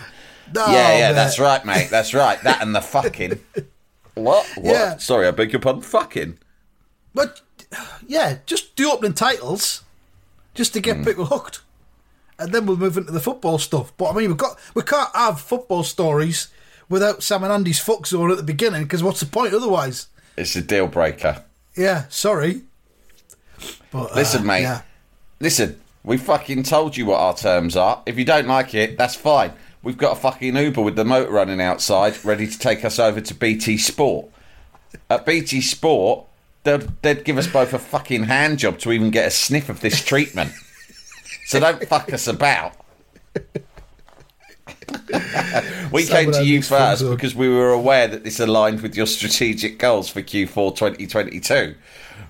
No, 0.55 0.65
yeah, 0.67 0.99
yeah, 0.99 1.09
mate. 1.09 1.15
that's 1.15 1.39
right, 1.41 1.65
mate. 1.65 1.89
That's 1.91 2.15
right. 2.15 2.41
That 2.45 2.63
and 2.63 2.75
the 2.75 2.81
fucking 2.81 3.41
what? 4.15 4.47
What? 4.55 4.65
Yeah. 4.65 4.97
Sorry, 4.99 5.27
I 5.27 5.33
beg 5.33 5.53
your 5.53 5.61
pardon. 5.61 5.83
Fucking. 5.83 6.39
But 7.13 7.41
yeah, 8.07 8.39
just 8.47 8.77
do 8.77 8.91
opening 8.93 9.15
titles, 9.15 9.83
just 10.57 10.73
to 10.73 10.81
get 10.81 11.05
people 11.05 11.27
hooked, 11.27 11.61
and 12.39 12.53
then 12.53 12.67
we'll 12.67 12.77
move 12.77 12.97
into 12.97 13.13
the 13.13 13.21
football 13.21 13.59
stuff. 13.59 13.93
But 13.97 14.11
I 14.11 14.17
mean, 14.17 14.29
we've 14.29 14.37
got 14.37 14.59
we 14.75 14.83
can't 14.83 15.15
have 15.15 15.41
football 15.41 15.85
stories 15.85 16.49
without 16.89 17.23
Sam 17.23 17.45
and 17.45 17.53
Andy's 17.53 17.79
fuck 17.79 18.07
zone 18.07 18.31
at 18.31 18.37
the 18.37 18.43
beginning 18.43 18.83
because 18.83 19.03
what's 19.03 19.21
the 19.21 19.27
point 19.27 19.55
otherwise? 19.55 20.09
It's 20.37 20.57
a 20.57 20.63
deal 20.63 20.87
breaker. 20.89 21.45
Yeah, 21.77 22.05
sorry. 22.09 22.63
But, 23.91 24.13
uh, 24.13 24.15
Listen, 24.15 24.47
mate. 24.47 24.63
Yeah. 24.63 24.83
Listen, 25.41 25.81
we 26.05 26.17
fucking 26.17 26.63
told 26.63 26.97
you 26.97 27.07
what 27.07 27.21
our 27.21 27.35
terms 27.35 27.77
are. 27.77 28.03
If 28.07 28.19
you 28.19 28.25
don't 28.25 28.47
like 28.47 28.75
it, 28.75 28.97
that's 28.97 29.15
fine. 29.15 29.53
We've 29.83 29.99
got 29.99 30.17
a 30.17 30.21
fucking 30.21 30.57
Uber 30.57 30.83
with 30.83 30.97
the 30.97 31.05
motor 31.05 31.31
running 31.31 31.61
outside, 31.61 32.25
ready 32.25 32.47
to 32.47 32.59
take 32.59 32.85
us 32.85 32.99
over 32.99 33.21
to 33.21 33.35
BT 33.35 33.79
Sport. 33.79 34.27
At 35.09 35.27
BT 35.27 35.61
Sport, 35.61 36.27
they'd, 36.67 37.03
they'd 37.03 37.25
give 37.25 37.39
us 37.39 37.47
both 37.47 37.73
a 37.73 37.79
fucking 37.79 38.25
hand 38.25 38.59
job 38.59 38.79
to 38.81 38.93
even 38.93 39.11
get 39.11 39.27
a 39.27 39.31
sniff 39.31 39.69
of 39.69 39.81
this 39.81 40.05
treatment. 40.05 40.53
so 41.47 41.61
don't 41.61 41.83
fuck 41.87 42.13
us 42.13 42.27
about. 42.27 42.75
we 45.93 46.03
Someone 46.03 46.25
came 46.25 46.33
to 46.33 46.45
you 46.45 46.63
first 46.63 47.03
up. 47.03 47.11
because 47.11 47.35
we 47.35 47.49
were 47.49 47.71
aware 47.71 48.09
that 48.09 48.25
this 48.25 48.41
aligned 48.41 48.83
with 48.83 48.97
your 48.97 49.07
strategic 49.07 49.79
goals 49.79 50.09
for 50.09 50.23
Q4 50.23 50.77
2022. 50.77 51.75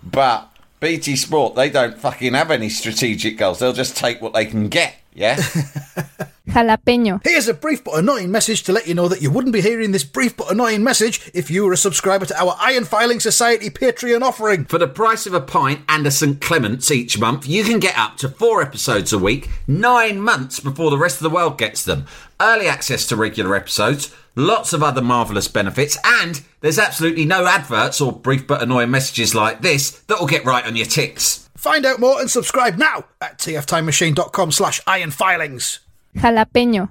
But 0.04 0.48
BT 0.80 1.16
Sport, 1.16 1.54
they 1.54 1.70
don't 1.70 1.98
fucking 1.98 2.34
have 2.34 2.50
any 2.50 2.68
strategic 2.68 3.38
goals. 3.38 3.58
They'll 3.58 3.72
just 3.72 3.96
take 3.96 4.20
what 4.20 4.34
they 4.34 4.44
can 4.44 4.68
get, 4.68 4.94
yeah? 5.14 5.42
Jalapeño. 6.48 7.20
Here's 7.24 7.48
a 7.48 7.54
brief 7.54 7.82
but 7.84 7.98
annoying 7.98 8.30
message 8.30 8.62
to 8.64 8.72
let 8.72 8.86
you 8.86 8.94
know 8.94 9.08
that 9.08 9.20
you 9.20 9.30
wouldn't 9.30 9.52
be 9.52 9.60
hearing 9.60 9.92
this 9.92 10.04
brief 10.04 10.36
but 10.36 10.50
annoying 10.50 10.82
message 10.82 11.30
if 11.34 11.50
you 11.50 11.64
were 11.64 11.72
a 11.72 11.76
subscriber 11.76 12.24
to 12.26 12.40
our 12.40 12.56
Iron 12.60 12.84
Filing 12.84 13.20
Society 13.20 13.68
Patreon 13.68 14.22
offering. 14.22 14.64
For 14.64 14.78
the 14.78 14.86
price 14.86 15.26
of 15.26 15.34
a 15.34 15.40
pint 15.40 15.80
and 15.88 16.06
a 16.06 16.10
St. 16.10 16.40
Clement's 16.40 16.90
each 16.90 17.18
month, 17.18 17.46
you 17.48 17.64
can 17.64 17.80
get 17.80 17.98
up 17.98 18.16
to 18.18 18.28
four 18.28 18.62
episodes 18.62 19.12
a 19.12 19.18
week, 19.18 19.50
nine 19.66 20.20
months 20.20 20.60
before 20.60 20.90
the 20.90 20.98
rest 20.98 21.16
of 21.16 21.24
the 21.24 21.34
world 21.34 21.58
gets 21.58 21.84
them. 21.84 22.06
Early 22.40 22.68
access 22.68 23.06
to 23.08 23.16
regular 23.16 23.56
episodes, 23.56 24.14
lots 24.34 24.72
of 24.72 24.82
other 24.82 25.02
marvellous 25.02 25.48
benefits, 25.48 25.98
and 26.04 26.42
there's 26.60 26.78
absolutely 26.78 27.24
no 27.24 27.46
adverts 27.46 28.00
or 28.00 28.12
brief 28.12 28.46
but 28.46 28.62
annoying 28.62 28.90
messages 28.90 29.34
like 29.34 29.62
this 29.62 29.90
that 30.06 30.20
will 30.20 30.26
get 30.26 30.44
right 30.44 30.64
on 30.66 30.76
your 30.76 30.86
ticks. 30.86 31.48
Find 31.56 31.84
out 31.84 31.98
more 31.98 32.20
and 32.20 32.30
subscribe 32.30 32.76
now 32.76 33.06
at 33.20 33.38
tftimemachine.com 33.38 34.52
slash 34.52 34.80
ironfilings. 34.84 35.80
Jalapeño. 36.20 36.90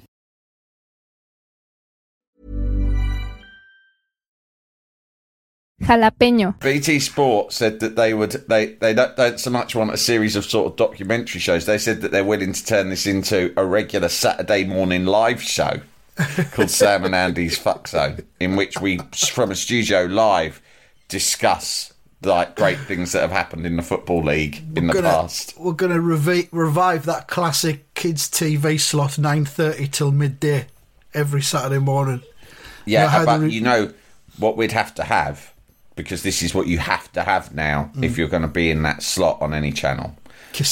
Jalapeño. 5.81 6.59
BT 6.59 6.99
Sport 6.99 7.53
said 7.53 7.79
that 7.79 7.95
they 7.95 8.13
would 8.13 8.31
they 8.47 8.73
they 8.73 8.93
don't, 8.93 9.15
don't 9.15 9.39
so 9.39 9.49
much 9.49 9.75
want 9.75 9.91
a 9.91 9.97
series 9.97 10.35
of 10.35 10.45
sort 10.45 10.67
of 10.71 10.77
documentary 10.77 11.39
shows. 11.39 11.65
They 11.65 11.77
said 11.77 12.01
that 12.01 12.11
they're 12.11 12.23
willing 12.23 12.53
to 12.53 12.65
turn 12.65 12.89
this 12.89 13.07
into 13.07 13.53
a 13.57 13.65
regular 13.65 14.09
Saturday 14.09 14.63
morning 14.63 15.05
live 15.05 15.41
show 15.41 15.81
called 16.51 16.69
Sam 16.69 17.03
and 17.03 17.15
Andy's 17.15 17.57
Fuck 17.57 17.87
Zone, 17.87 18.19
in 18.39 18.55
which 18.55 18.79
we 18.79 18.99
from 19.31 19.51
a 19.51 19.55
studio 19.55 20.05
live 20.05 20.61
discuss 21.07 21.93
like 22.23 22.55
great 22.55 22.77
things 22.79 23.13
that 23.13 23.21
have 23.21 23.31
happened 23.31 23.65
in 23.65 23.75
the 23.75 23.81
football 23.81 24.23
league 24.23 24.61
in 24.75 24.87
the 24.87 24.93
gonna, 24.93 25.09
past. 25.09 25.55
We're 25.57 25.73
going 25.73 25.91
to 25.91 25.99
revi- 25.99 26.49
revive 26.51 27.05
that 27.05 27.27
classic 27.27 27.93
kids' 27.95 28.29
TV 28.29 28.79
slot, 28.79 29.17
nine 29.17 29.45
thirty 29.45 29.87
till 29.87 30.11
midday, 30.11 30.67
every 31.13 31.41
Saturday 31.41 31.79
morning. 31.79 32.21
Yeah, 32.85 33.03
know 33.03 33.07
how 33.09 33.25
but 33.25 33.41
re- 33.41 33.49
you 33.49 33.61
know 33.61 33.93
what 34.37 34.57
we'd 34.57 34.71
have 34.71 34.93
to 34.95 35.03
have 35.03 35.51
because 36.03 36.23
this 36.23 36.41
is 36.41 36.53
what 36.53 36.67
you 36.67 36.77
have 36.79 37.11
to 37.13 37.23
have 37.23 37.53
now 37.53 37.89
Mm. 37.95 38.03
if 38.03 38.17
you're 38.17 38.27
going 38.27 38.41
to 38.41 38.47
be 38.47 38.69
in 38.71 38.83
that 38.83 39.01
slot 39.03 39.41
on 39.41 39.53
any 39.53 39.71
channel. 39.71 40.15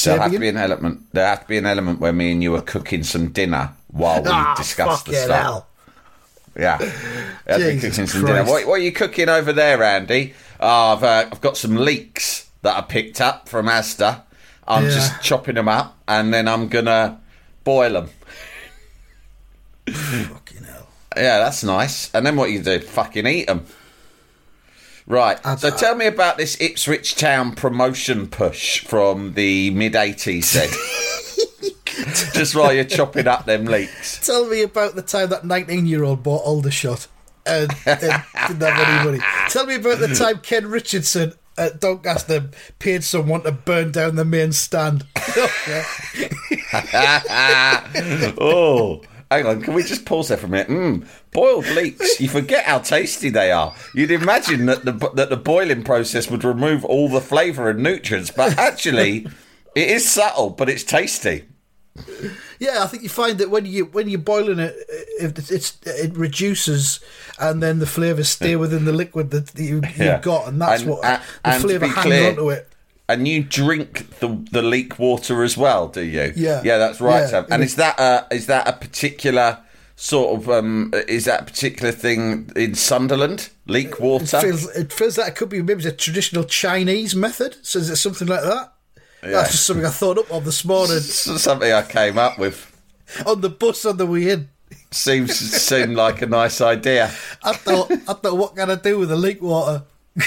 There'll 0.03 0.21
have 0.21 0.31
to 0.33 0.39
be 0.39 0.49
an 0.49 0.57
element. 0.57 1.01
There 1.13 1.25
have 1.25 1.41
to 1.43 1.47
be 1.47 1.57
an 1.57 1.65
element 1.65 1.99
where 1.99 2.11
me 2.13 2.31
and 2.31 2.43
you 2.43 2.53
are 2.55 2.61
cooking 2.61 3.03
some 3.03 3.29
dinner 3.29 3.71
while 3.87 4.21
we 4.21 4.29
Ah, 4.31 4.53
discuss 4.57 5.03
the 5.03 5.13
stuff. 5.13 5.41
hell. 5.41 5.67
Yeah, 6.57 6.77
There 6.77 6.89
have 7.47 7.57
to 7.61 7.65
be 7.65 7.73
Jesus 7.75 7.95
cooking 7.95 8.07
some 8.07 8.25
dinner. 8.25 8.43
What, 8.43 8.67
what 8.67 8.73
are 8.73 8.83
you 8.83 8.91
cooking 8.91 9.29
over 9.29 9.53
there, 9.53 9.81
Andy? 9.81 10.33
Oh, 10.59 10.93
I've 10.97 11.03
uh, 11.03 11.25
I've 11.31 11.39
got 11.41 11.55
some 11.55 11.75
leeks 11.77 12.49
that 12.63 12.75
I 12.75 12.81
picked 12.81 13.21
up 13.21 13.47
from 13.47 13.67
Asda. 13.67 14.21
I'm 14.67 14.83
Yeah. 14.85 14.89
just 14.89 15.21
chopping 15.21 15.55
them 15.55 15.69
up 15.69 15.97
and 16.07 16.33
then 16.33 16.47
I'm 16.49 16.67
gonna 16.67 17.19
boil 17.63 17.93
them. 17.93 18.09
Fucking 19.87 20.63
hell. 20.63 20.87
Yeah, 21.15 21.37
that's 21.39 21.63
nice. 21.63 22.13
And 22.13 22.25
then 22.25 22.35
what 22.35 22.51
you 22.51 22.61
do? 22.61 22.79
Fucking 22.79 23.25
eat 23.25 23.47
them. 23.47 23.65
Right. 25.09 25.39
So 25.57 25.71
tell 25.71 25.95
me 25.95 26.05
about 26.05 26.37
this 26.37 26.55
Ipswich 26.61 27.15
Town 27.15 27.55
promotion 27.55 28.27
push 28.27 28.85
from 28.85 29.33
the 29.33 29.71
mid 29.71 29.93
80s, 29.93 30.53
then. 30.53 30.69
Just 32.33 32.55
while 32.55 32.71
you're 32.71 32.83
chopping 32.85 33.27
up 33.27 33.45
them 33.45 33.65
leeks. 33.65 34.25
Tell 34.25 34.47
me 34.47 34.61
about 34.61 34.95
the 34.95 35.01
time 35.01 35.29
that 35.29 35.43
19 35.43 35.87
year 35.87 36.03
old 36.03 36.21
bought 36.21 36.43
Aldershot 36.43 37.07
and, 37.47 37.71
and 37.87 37.99
didn't 37.99 38.61
have 38.61 38.61
any 38.61 39.05
money. 39.05 39.19
Tell 39.49 39.65
me 39.65 39.75
about 39.75 39.97
the 39.97 40.13
time 40.13 40.39
Ken 40.39 40.67
Richardson 40.67 41.33
uh, 41.57 41.63
at 41.63 41.79
Doncaster 41.81 42.51
paid 42.77 43.03
someone 43.03 43.41
to 43.43 43.51
burn 43.51 43.91
down 43.91 44.15
the 44.15 44.25
main 44.25 44.51
stand. 44.51 45.05
Oh, 48.41 49.01
hang 49.31 49.45
on. 49.45 49.61
Can 49.61 49.73
we 49.73 49.83
just 49.83 50.05
pause 50.05 50.27
there 50.29 50.37
for 50.37 50.47
a 50.47 50.49
minute? 50.49 50.67
Mm, 50.69 51.07
boiled 51.31 51.67
leeks. 51.67 52.19
You 52.19 52.27
forget 52.29 52.65
how 52.65 52.79
tasty 52.79 53.29
they 53.29 53.51
are. 53.51 53.73
You'd 53.93 54.11
imagine 54.11 54.65
that 54.67 54.85
the 54.85 54.91
that 55.15 55.29
the 55.29 55.37
boiling 55.37 55.83
process 55.83 56.29
would 56.29 56.43
remove 56.43 56.83
all 56.85 57.09
the 57.09 57.21
flavour 57.21 57.69
and 57.69 57.81
nutrients, 57.83 58.31
but 58.31 58.57
actually, 58.57 59.27
it 59.75 59.89
is 59.89 60.07
subtle, 60.09 60.49
but 60.51 60.69
it's 60.69 60.83
tasty. 60.83 61.45
Yeah, 62.59 62.83
I 62.83 62.87
think 62.87 63.03
you 63.03 63.09
find 63.09 63.37
that 63.39 63.49
when 63.49 63.65
you 63.65 63.85
when 63.85 64.07
you're 64.09 64.19
boiling 64.19 64.59
it, 64.59 64.75
if 65.19 65.51
it's 65.51 65.77
it 65.85 66.15
reduces, 66.15 66.99
and 67.39 67.61
then 67.61 67.79
the 67.79 67.85
flavours 67.85 68.29
stay 68.29 68.55
within 68.55 68.85
the 68.85 68.93
liquid 68.93 69.31
that 69.31 69.51
you, 69.59 69.81
Yeah. 69.97 70.13
you've 70.15 70.21
got, 70.23 70.47
and 70.47 70.61
that's 70.61 70.81
And- 70.81 70.91
what 70.91 71.03
and- 71.03 71.21
the 71.43 71.59
flavour 71.59 71.79
be 71.87 71.91
hangs 71.91 72.05
clear, 72.05 72.29
onto 72.29 72.49
it. 72.51 72.69
And 73.09 73.27
you 73.27 73.43
drink 73.43 74.19
the 74.19 74.29
the 74.51 74.61
leek 74.61 74.99
water 74.99 75.43
as 75.43 75.57
well, 75.57 75.87
do 75.89 76.01
you? 76.01 76.31
Yeah. 76.35 76.61
yeah, 76.63 76.77
that's 76.77 77.01
right. 77.01 77.29
Yeah. 77.29 77.45
And 77.49 77.63
is 77.63 77.75
that 77.75 77.99
a 77.99 78.27
is 78.33 78.45
that 78.45 78.67
a 78.67 78.73
particular 78.73 79.57
sort 79.95 80.37
of 80.39 80.49
um 80.49 80.93
is 81.07 81.25
that 81.25 81.45
particular 81.47 81.91
thing 81.91 82.49
in 82.55 82.75
Sunderland? 82.75 83.49
Leek 83.67 83.87
It 83.93 83.99
water. 83.99 84.39
feels 84.39 84.69
it 84.75 84.93
feels 84.93 85.17
like 85.17 85.29
it 85.29 85.35
could 85.35 85.49
be 85.49 85.61
maybe 85.61 85.85
a 85.87 85.91
traditional 85.91 86.43
Chinese 86.43 87.15
method. 87.15 87.57
So 87.63 87.79
is 87.79 87.89
it 87.89 87.95
something 87.97 88.27
like 88.27 88.43
that? 88.43 88.73
Yeah. 89.23 89.31
That's 89.31 89.51
just 89.51 89.65
something 89.65 89.85
I 89.85 89.89
thought 89.89 90.17
up 90.19 90.31
of 90.31 90.45
this 90.45 90.63
morning 90.63 90.99
Something 90.99 91.73
I 91.73 91.81
came 91.81 92.17
up 92.17 92.37
with. 92.39 92.65
on 93.25 93.41
the 93.41 93.49
bus 93.49 93.85
on 93.85 93.97
the 93.97 94.05
way 94.05 94.29
in. 94.29 94.49
Seems 94.91 95.35
seemed 95.35 95.95
like 95.95 96.21
a 96.21 96.27
nice 96.27 96.61
idea. 96.61 97.11
I 97.43 97.53
thought, 97.53 97.91
I 97.91 98.13
thought, 98.13 98.37
what 98.37 98.55
can 98.55 98.69
I 98.71 98.75
do 98.75 98.99
with 98.99 99.09
the 99.09 99.15
leak 99.15 99.41
water? 99.41 99.83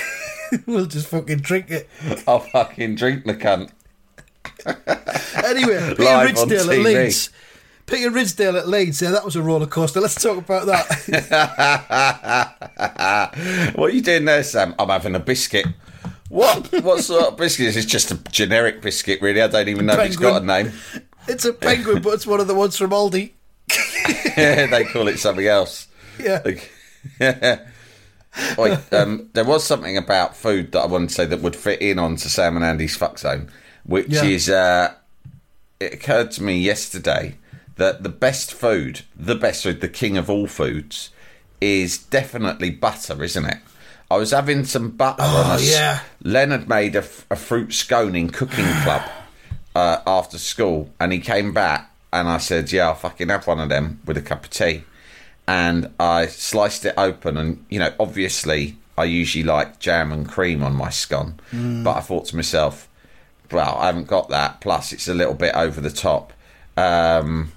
we'll 0.67 0.87
just 0.87 1.09
fucking 1.09 1.39
drink 1.39 1.71
it. 1.71 1.89
I'll 2.27 2.41
fucking 2.41 2.95
drink 2.97 3.25
the 3.25 3.35
cunt. 3.35 3.71
Anyway, 5.45 5.79
Peter 5.97 6.05
Live 6.05 6.31
Ridsdale 6.31 6.71
at. 6.73 6.79
Leeds. 6.85 7.31
Peter 7.87 8.11
Ridsdale 8.11 8.59
at 8.59 8.69
Leeds. 8.69 9.03
Yeah, 9.03 9.11
that 9.11 9.25
was 9.25 9.35
a 9.37 9.43
roller 9.43 9.67
coaster. 9.67 10.01
Let's 10.01 10.15
talk 10.21 10.39
about 10.39 10.67
that. 10.67 10.87
What 13.75 13.91
are 13.91 13.95
you 13.95 14.03
doing 14.03 14.25
there, 14.25 14.43
Sam? 14.45 14.75
I'm 14.79 14.89
having 14.89 15.15
a 15.15 15.21
biscuit. 15.21 15.67
What? 16.29 16.73
What 16.83 17.03
sort 17.03 17.27
of 17.27 17.37
biscuit? 17.37 17.67
is 17.67 17.77
It's 17.77 17.87
just 17.87 18.11
a 18.13 18.17
generic 18.31 18.83
biscuit, 18.83 19.21
really. 19.21 19.43
I 19.43 19.49
don't 19.49 19.69
even 19.69 19.87
know 19.87 19.95
if 19.95 20.07
it's 20.07 20.17
got 20.17 20.43
a 20.43 20.45
name. 20.45 20.73
it's 21.29 21.45
a 21.45 21.53
penguin, 21.53 22.03
but 22.03 22.15
it's 22.15 22.27
one 22.27 22.41
of 22.41 22.47
the 22.47 22.55
ones 22.55 22.77
from 22.77 22.91
Aldi. 22.91 23.33
yeah, 24.37 24.67
they 24.67 24.85
call 24.85 25.09
it 25.09 25.19
something 25.19 25.47
else. 25.47 25.89
Yeah. 26.21 26.41
Like- 26.45 26.71
Wait, 28.57 28.79
um, 28.93 29.29
there 29.35 29.45
was 29.45 29.65
something 29.65 29.97
about 29.97 30.37
food 30.37 30.73
that 30.73 30.81
I 30.81 30.87
wanted 30.87 31.11
to 31.11 31.15
say 31.15 31.27
that 31.27 31.41
would 31.43 31.57
fit 31.57 31.83
in 31.83 31.99
onto 31.99 32.29
Sam 32.29 32.57
and 32.57 32.65
Andy's 32.65 32.97
fuck 32.97 33.19
zone, 33.19 33.51
which 33.85 34.09
Yeah. 34.09 34.25
is 34.25 34.49
uh, 34.49 34.95
it 35.81 35.93
occurred 35.95 36.31
to 36.33 36.43
me 36.43 36.59
yesterday 36.59 37.37
that 37.77 38.03
the 38.03 38.09
best 38.09 38.53
food, 38.55 39.03
the 39.17 39.35
best 39.35 39.63
food, 39.65 39.81
the 39.81 39.89
king 39.89 40.17
of 40.17 40.31
all 40.31 40.47
foods, 40.47 41.11
is 41.61 41.99
definitely 41.99 42.71
butter, 42.71 43.23
isn't 43.23 43.45
it? 43.45 43.59
I 44.11 44.17
was 44.17 44.31
having 44.31 44.65
some 44.65 44.91
butter 44.91 45.23
on 45.23 45.51
a 45.53 45.55
s- 45.55 45.71
yeah. 45.71 46.01
Leonard 46.23 46.69
made 46.69 46.95
a, 46.97 47.01
f- 47.01 47.27
a 47.31 47.37
fruit 47.37 47.73
scone 47.73 48.15
in 48.15 48.29
cooking 48.31 48.65
club 48.83 49.03
uh, 49.75 49.99
after 50.07 50.39
school, 50.39 50.91
and 51.01 51.13
he 51.13 51.19
came 51.19 51.53
back, 51.53 51.91
and 52.13 52.29
I 52.29 52.37
said, 52.39 52.71
"Yeah, 52.73 52.89
I'll 52.89 52.95
fucking 52.95 53.29
have 53.31 53.47
one 53.47 53.59
of 53.61 53.69
them 53.71 54.01
with 54.05 54.17
a 54.19 54.23
cup 54.23 54.45
of 54.45 54.51
tea." 54.51 54.85
And 55.47 55.91
I 55.99 56.27
sliced 56.27 56.85
it 56.85 56.95
open, 56.97 57.37
and 57.37 57.65
you 57.69 57.79
know, 57.79 57.93
obviously, 57.99 58.77
I 58.97 59.05
usually 59.05 59.45
like 59.45 59.81
jam 59.81 60.13
and 60.13 60.29
cream 60.29 60.63
on 60.63 60.75
my 60.75 60.91
scone, 60.91 61.41
but 61.53 61.97
I 61.97 62.01
thought 62.01 62.27
to 62.27 62.37
myself, 62.37 62.89
"Well, 63.51 63.77
I 63.79 63.87
haven't 63.87 64.07
got 64.07 64.29
that. 64.29 64.61
Plus, 64.61 64.93
it's 64.93 65.09
a 65.09 65.15
little 65.15 65.35
bit 65.35 65.55
over 65.55 65.81
the 65.81 65.91
top. 65.91 66.33
Um, 66.77 67.53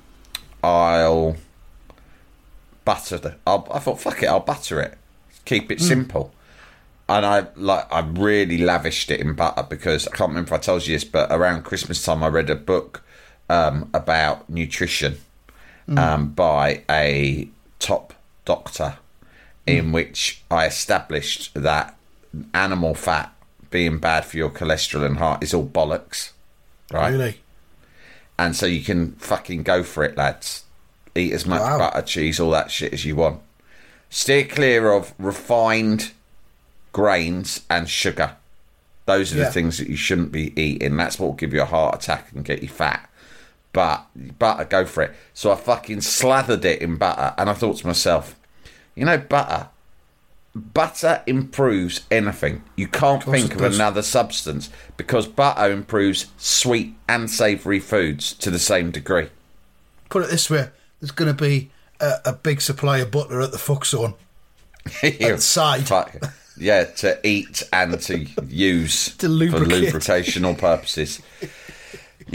I'll 0.63 1.38
butter 2.86 3.17
the. 3.17 3.36
I'll, 3.45 3.67
I 3.71 3.80
thought, 3.80 4.02
fuck 4.02 4.24
it, 4.24 4.28
I'll 4.28 4.39
butter 4.39 4.82
it. 4.82 4.98
Keep 5.45 5.71
it 5.71 5.80
simple." 5.82 6.34
and 7.08 7.26
I 7.26 7.48
like 7.56 7.91
I 7.93 8.00
really 8.00 8.58
lavished 8.58 9.12
it 9.12 9.19
in 9.19 9.36
butter 9.36 9.63
because 9.69 10.08
I 10.08 10.15
can't 10.15 10.30
remember 10.30 10.48
if 10.48 10.54
I 10.54 10.58
told 10.58 10.88
you 10.88 10.95
this, 10.95 11.04
but 11.04 11.32
around 11.32 11.63
Christmas 11.63 12.04
time 12.04 12.24
I 12.24 12.28
read 12.30 12.50
a 12.50 12.56
book 12.56 13.04
um, 13.50 13.89
about 13.93 14.50
nutrition 14.50 15.17
um, 15.88 16.30
by 16.30 16.82
a 16.89 17.48
top 17.86 18.13
doctor, 18.45 18.98
in 19.67 19.86
hmm. 19.86 19.91
which 19.91 20.41
I 20.50 20.65
established 20.65 21.54
that 21.54 21.95
animal 22.54 22.95
fat 22.95 23.32
being 23.69 24.00
bad 24.00 24.26
for 24.26 24.38
your 24.38 24.50
cholesterol 24.50 25.06
and 25.06 25.17
heart 25.17 25.43
is 25.43 25.54
all 25.54 25.67
bollocks, 25.67 26.32
right? 26.91 27.12
Really? 27.12 27.41
And 28.39 28.56
so 28.56 28.65
you 28.65 28.84
can 28.84 29.12
fucking 29.13 29.63
go 29.63 29.84
for 29.84 30.04
it, 30.04 30.17
lads. 30.17 30.63
Eat 31.13 31.32
as 31.32 31.45
much 31.45 31.62
Wow. 31.62 31.78
butter, 31.78 32.02
cheese, 32.02 32.39
all 32.39 32.52
that 32.52 32.71
shit 32.71 32.93
as 32.93 33.06
you 33.06 33.15
want. 33.15 33.41
Steer 34.10 34.45
clear 34.45 34.91
of 34.91 35.13
refined 35.17 36.12
grains 36.91 37.62
and 37.69 37.89
sugar. 37.89 38.36
Those 39.06 39.34
are 39.34 39.38
Yeah. 39.38 39.45
the 39.45 39.52
things 39.52 39.78
that 39.78 39.89
you 39.89 39.95
shouldn't 39.95 40.32
be 40.32 40.60
eating. 40.60 40.98
That's 40.98 41.19
what 41.19 41.28
will 41.28 41.34
give 41.34 41.54
you 41.54 41.62
a 41.62 41.65
heart 41.65 41.95
attack 41.95 42.32
and 42.34 42.43
get 42.43 42.63
you 42.63 42.67
fat. 42.69 43.10
But 43.75 44.07
butter, 44.39 44.63
go 44.63 44.85
for 44.85 45.03
it. 45.03 45.13
So 45.33 45.51
I 45.51 45.55
fucking 45.55 45.99
slathered 45.99 46.63
it 46.63 46.81
in 46.81 46.95
butter, 46.95 47.35
and 47.38 47.49
I 47.49 47.53
thought 47.53 47.75
to 47.79 47.88
myself, 47.88 48.39
you 48.95 49.03
know, 49.03 49.17
butter. 49.17 49.67
Butter 50.55 51.21
improves 51.27 52.05
anything. 52.09 52.63
You 52.77 52.88
can't 52.88 53.21
course 53.21 53.41
think 53.41 53.51
of 53.55 53.59
does. 53.59 53.75
another 53.75 54.01
substance 54.01 54.69
because 54.95 55.27
butter 55.27 55.69
improves 55.69 56.27
sweet 56.38 56.95
and 57.09 57.29
savoury 57.29 57.81
foods 57.81 58.31
to 58.35 58.49
the 58.49 58.59
same 58.59 58.91
degree. 58.91 59.27
Put 60.09 60.23
it 60.23 60.29
this 60.29 60.49
way: 60.49 60.69
there's 61.01 61.11
going 61.11 61.35
to 61.35 61.43
be 61.43 61.71
a, 61.99 62.13
a 62.23 62.31
big 62.33 62.61
supply 62.61 62.99
of 62.99 63.11
butter 63.11 63.41
at 63.41 63.51
the 63.51 63.57
fuck 63.57 63.85
zone. 63.85 64.13
Outside. 65.21 65.85
Fuck. 65.85 66.15
Yeah, 66.55 66.85
to 66.85 67.19
eat 67.27 67.63
and 67.73 67.99
to 68.03 68.19
use 68.47 69.17
To 69.17 69.27
for 69.27 69.65
lubricational 69.65 70.57
purposes. 70.57 71.21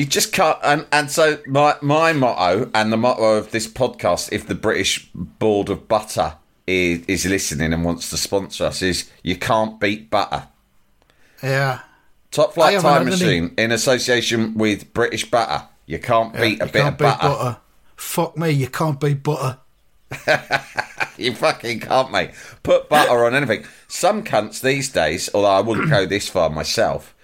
You 0.01 0.07
just 0.07 0.33
can't, 0.33 0.57
and, 0.65 0.87
and 0.93 1.11
so 1.11 1.41
my 1.47 1.77
my 1.83 2.15
motto 2.15 2.71
and 2.73 2.91
the 2.91 2.97
motto 2.97 3.37
of 3.37 3.51
this 3.51 3.69
podcast, 3.69 4.33
if 4.33 4.47
the 4.47 4.55
British 4.55 5.11
Board 5.15 5.69
of 5.69 5.89
Butter 5.89 6.37
is, 6.67 7.05
is 7.07 7.27
listening 7.27 7.75
and 7.75 7.85
wants 7.85 8.09
to 8.09 8.17
sponsor 8.17 8.65
us, 8.65 8.81
is 8.81 9.11
you 9.23 9.37
can't 9.37 9.79
beat 9.79 10.09
butter. 10.09 10.49
Yeah. 11.43 11.81
Top 12.31 12.55
Flight 12.55 12.81
Time 12.81 12.93
had 12.93 13.03
any- 13.03 13.11
Machine 13.11 13.55
in 13.59 13.73
association 13.73 14.55
with 14.55 14.91
British 14.95 15.31
Butter. 15.31 15.67
You 15.85 15.99
can't 15.99 16.33
beat 16.33 16.63
a 16.63 16.67
bit 16.67 16.83
of 16.87 16.97
beat 16.97 17.05
butter. 17.05 17.59
Fuck 17.97 18.39
me, 18.39 18.53
you 18.53 18.69
can't 18.69 18.99
beat 18.99 19.23
butter. 19.23 19.59
You 21.19 21.35
fucking 21.35 21.81
can't, 21.81 22.11
mate. 22.11 22.31
Put 22.63 22.89
butter 22.89 23.27
on 23.27 23.35
anything. 23.35 23.67
Some 23.89 24.25
cunts 24.25 24.63
these 24.63 24.89
days, 24.89 25.29
although 25.35 25.49
I 25.51 25.61
wouldn't 25.61 25.91
go 25.91 26.07
this 26.07 26.27
far 26.31 26.49
myself. 26.49 27.15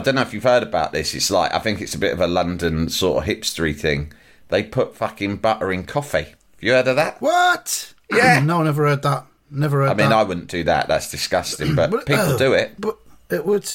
I 0.00 0.02
don't 0.02 0.14
know 0.14 0.22
if 0.22 0.32
you've 0.32 0.44
heard 0.44 0.62
about 0.62 0.92
this. 0.92 1.14
It's 1.14 1.30
like 1.30 1.52
I 1.52 1.58
think 1.58 1.82
it's 1.82 1.94
a 1.94 1.98
bit 1.98 2.14
of 2.14 2.20
a 2.20 2.26
London 2.26 2.88
sort 2.88 3.22
of 3.22 3.28
hipstery 3.28 3.76
thing. 3.76 4.14
They 4.48 4.62
put 4.62 4.96
fucking 4.96 5.36
butter 5.36 5.70
in 5.70 5.84
coffee. 5.84 6.24
Have 6.24 6.62
you 6.62 6.72
heard 6.72 6.88
of 6.88 6.96
that? 6.96 7.20
What? 7.20 7.94
Yeah. 8.12 8.40
no, 8.40 8.60
never 8.64 8.88
heard 8.88 9.02
that. 9.02 9.24
Never 9.52 9.82
heard 9.82 9.90
I 9.90 9.94
mean, 9.94 10.10
that. 10.10 10.18
I 10.18 10.24
wouldn't 10.24 10.48
do 10.48 10.64
that. 10.64 10.88
That's 10.88 11.12
disgusting. 11.12 11.76
But 11.76 11.92
But, 11.92 12.06
people 12.06 12.24
uh, 12.24 12.36
do 12.36 12.54
it. 12.54 12.72
But 12.76 12.98
it 13.30 13.46
would, 13.46 13.72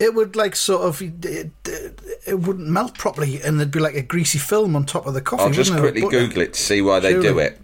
it 0.00 0.16
would 0.16 0.34
like 0.34 0.56
sort 0.56 0.82
of, 0.82 1.00
it, 1.00 1.52
it, 1.64 2.00
it 2.26 2.40
wouldn't 2.40 2.66
melt 2.66 2.98
properly, 2.98 3.40
and 3.40 3.60
there'd 3.60 3.70
be 3.70 3.78
like 3.78 3.94
a 3.94 4.02
greasy 4.02 4.40
film 4.40 4.74
on 4.74 4.84
top 4.84 5.06
of 5.06 5.14
the 5.14 5.20
coffee. 5.20 5.44
I'll 5.44 5.50
just 5.50 5.70
quickly 5.76 6.02
with? 6.02 6.10
Google 6.10 6.42
it 6.42 6.54
to 6.54 6.60
see 6.60 6.82
why 6.82 6.98
they 6.98 7.12
do 7.12 7.38
it. 7.38 7.60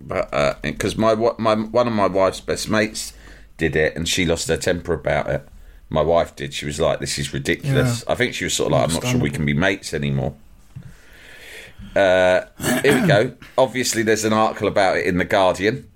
But 0.00 0.62
because 0.62 0.96
my 0.96 1.14
my 1.14 1.54
one 1.54 1.86
of 1.86 1.92
my 1.92 2.06
wife's 2.06 2.40
best 2.40 2.70
mates 2.70 3.12
did 3.58 3.76
it, 3.76 3.94
and 3.94 4.08
she 4.08 4.24
lost 4.24 4.48
her 4.48 4.56
temper 4.56 4.94
about 4.94 5.28
it. 5.28 5.46
My 5.90 6.02
wife 6.02 6.36
did. 6.36 6.52
She 6.52 6.66
was 6.66 6.78
like, 6.78 7.00
"This 7.00 7.18
is 7.18 7.32
ridiculous." 7.32 8.04
I 8.06 8.14
think 8.14 8.34
she 8.34 8.44
was 8.44 8.54
sort 8.54 8.72
of 8.72 8.78
like, 8.78 8.88
"I'm 8.88 8.94
not 8.94 9.06
sure 9.06 9.20
we 9.20 9.30
can 9.30 9.46
be 9.46 9.54
mates 9.54 9.94
anymore." 9.94 10.34
Uh, 11.96 12.42
here 12.82 13.00
we 13.00 13.06
go. 13.06 13.32
Obviously, 13.56 14.02
there's 14.02 14.24
an 14.24 14.32
article 14.32 14.68
about 14.68 14.98
it 14.98 15.06
in 15.06 15.18
the 15.18 15.24
Guardian. 15.24 15.88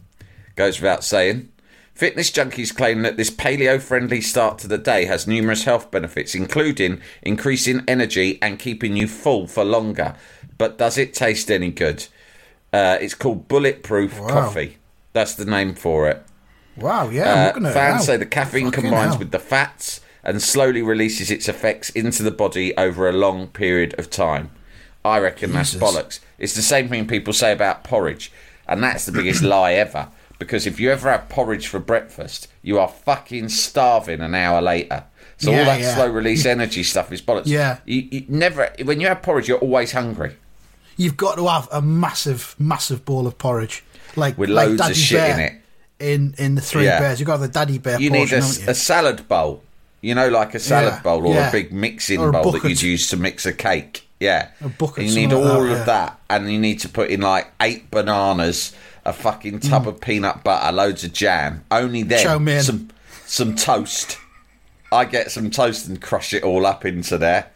Goes 0.56 0.80
without 0.80 1.04
saying. 1.04 1.48
Fitness 1.94 2.30
junkies 2.30 2.74
claim 2.74 3.02
that 3.02 3.18
this 3.18 3.30
paleo 3.30 3.80
friendly 3.80 4.22
start 4.22 4.58
to 4.58 4.66
the 4.66 4.78
day 4.78 5.04
has 5.04 5.26
numerous 5.26 5.64
health 5.64 5.90
benefits, 5.90 6.34
including 6.34 7.00
increasing 7.22 7.82
energy 7.86 8.38
and 8.40 8.58
keeping 8.58 8.96
you 8.96 9.06
full 9.06 9.46
for 9.46 9.62
longer. 9.62 10.14
But 10.56 10.78
does 10.78 10.96
it 10.96 11.12
taste 11.12 11.50
any 11.50 11.70
good? 11.70 12.06
Uh, 12.72 12.96
it's 13.00 13.14
called 13.14 13.46
Bulletproof 13.46 14.18
Wow. 14.18 14.28
Coffee. 14.28 14.78
That's 15.12 15.34
the 15.34 15.44
name 15.44 15.74
for 15.74 16.08
it. 16.08 16.24
Wow, 16.76 17.10
yeah, 17.10 17.32
Uh, 17.32 17.46
looking 17.48 17.66
at 17.66 17.70
it 17.70 17.74
fans 17.74 18.04
say 18.06 18.16
the 18.16 18.26
caffeine 18.26 18.66
Fucking 18.70 18.82
combines 18.82 19.10
hell. 19.10 19.18
with 19.18 19.30
the 19.30 19.38
fats 19.38 20.00
and 20.24 20.40
slowly 20.42 20.82
releases 20.82 21.30
its 21.30 21.48
effects 21.48 21.90
into 21.90 22.22
the 22.22 22.30
body 22.30 22.76
over 22.76 23.08
a 23.08 23.12
long 23.12 23.48
period 23.48 23.94
of 23.98 24.08
time. 24.10 24.50
I 25.04 25.18
reckon 25.18 25.52
that's 25.52 25.74
bollocks. 25.74 26.20
It's 26.38 26.54
the 26.54 26.62
same 26.62 26.88
thing 26.88 27.06
people 27.06 27.32
say 27.32 27.52
about 27.52 27.82
porridge, 27.84 28.32
and 28.68 28.82
that's 28.82 29.04
the 29.04 29.12
biggest 29.12 29.42
lie 29.54 29.72
ever. 29.72 30.08
Because 30.38 30.66
if 30.66 30.80
you 30.80 30.90
ever 30.90 31.10
have 31.10 31.28
porridge 31.28 31.66
for 31.68 31.78
breakfast, 31.78 32.48
you 32.62 32.78
are 32.78 32.88
fucking 32.88 33.48
starving 33.48 34.20
an 34.20 34.34
hour 34.34 34.60
later. 34.62 35.04
So 35.38 35.50
all 35.52 35.64
that 35.64 35.80
yeah. 35.80 35.94
slow 35.94 36.08
release 36.08 36.46
energy 36.56 36.82
stuff 36.84 37.10
is 37.12 37.20
bollocks. 37.20 37.46
Yeah. 37.46 37.78
you, 37.84 38.08
you 38.10 38.24
never 38.28 38.72
when 38.84 39.00
you 39.00 39.08
have 39.08 39.22
porridge, 39.22 39.48
you're 39.48 39.58
always 39.58 39.92
hungry. 39.92 40.36
You've 40.96 41.16
got 41.16 41.36
to 41.36 41.48
have 41.48 41.68
a 41.72 41.82
massive, 41.82 42.54
massive 42.58 43.04
bowl 43.04 43.26
of 43.26 43.38
porridge, 43.38 43.82
like 44.14 44.38
With 44.38 44.50
like 44.50 44.68
loads 44.68 44.90
of 44.90 44.96
shit 44.96 45.18
Bear 45.18 45.34
in 45.34 45.40
it. 45.40 45.61
In 46.02 46.34
in 46.38 46.54
the 46.56 46.60
Three 46.60 46.84
Yeah. 46.84 46.98
Bears, 47.00 47.20
You've 47.20 47.26
got 47.28 47.36
the 47.38 47.48
Daddy 47.48 47.78
Bear. 47.78 48.00
You 48.00 48.10
need 48.10 48.32
a, 48.32 48.36
you? 48.36 48.42
a 48.68 48.74
salad 48.74 49.28
bowl. 49.28 49.62
You 50.00 50.14
know, 50.16 50.28
like 50.28 50.54
a 50.54 50.58
salad 50.58 50.94
Yeah, 50.94 51.02
bowl 51.02 51.26
or 51.26 51.34
yeah. 51.34 51.48
a 51.48 51.52
big 51.52 51.72
mixing 51.72 52.20
a 52.20 52.32
bowl 52.32 52.50
that 52.52 52.64
you'd 52.64 52.82
use 52.82 53.08
to 53.10 53.16
mix 53.16 53.46
a 53.46 53.52
cake. 53.52 54.08
Yeah. 54.18 54.48
A 54.60 54.68
bucket, 54.68 55.04
you 55.04 55.14
need 55.14 55.30
something 55.30 55.38
like 55.48 55.54
all 55.58 55.64
that, 55.64 55.80
of 55.80 55.86
that, 55.86 56.20
and 56.30 56.50
you 56.52 56.58
need 56.58 56.80
to 56.80 56.88
put 56.88 57.10
in 57.10 57.20
like 57.20 57.52
eight 57.60 57.90
bananas, 57.90 58.72
a 59.04 59.12
fucking 59.12 59.60
Mm. 59.60 59.68
tub 59.70 59.86
of 59.88 60.00
peanut 60.00 60.42
butter, 60.44 60.72
loads 60.72 61.04
of 61.04 61.12
jam. 61.12 61.64
Only 61.70 62.02
then 62.02 62.62
some 62.62 62.88
some 63.26 63.54
toast. 63.54 64.18
I 64.90 65.04
get 65.06 65.30
some 65.30 65.50
toast 65.50 65.86
and 65.88 66.00
crush 66.02 66.34
it 66.34 66.42
all 66.42 66.66
up 66.66 66.84
into 66.84 67.16
there. 67.16 67.46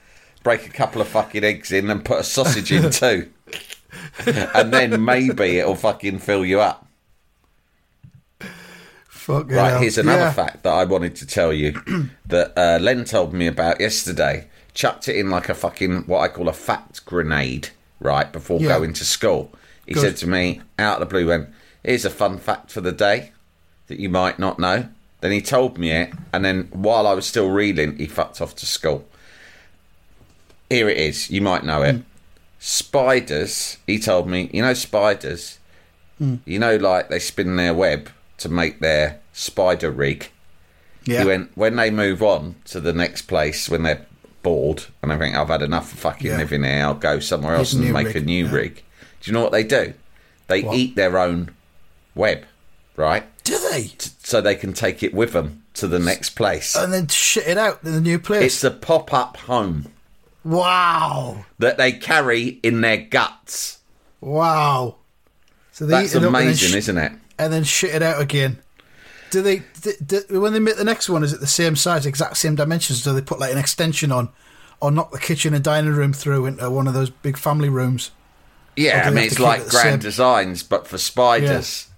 Break 0.44 0.66
a 0.66 0.70
couple 0.70 1.02
of 1.02 1.09
fucking 1.09 1.42
eggs 1.44 1.72
in 1.72 1.90
and 1.90 2.04
put 2.04 2.20
a 2.20 2.24
sausage 2.24 2.70
in 2.72 2.90
too. 3.02 3.28
and 4.54 4.72
then 4.72 5.04
maybe 5.04 5.59
it'll 5.59 5.74
fucking 5.74 6.18
fill 6.20 6.44
you 6.44 6.61
up. 6.61 6.86
Fucking 9.26 9.56
Right, 9.56 9.70
hell. 9.70 9.80
here's 9.80 9.98
another 9.98 10.20
Yeah. 10.26 10.32
fact 10.32 10.62
that 10.62 10.72
I 10.72 10.84
wanted 10.84 11.16
to 11.16 11.26
tell 11.26 11.52
you 11.52 11.72
that 12.26 12.52
uh, 12.56 12.78
Len 12.80 13.04
told 13.04 13.34
me 13.34 13.48
about 13.48 13.80
yesterday. 13.80 14.46
Chucked 14.72 15.08
it 15.08 15.16
in 15.16 15.30
like 15.30 15.48
a 15.48 15.54
fucking 15.54 16.02
what 16.06 16.20
I 16.20 16.28
call 16.28 16.48
a 16.48 16.52
fact 16.52 17.04
grenade, 17.04 17.70
right, 17.98 18.30
before 18.32 18.60
Yeah. 18.60 18.68
going 18.78 18.92
to 18.92 19.04
school. 19.04 19.50
He 19.84 19.94
Good. 19.94 20.00
said 20.00 20.16
to 20.18 20.28
me 20.28 20.60
out 20.78 21.00
of 21.02 21.08
the 21.08 21.12
blue, 21.12 21.26
went, 21.26 21.48
Here's 21.82 22.04
a 22.04 22.10
fun 22.10 22.38
fact 22.38 22.70
for 22.70 22.80
the 22.80 22.92
day 22.92 23.32
that 23.88 23.98
you 23.98 24.08
might 24.08 24.38
not 24.38 24.60
know. 24.60 24.86
Then 25.22 25.32
he 25.32 25.40
told 25.40 25.76
me 25.76 25.90
it, 25.90 26.12
and 26.32 26.44
then 26.44 26.68
while 26.70 27.04
I 27.08 27.14
was 27.14 27.26
still 27.26 27.48
reeling, 27.50 27.96
he 27.96 28.06
fucked 28.06 28.40
off 28.40 28.54
to 28.56 28.66
school. 28.66 29.08
Here 30.70 30.88
it 30.88 30.98
is, 30.98 31.30
you 31.30 31.40
might 31.40 31.64
know 31.64 31.82
it. 31.82 32.02
Spiders, 32.60 33.78
he 33.88 33.98
told 33.98 34.28
me, 34.28 34.50
you 34.52 34.62
know, 34.62 34.74
spiders, 34.74 35.58
Hmm. 36.18 36.36
you 36.44 36.58
know, 36.60 36.76
like 36.76 37.08
they 37.08 37.18
spin 37.18 37.56
their 37.56 37.74
web 37.74 38.08
to 38.38 38.49
make 38.49 38.81
their 38.81 39.20
spider 39.33 39.90
rig. 39.90 40.31
Yeah. 41.05 41.20
He 41.20 41.27
went 41.27 41.51
when 41.57 41.77
they 41.77 41.90
move 41.90 42.22
on 42.22 42.57
to 42.66 42.81
the 42.81 42.92
next 42.92 43.22
place 43.22 43.68
when 43.68 43.83
they're 43.85 44.05
bored 44.42 44.85
and 45.03 45.12
I 45.12 45.18
think 45.18 45.37
I've 45.37 45.49
had 45.49 45.62
enough 45.62 45.92
of 45.92 45.99
fucking 45.99 46.27
Yeah. 46.27 46.37
living 46.38 46.62
here. 46.64 46.85
I'll 46.85 46.94
go 46.94 47.20
somewhere 47.20 47.55
else 47.57 47.72
and 47.72 47.92
make 47.92 48.09
rig, 48.09 48.16
a 48.16 48.20
new 48.20 48.46
yeah. 48.46 48.53
rig. 48.53 48.75
Do 49.20 49.31
you 49.31 49.33
know 49.33 49.42
what 49.42 49.53
they 49.53 49.64
do? 49.64 49.94
They 50.49 50.62
What? 50.62 50.77
eat 50.77 50.96
their 50.96 51.18
own 51.18 51.51
web, 52.14 52.44
right? 52.96 53.25
Do 53.44 53.59
they? 53.70 53.92
So 54.22 54.40
they 54.40 54.55
can 54.57 54.72
take 54.72 55.03
it 55.03 55.14
with 55.14 55.33
them 55.33 55.62
to 55.75 55.87
the 55.87 55.99
next 55.99 56.31
place. 56.31 56.75
And 56.77 56.92
then 56.92 57.07
shit 57.09 57.46
it 57.46 57.59
out 57.59 57.81
in 57.85 57.92
the 57.92 58.01
new 58.01 58.18
place. 58.18 58.44
It's 58.55 58.64
a 58.64 58.70
pop-up 58.70 59.37
home 59.37 59.87
wow, 60.44 61.44
that 61.59 61.77
they 61.77 61.92
carry 61.92 62.61
in 62.62 62.81
their 62.81 62.96
guts. 62.99 63.79
wow. 64.20 64.96
So 65.72 65.85
That's 65.87 66.14
eat 66.14 66.16
it 66.16 66.22
up 66.22 66.27
and 66.27 66.35
then 66.35 66.42
amazing, 66.46 66.70
sh- 66.70 66.75
isn't 66.77 66.99
it? 66.99 67.12
And 67.38 67.53
then 67.53 67.64
shit 67.64 67.94
it 67.94 68.03
out 68.03 68.20
again. 68.20 68.59
Do 69.31 69.42
they? 69.42 69.62
Do, 69.81 69.92
do, 70.05 70.40
when 70.40 70.53
they 70.53 70.59
make 70.61 70.77
the 70.77 70.85
next 70.85 71.09
one, 71.09 71.22
is 71.25 71.33
it 71.33 71.40
the 71.40 71.46
same 71.46 71.77
size, 71.77 72.07
exact 72.07 72.37
same 72.37 72.55
dimensions? 72.55 73.03
Do 73.03 73.12
they 73.12 73.20
put 73.20 73.38
like 73.40 73.53
an 73.53 73.59
extension 73.59 74.12
on, 74.12 74.29
or 74.81 74.90
knock 74.90 75.11
the 75.11 75.18
kitchen 75.18 75.53
and 75.55 75.64
dining 75.64 75.92
room 75.92 76.12
through 76.12 76.46
into 76.46 76.70
one 76.70 76.87
of 76.87 76.94
those 76.94 77.11
big 77.11 77.37
family 77.37 77.68
rooms? 77.68 78.11
Yeah, 78.77 79.05
I 79.07 79.11
mean 79.11 79.25
it's 79.25 79.38
like 79.40 79.62
it 79.62 79.70
grand 79.70 79.90
same? 79.90 79.99
designs, 79.99 80.62
but 80.62 80.87
for 80.87 80.99
spiders. 80.99 81.88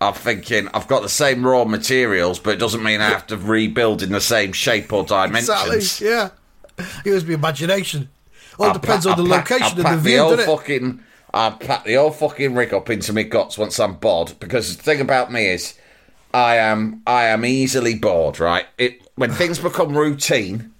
I'm 0.00 0.14
thinking 0.14 0.68
I've 0.72 0.86
got 0.86 1.02
the 1.02 1.08
same 1.08 1.44
raw 1.44 1.64
materials, 1.64 2.38
but 2.38 2.50
it 2.50 2.58
doesn't 2.60 2.84
mean 2.84 3.00
I 3.00 3.08
have 3.08 3.26
to 3.26 3.36
rebuild 3.36 4.00
in 4.00 4.10
the 4.12 4.20
same 4.20 4.52
shape 4.52 4.92
or 4.92 5.02
dimensions. 5.04 5.48
Exactly. 5.48 6.08
Yeah. 6.08 6.30
It 7.04 7.10
was 7.10 7.24
the 7.24 7.32
imagination. 7.32 8.08
All 8.60 8.66
I'll 8.66 8.74
depends 8.74 9.06
pack- 9.06 9.18
on 9.18 9.24
the 9.24 9.34
I'll 9.34 9.40
location 9.40 9.80
I'll 9.84 9.86
and 9.94 9.98
the 9.98 10.08
view, 10.08 10.18
whole 10.20 10.38
it? 10.38 10.46
fucking, 10.46 11.02
I'll 11.34 11.52
pack 11.52 11.84
the 11.84 11.94
whole 11.94 12.10
fucking 12.10 12.54
rig 12.54 12.72
up 12.72 12.88
into 12.90 13.12
my 13.12 13.22
guts 13.22 13.58
once 13.58 13.78
I'm 13.78 13.94
bored. 13.94 14.34
Because 14.40 14.76
the 14.76 14.82
thing 14.82 15.00
about 15.00 15.32
me 15.32 15.46
is, 15.46 15.74
I 16.32 16.56
am 16.56 17.02
I 17.06 17.24
am 17.24 17.44
easily 17.44 17.94
bored. 17.94 18.40
Right? 18.40 18.66
It 18.78 19.02
when 19.14 19.30
things 19.32 19.58
become 19.58 19.96
routine, 19.96 20.72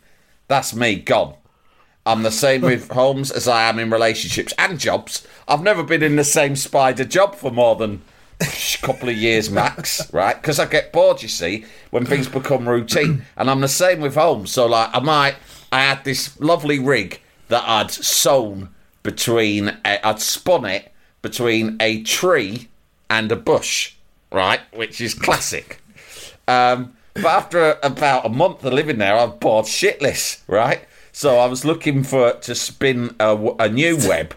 that's 0.47 0.75
me 0.75 0.97
gone. 0.97 1.35
I'm 2.07 2.23
the 2.23 2.31
same 2.31 2.63
with 2.63 2.91
homes 2.93 3.31
as 3.31 3.47
I 3.47 3.69
am 3.69 3.79
in 3.79 3.91
relationships 3.91 4.55
and 4.59 4.81
jobs. 4.81 5.27
I've 5.47 5.63
never 5.63 5.83
been 5.83 6.03
in 6.03 6.17
the 6.17 6.25
same 6.25 6.57
spider 6.57 7.05
job 7.05 7.35
for 7.35 7.51
more 7.51 7.77
than 7.77 8.03
a 8.41 8.47
couple 8.81 9.09
of 9.09 9.17
years 9.17 9.51
max, 9.51 10.11
right? 10.13 10.41
Because 10.41 10.59
I 10.59 10.67
get 10.67 10.93
bored, 10.93 11.23
you 11.23 11.29
see, 11.29 11.67
when 11.91 12.07
things 12.07 12.29
become 12.29 12.69
routine. 12.69 13.25
And 13.37 13.51
I'm 13.51 13.61
the 13.61 13.69
same 13.69 14.01
with 14.01 14.15
homes. 14.15 14.53
So, 14.53 14.67
like, 14.67 14.91
I 14.95 15.01
might, 15.01 15.37
I 15.71 15.83
had 15.83 16.05
this 16.05 16.39
lovely 16.41 16.79
rig 16.79 17.21
that 17.49 17.65
I'd 17.67 17.91
sewn 17.91 18.71
between, 19.09 19.68
a, 19.87 20.07
I'd 20.07 20.21
spun 20.21 20.66
it 20.66 20.92
between 21.23 21.79
a 21.81 22.03
tree 22.03 22.68
and 23.09 23.33
a 23.33 23.37
bush, 23.37 23.94
right? 24.31 24.61
Which 24.75 25.01
is 25.01 25.14
classic. 25.14 25.81
Um, 26.47 26.92
but 27.14 27.25
after 27.25 27.79
about 27.83 28.27
a 28.27 28.29
month 28.29 28.62
of 28.66 28.75
living 28.75 28.99
there, 28.99 29.16
I'm 29.18 29.38
bored 29.38 29.64
shitless, 29.64 30.42
right? 30.47 30.83
So 31.11 31.38
I 31.38 31.47
was 31.47 31.64
looking 31.64 32.05
for 32.05 32.35
to 32.35 32.55
spin 32.55 33.16
a 33.18 33.68
new 33.71 33.97
web 34.07 34.35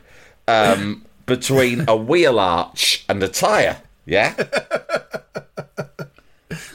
um, 0.48 1.06
between 1.26 1.84
a 1.90 1.96
wheel 1.98 2.40
arch 2.40 3.04
and 3.10 3.22
a 3.22 3.28
tyre. 3.28 3.82
Yeah, 4.06 4.34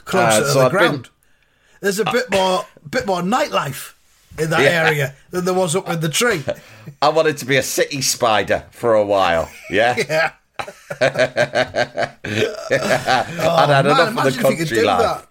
Closer 0.05 0.27
Uh, 0.27 0.39
to 0.41 0.45
the 0.45 0.61
I've 0.61 0.71
been- 0.71 0.71
ground. 0.71 1.09
There's 1.81 1.99
a 1.99 2.05
bit 2.05 2.31
more, 2.31 2.67
bit 2.91 3.07
more 3.07 3.21
nightlife 3.23 3.93
in 4.39 4.51
that 4.51 4.61
Yeah. 4.63 4.87
area 4.87 5.15
than 5.31 5.45
there 5.45 5.55
was 5.55 5.75
up 5.77 5.89
in 5.89 6.01
the 6.01 6.09
tree. 6.09 6.43
I 7.03 7.09
wanted 7.09 7.37
to 7.39 7.45
be 7.47 7.57
a 7.57 7.63
city 7.63 8.03
spider 8.03 8.65
for 8.71 8.95
a 8.95 9.05
while. 9.05 9.51
Yeah, 9.71 9.97
Yeah. 10.09 10.31
Oh, 12.29 13.57
I'd 13.57 13.69
had 13.69 13.87
Oh, 13.87 13.95
Man, 13.95 14.09
enough 14.09 14.09
of 14.09 14.23
the 14.25 14.29
if 14.29 14.37
you 14.37 14.43
could 14.43 14.59
country 14.69 14.83
life. 14.83 15.27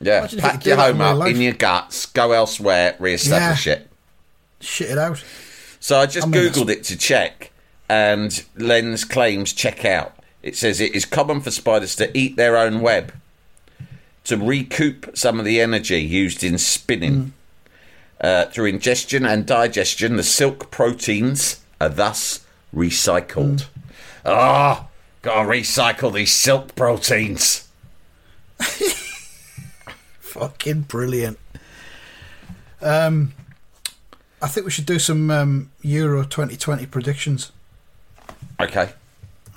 Yeah, 0.00 0.18
Imagine 0.20 0.40
pack 0.40 0.66
your 0.66 0.76
home 0.76 1.00
up 1.00 1.26
in 1.28 1.40
your 1.40 1.52
guts, 1.52 2.06
go 2.06 2.32
elsewhere, 2.32 2.96
re-establish 2.98 3.66
Yeah. 3.66 3.72
it. 3.74 3.88
Shit 4.60 4.90
it 4.90 4.98
out. 4.98 5.22
So 5.80 5.98
I 5.98 6.06
just 6.06 6.26
I 6.26 6.30
mean, 6.30 6.42
googled 6.42 6.70
it 6.70 6.84
to 6.84 6.96
check, 6.96 7.50
and 7.88 8.44
Len's 8.56 9.04
claims 9.04 9.52
check 9.52 9.84
out. 9.84 10.14
It 10.42 10.56
says 10.56 10.80
it 10.80 10.94
is 10.94 11.04
common 11.04 11.40
for 11.40 11.50
spiders 11.52 11.94
to 11.96 12.16
eat 12.18 12.36
their 12.36 12.56
own 12.56 12.80
web 12.80 13.12
to 14.24 14.36
recoup 14.36 15.10
some 15.16 15.38
of 15.40 15.44
the 15.44 15.60
energy 15.60 16.00
used 16.00 16.42
in 16.44 16.58
spinning. 16.58 17.14
Mm. 17.14 17.30
Uh, 18.22 18.44
through 18.46 18.66
ingestion 18.66 19.26
and 19.26 19.44
digestion, 19.46 20.16
the 20.16 20.22
silk 20.22 20.70
proteins 20.70 21.60
are 21.80 21.88
thus 21.88 22.46
recycled. 22.72 23.66
Oh, 24.24 24.86
gotta 25.22 25.48
recycle 25.48 26.14
these 26.14 26.32
silk 26.32 26.76
proteins. 26.76 27.68
Fucking 30.20 30.82
brilliant. 30.82 31.40
Um, 32.80 33.32
I 34.40 34.46
think 34.46 34.66
we 34.66 34.70
should 34.70 34.86
do 34.86 35.00
some 35.00 35.28
um, 35.30 35.72
Euro 35.82 36.22
2020 36.22 36.86
predictions. 36.86 37.50
Okay. 38.60 38.90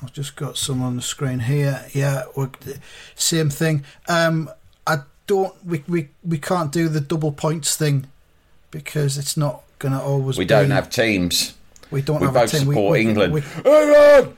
I've 0.02 0.12
just 0.12 0.36
got 0.36 0.58
some 0.58 0.82
on 0.82 0.96
the 0.96 1.02
screen 1.04 1.40
here. 1.40 1.86
Yeah, 1.94 2.24
we're, 2.36 2.50
same 3.14 3.52
thing. 3.52 3.86
Um, 4.08 4.50
I 4.88 5.00
don't. 5.28 5.54
We, 5.64 5.84
we 5.88 6.10
we 6.24 6.40
can't 6.40 6.72
do 6.72 6.90
the 6.90 7.00
double 7.00 7.32
points 7.32 7.76
thing 7.76 8.08
because 8.76 9.18
it's 9.18 9.38
not 9.38 9.62
going 9.80 9.94
to 9.94 10.02
always. 10.02 10.38
We 10.38 10.44
be, 10.44 10.50
don't 10.50 10.72
have 10.72 10.90
teams. 10.90 11.54
We 11.92 12.02
don't 12.02 12.20
We 12.20 12.26
have 12.26 12.34
both 12.34 12.54
a 12.54 12.58
team. 12.58 12.68
We- 12.68 12.74
support 12.76 12.92
we- 12.92 13.02
England. 13.02 13.34
We, 13.34 13.42
England! 13.64 14.38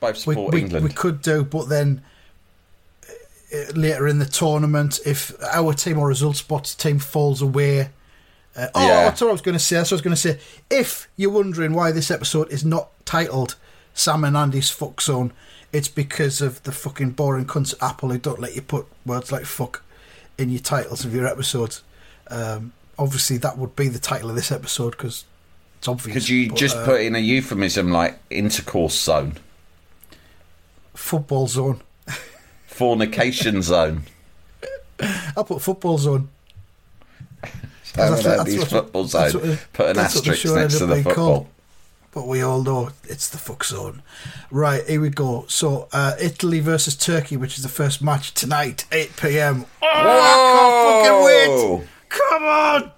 Both 0.00 0.16
support 0.18 0.52
we, 0.54 0.60
England. 0.60 0.84
we 0.84 0.92
could 0.92 1.22
do, 1.22 1.42
but 1.44 1.68
then 1.68 2.02
uh, 3.52 3.72
later 3.74 4.06
in 4.06 4.18
the 4.18 4.26
tournament, 4.26 5.00
if 5.06 5.32
our 5.52 5.72
team 5.72 5.98
or 5.98 6.08
result 6.08 6.36
spots 6.36 6.74
team 6.74 6.98
falls 6.98 7.42
away. 7.42 7.90
Uh, 8.56 8.68
oh, 8.74 8.86
Yeah. 8.86 9.04
that's 9.04 9.20
what 9.20 9.28
I 9.28 9.32
was 9.32 9.40
going 9.40 9.56
to 9.56 9.64
say. 9.64 9.76
That's 9.76 9.90
what 9.90 9.96
I 9.96 9.98
was 9.98 10.02
going 10.02 10.14
to 10.16 10.20
say. 10.20 10.38
If 10.70 11.08
you're 11.16 11.30
wondering 11.32 11.72
why 11.72 11.90
this 11.90 12.10
episode 12.10 12.52
is 12.52 12.64
not 12.64 12.90
titled 13.04 13.56
Sam 13.94 14.22
and 14.22 14.36
Andy's 14.36 14.70
Fuck 14.70 15.00
Zone, 15.00 15.32
it's 15.72 15.88
because 15.88 16.40
of 16.40 16.62
the 16.62 16.70
fucking 16.70 17.10
boring 17.12 17.46
cunts 17.46 17.74
at 17.74 17.82
Apple 17.82 18.10
who 18.10 18.18
don't 18.18 18.38
let 18.38 18.54
you 18.54 18.62
put 18.62 18.86
words 19.04 19.32
like 19.32 19.44
fuck 19.44 19.82
in 20.38 20.50
your 20.50 20.60
titles 20.60 21.04
of 21.04 21.12
your 21.14 21.26
episodes. 21.26 21.82
Um, 22.28 22.72
obviously, 22.98 23.36
that 23.38 23.58
would 23.58 23.74
be 23.76 23.88
the 23.88 23.98
title 23.98 24.30
of 24.30 24.36
this 24.36 24.50
episode 24.52 24.90
because 24.92 25.24
it's 25.78 25.88
obvious. 25.88 26.14
Could 26.14 26.28
you 26.28 26.48
but, 26.48 26.58
just 26.58 26.76
uh, 26.76 26.84
put 26.84 27.00
in 27.00 27.14
a 27.14 27.18
euphemism 27.18 27.90
like 27.90 28.18
intercourse 28.30 28.98
zone, 28.98 29.34
football 30.94 31.46
zone? 31.46 31.80
fornication 32.66 33.62
zone? 33.72 34.02
I'll 35.36 35.44
put 35.44 35.60
football 35.62 35.98
zone. 35.98 36.28
That's 37.94 38.24
what- 38.24 38.36
that's 38.36 38.56
what- 38.58 38.68
football 38.68 39.04
that's 39.04 39.32
zone. 39.32 39.40
what 39.42 39.50
the- 39.50 39.58
Put 39.72 39.86
an 39.90 39.96
that's 39.96 40.14
what 40.16 40.28
asterisk 40.28 40.54
next 40.56 40.78
to 40.78 40.86
the 40.86 40.96
football. 40.96 41.14
called. 41.14 41.46
But 42.12 42.26
we 42.28 42.42
all 42.42 42.62
know 42.62 42.90
it's 43.04 43.28
the 43.28 43.38
fuck 43.38 43.64
zone. 43.64 44.02
Right, 44.50 44.84
here 44.88 45.00
we 45.00 45.08
go. 45.10 45.46
So, 45.48 45.88
uh, 45.92 46.14
Italy 46.20 46.60
versus 46.60 46.94
Turkey, 46.96 47.36
which 47.36 47.56
is 47.56 47.64
the 47.64 47.68
first 47.68 48.00
match 48.02 48.32
tonight, 48.34 48.84
8 48.92 49.16
pm. 49.16 49.66
Oh, 49.82 49.86
I 49.88 51.02
can't 51.02 51.06
fucking 51.06 51.80
wait! 51.80 51.88
Come 52.16 52.44
on! 52.44 52.92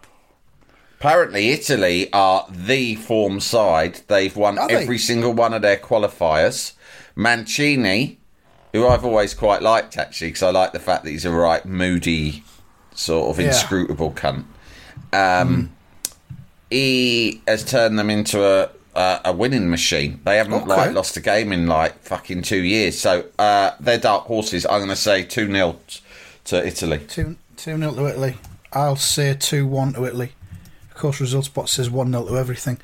Apparently, 0.99 1.51
Italy 1.51 2.11
are 2.13 2.47
the 2.51 2.95
form 2.97 3.41
side. 3.41 4.01
They've 4.09 4.35
won 4.35 4.59
Are 4.59 4.69
they? 4.69 4.77
every 4.77 4.99
single 4.99 5.33
one 5.33 5.53
of 5.55 5.63
their 5.63 5.77
qualifiers. 5.77 6.73
Mancini, 7.15 8.19
who 8.73 8.87
I've 8.87 9.05
always 9.05 9.35
quite 9.35 9.63
liked 9.63 9.97
actually, 9.99 10.29
because 10.29 10.43
I 10.43 10.51
like 10.51 10.73
the 10.73 10.79
fact 10.81 11.05
that 11.05 11.11
he's 11.11 11.25
a 11.25 11.31
right 11.31 11.65
moody, 11.65 12.43
sort 12.95 13.31
of 13.31 13.41
Yeah. 13.41 13.49
inscrutable 13.49 14.13
cunt. 14.13 14.45
Um, 15.13 15.73
He 16.71 17.43
has 17.47 17.65
turned 17.65 17.99
them 17.99 18.11
into 18.11 18.45
a 18.45 18.71
a, 18.95 19.21
a 19.27 19.33
winning 19.33 19.69
machine. 19.69 20.21
They 20.25 20.39
haven't 20.39 20.55
Okay. 20.55 20.67
like 20.69 20.95
lost 20.95 21.17
a 21.19 21.21
game 21.21 21.53
in 21.53 21.67
like 21.67 22.03
fucking 22.03 22.41
two 22.43 22.63
years. 22.65 22.99
So 22.99 23.27
uh, 23.39 23.73
they're 23.79 23.99
dark 23.99 24.25
horses. 24.25 24.65
I'm 24.65 24.79
going 24.79 24.89
to 24.89 24.97
say 24.97 25.23
two 25.23 25.47
0 25.53 25.77
to 26.47 26.67
Italy. 26.67 27.01
2 27.07 27.37
2 27.59 27.77
0 27.79 27.93
to 27.93 28.07
Italy. 28.07 28.37
I'll 28.77 28.97
say 28.97 29.35
2 29.35 29.67
1 29.67 29.95
to 29.95 30.05
Italy. 30.05 30.33
Of 30.91 30.97
course, 30.97 31.21
results 31.21 31.49
bot 31.49 31.69
says 31.71 31.89
1 31.89 32.13
0 32.13 32.27
to 32.27 32.37
everything. 32.37 32.79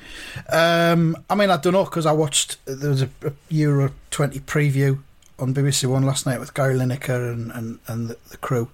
Um, 0.49 1.15
I 1.29 1.35
mean, 1.35 1.51
I 1.51 1.57
don't 1.57 1.73
know 1.73 1.83
because 1.83 2.07
I 2.07 2.11
watched, 2.11 2.57
there 2.65 2.89
was 2.89 3.03
a, 3.03 3.09
a 3.23 3.31
Euro 3.49 3.91
20 4.09 4.39
preview 4.39 4.99
on 5.37 5.53
BBC 5.53 5.85
One 5.85 6.03
last 6.03 6.25
night 6.25 6.39
with 6.39 6.55
Gary 6.55 6.75
Lineker 6.75 7.31
and, 7.31 7.51
and, 7.51 7.79
and 7.87 8.09
the, 8.09 8.17
the 8.31 8.37
crew, 8.37 8.69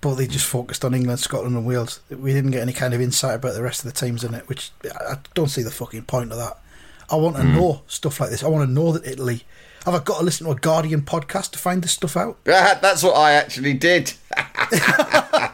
but 0.00 0.14
they 0.14 0.28
just 0.28 0.46
focused 0.46 0.84
on 0.84 0.94
England, 0.94 1.18
Scotland, 1.18 1.56
and 1.56 1.66
Wales. 1.66 2.00
We 2.08 2.32
didn't 2.32 2.52
get 2.52 2.62
any 2.62 2.72
kind 2.72 2.94
of 2.94 3.00
insight 3.00 3.36
about 3.36 3.54
the 3.54 3.62
rest 3.62 3.84
of 3.84 3.92
the 3.92 3.98
teams 3.98 4.22
in 4.22 4.34
it, 4.34 4.48
which 4.48 4.70
I 4.84 5.14
I 5.14 5.16
don't 5.34 5.48
see 5.48 5.62
the 5.62 5.72
fucking 5.72 6.04
point 6.04 6.30
of 6.30 6.38
that. 6.38 6.58
I 7.10 7.16
want 7.16 7.36
to 7.36 7.42
know 7.42 7.82
stuff 7.88 8.20
like 8.20 8.30
this. 8.30 8.44
I 8.44 8.48
want 8.48 8.68
to 8.68 8.72
know 8.72 8.92
that 8.92 9.04
Italy. 9.04 9.44
Have 9.84 9.94
I 9.94 9.98
got 10.00 10.18
to 10.18 10.24
listen 10.24 10.46
to 10.46 10.52
a 10.52 10.56
Guardian 10.56 11.02
podcast 11.02 11.52
to 11.52 11.58
find 11.58 11.82
this 11.82 11.92
stuff 11.92 12.16
out? 12.16 12.38
That's 12.44 13.02
what 13.02 13.16
I 13.16 13.32
actually 13.32 13.74
did. 13.74 14.12
I 14.36 15.52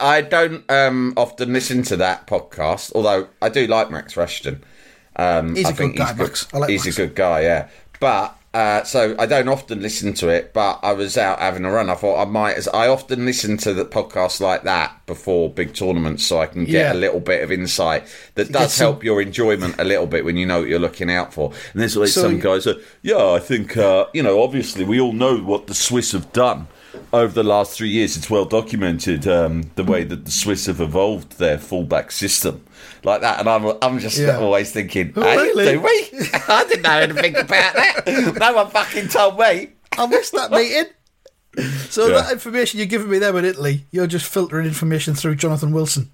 I 0.00 0.20
don't 0.22 0.70
um, 0.70 1.14
often 1.16 1.52
listen 1.52 1.82
to 1.84 1.96
that 1.96 2.26
podcast, 2.26 2.92
although 2.94 3.28
I 3.40 3.48
do 3.48 3.66
like 3.66 3.90
Max 3.90 4.16
Rushton. 4.16 4.62
Um, 5.16 5.54
He's 5.56 5.66
I 5.66 5.70
a 5.70 5.74
think 5.74 5.96
good 5.96 5.98
guy, 5.98 6.06
he's 6.08 6.16
good. 6.16 6.26
Max. 6.28 6.48
I 6.54 6.58
like 6.58 6.70
he's 6.70 6.84
Max. 6.84 6.98
a 6.98 7.06
good 7.06 7.16
guy, 7.16 7.40
yeah. 7.42 7.68
But 8.00 8.36
uh, 8.54 8.82
so 8.84 9.14
I 9.18 9.26
don't 9.26 9.48
often 9.48 9.80
listen 9.80 10.12
to 10.14 10.28
it. 10.28 10.52
But 10.52 10.80
I 10.82 10.92
was 10.92 11.16
out 11.16 11.38
having 11.40 11.64
a 11.64 11.70
run. 11.70 11.88
I 11.88 11.94
thought 11.94 12.20
I 12.20 12.24
might. 12.24 12.56
As 12.56 12.68
I 12.68 12.88
often 12.88 13.24
listen 13.24 13.56
to 13.58 13.72
the 13.72 13.84
podcasts 13.84 14.40
like 14.40 14.62
that 14.64 15.04
before 15.06 15.48
big 15.50 15.74
tournaments, 15.74 16.26
so 16.26 16.38
I 16.38 16.46
can 16.46 16.64
get 16.64 16.72
Yeah. 16.72 16.92
a 16.92 16.94
little 16.94 17.20
bit 17.20 17.42
of 17.42 17.50
insight 17.50 18.04
that 18.34 18.52
does 18.52 18.72
some- 18.74 18.84
help 18.86 19.04
your 19.04 19.22
enjoyment 19.22 19.76
a 19.78 19.84
little 19.84 20.06
bit 20.06 20.24
when 20.24 20.36
you 20.36 20.46
know 20.46 20.60
what 20.60 20.68
you're 20.68 20.78
looking 20.78 21.10
out 21.10 21.32
for. 21.32 21.52
And 21.72 21.80
there's 21.80 21.96
always 21.96 22.14
So 22.14 22.22
some 22.22 22.40
guys 22.40 22.64
that, 22.64 22.78
yeah, 23.02 23.30
I 23.32 23.38
think 23.38 23.76
uh, 23.76 24.06
you 24.12 24.22
know. 24.22 24.42
Obviously, 24.42 24.84
we 24.84 25.00
all 25.00 25.12
know 25.12 25.38
what 25.38 25.66
the 25.66 25.74
Swiss 25.74 26.12
have 26.12 26.32
done 26.32 26.66
over 27.12 27.32
the 27.32 27.42
last 27.42 27.76
three 27.76 27.88
years. 27.90 28.16
It's 28.16 28.28
well 28.30 28.44
documented 28.44 29.26
um, 29.26 29.70
the 29.76 29.84
way 29.84 30.04
that 30.04 30.24
the 30.24 30.30
Swiss 30.30 30.66
have 30.66 30.80
evolved 30.80 31.38
their 31.38 31.58
fullback 31.58 32.10
system 32.12 32.64
like 33.04 33.20
that. 33.22 33.40
And 33.40 33.48
I'm, 33.48 33.76
I'm 33.82 33.98
just 33.98 34.18
Yeah. 34.18 34.38
always 34.38 34.72
thinking, 34.72 35.12
Oh, 35.16 35.22
hey, 35.22 35.36
really? 35.36 35.72
do 35.72 35.80
we? 35.80 36.28
I 36.48 36.64
didn't 36.68 36.82
know 36.82 36.98
anything 36.98 37.36
about 37.36 37.74
that. 37.74 38.36
No 38.38 38.52
one 38.54 38.70
fucking 38.70 39.08
told 39.08 39.38
me. 39.38 39.68
I 39.98 40.06
missed 40.06 40.32
that 40.32 40.50
meeting. 40.50 40.86
So 41.90 42.06
Yeah. 42.08 42.22
that 42.22 42.32
information 42.32 42.78
you're 42.78 42.86
giving 42.86 43.10
me 43.10 43.18
there 43.18 43.32
with 43.32 43.44
Italy, 43.44 43.84
you're 43.90 44.06
just 44.06 44.26
filtering 44.26 44.66
information 44.66 45.14
through 45.14 45.34
Jonathan 45.36 45.72
Wilson. 45.72 46.10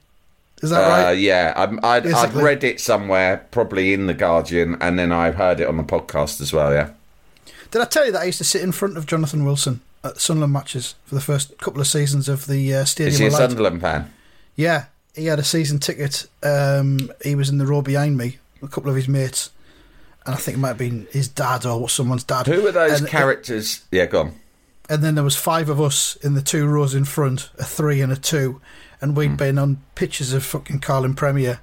Is 0.62 0.70
that 0.70 0.82
Uh, 0.84 0.88
right? 1.04 1.12
yeah, 1.12 1.52
I'm, 1.56 1.78
I'd, 1.84 2.04
I'd 2.12 2.34
read 2.34 2.64
it 2.64 2.80
somewhere, 2.80 3.46
probably 3.52 3.94
in 3.94 4.06
the 4.08 4.14
Guardian, 4.14 4.76
and 4.80 4.98
then 4.98 5.12
I've 5.12 5.36
heard 5.36 5.60
it 5.60 5.68
on 5.68 5.76
the 5.76 5.84
podcast 5.84 6.40
as 6.40 6.52
well. 6.52 6.72
Yeah, 6.72 6.90
Did 7.70 7.80
I 7.80 7.84
tell 7.84 8.04
you 8.06 8.10
that 8.10 8.22
I 8.22 8.24
used 8.24 8.38
to 8.38 8.44
sit 8.44 8.62
in 8.62 8.72
front 8.72 8.96
of 8.96 9.06
Jonathan 9.06 9.44
Wilson 9.44 9.80
at 10.04 10.18
Sunderland 10.18 10.52
matches 10.52 10.94
for 11.04 11.14
the 11.14 11.20
first 11.20 11.58
couple 11.58 11.80
of 11.80 11.86
seasons 11.86 12.28
of 12.28 12.46
the 12.46 12.74
uh, 12.74 12.84
Stadium 12.84 13.12
is 13.12 13.18
he 13.18 13.26
a 13.26 13.30
Light? 13.30 13.38
Sunderland 13.38 13.80
fan? 13.80 14.12
Yeah, 14.56 14.86
he 15.14 15.26
had 15.26 15.38
a 15.38 15.44
season 15.44 15.78
ticket. 15.78 16.26
Um, 16.42 17.10
he 17.22 17.34
was 17.34 17.48
in 17.48 17.58
the 17.58 17.66
row 17.66 17.82
behind 17.82 18.16
me, 18.16 18.38
a 18.62 18.68
couple 18.68 18.90
of 18.90 18.96
his 18.96 19.08
mates, 19.08 19.50
and 20.26 20.34
I 20.34 20.38
think 20.38 20.56
it 20.56 20.60
might 20.60 20.68
have 20.68 20.78
been 20.78 21.06
his 21.10 21.28
dad 21.28 21.66
or 21.66 21.88
someone's 21.88 22.24
dad. 22.24 22.46
Who 22.46 22.66
are 22.66 22.72
those 22.72 23.00
and, 23.00 23.08
characters? 23.08 23.84
Yeah, 23.90 24.06
go 24.06 24.20
on. 24.20 24.34
And 24.88 25.02
then 25.02 25.16
there 25.16 25.24
was 25.24 25.36
five 25.36 25.68
of 25.68 25.80
us 25.80 26.16
in 26.16 26.34
the 26.34 26.42
two 26.42 26.66
rows 26.66 26.94
in 26.94 27.04
front, 27.04 27.50
a 27.58 27.64
three 27.64 28.00
and 28.00 28.10
a 28.10 28.16
two, 28.16 28.60
and 29.00 29.16
we'd 29.16 29.36
been 29.36 29.58
on 29.58 29.82
pitches 29.94 30.32
of 30.32 30.44
fucking 30.44 30.80
Carling 30.80 31.14
Premier 31.14 31.60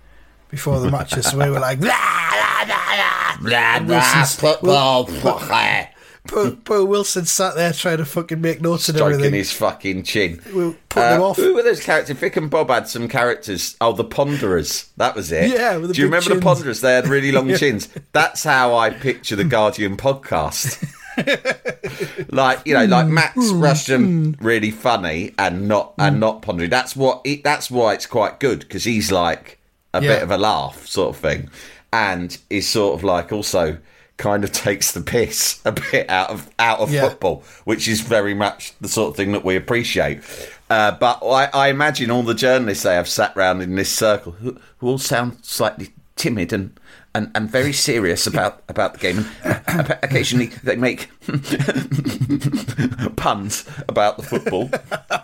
before 0.49 0.79
the 0.79 0.91
matches, 0.91 1.25
so 1.25 1.37
we 1.37 1.49
were 1.49 1.59
like, 1.59 1.79
blah, 1.81 1.89
blah, 1.89 2.65
blah, 2.65 3.37
blah. 3.41 3.57
And 3.57 3.87
Wilson's- 3.89 4.35
football, 4.35 5.05
Poor, 6.27 6.51
poor 6.51 6.85
Wilson 6.85 7.25
sat 7.25 7.55
there 7.55 7.71
trying 7.71 7.97
to 7.97 8.05
fucking 8.05 8.41
make 8.41 8.61
notes 8.61 8.89
and 8.89 8.97
stroking 8.97 9.15
everything. 9.15 9.33
his 9.35 9.51
fucking 9.53 10.03
chin. 10.03 10.41
We 10.47 10.65
were 10.67 10.75
putting 10.89 11.13
him 11.15 11.21
Uh, 11.21 11.25
off. 11.25 11.37
Who 11.37 11.53
were 11.53 11.63
those 11.63 11.83
characters? 11.83 12.17
Vic 12.17 12.35
and 12.35 12.49
Bob 12.49 12.69
had 12.69 12.87
some 12.87 13.07
characters. 13.07 13.75
Oh, 13.79 13.93
the 13.93 14.03
Ponderers. 14.03 14.89
That 14.97 15.15
was 15.15 15.31
it. 15.31 15.51
Yeah, 15.51 15.77
with 15.77 15.89
the 15.89 15.93
Do 15.93 16.01
you 16.01 16.07
remember 16.07 16.33
the. 16.33 16.41
Ponderers? 16.41 16.81
They 16.81 16.93
had 16.93 17.07
really 17.07 17.31
long 17.31 17.53
chins. 17.57 17.89
That's 18.11 18.43
how 18.43 18.75
I 18.75 18.89
picture 18.89 19.35
the 19.35 19.43
Guardian 19.43 19.97
podcast. 19.97 20.83
like 22.31 22.59
you 22.65 22.73
know, 22.73 22.85
like 22.85 23.05
hmm. 23.07 23.13
Max 23.13 23.35
hmm. 23.51 23.61
Rushton, 23.61 24.33
hmm. 24.33 24.45
really 24.45 24.71
funny 24.71 25.33
and 25.37 25.67
not 25.67 25.93
and 25.97 26.19
not 26.19 26.41
pondering. 26.41 26.69
That's 26.69 26.95
what. 26.95 27.21
It, 27.23 27.43
that's 27.43 27.69
why 27.71 27.93
it's 27.93 28.05
quite 28.05 28.39
good 28.39 28.59
because 28.59 28.83
he's 28.83 29.11
like 29.11 29.59
a 29.93 30.01
Yeah. 30.01 30.15
bit 30.15 30.23
of 30.23 30.31
a 30.31 30.37
laugh 30.37 30.85
sort 30.85 31.15
of 31.15 31.21
thing, 31.21 31.49
and 31.93 32.37
is 32.49 32.67
sort 32.67 32.95
of 32.97 33.03
like 33.03 33.31
also 33.31 33.77
kind 34.17 34.43
of 34.43 34.51
takes 34.51 34.91
the 34.93 35.01
piss 35.01 35.59
a 35.65 35.71
bit 35.73 36.09
out 36.09 36.29
of 36.29 36.49
out 36.57 36.79
of 36.79 36.91
Yeah. 36.91 37.01
football, 37.09 37.43
which 37.65 37.87
is 37.87 38.01
very 38.01 38.33
much 38.33 38.73
the 38.79 38.87
sort 38.87 39.09
of 39.11 39.15
thing 39.17 39.31
that 39.33 39.43
we 39.43 39.55
appreciate. 39.55 40.21
Uh, 40.69 40.91
but 40.91 41.19
I, 41.23 41.49
I 41.53 41.67
imagine 41.69 42.09
all 42.11 42.23
the 42.23 42.33
journalists 42.33 42.83
they 42.83 42.95
have 42.95 43.07
sat 43.09 43.35
round 43.35 43.61
in 43.61 43.75
this 43.75 43.91
circle 43.91 44.31
who, 44.33 44.57
who 44.77 44.87
all 44.87 44.97
sound 44.97 45.39
slightly 45.43 45.89
timid 46.15 46.53
and. 46.53 46.79
And, 47.13 47.31
and 47.33 47.49
very 47.49 47.71
serious 47.71 48.27
about, 48.27 48.61
about 48.67 48.91
the 48.95 48.99
game. 48.99 49.25
And 49.45 49.89
uh, 49.89 49.95
occasionally 50.03 50.47
they 50.65 50.75
make 50.75 51.09
puns 53.15 53.65
about 53.87 54.17
the 54.17 54.23
football, 54.23 54.69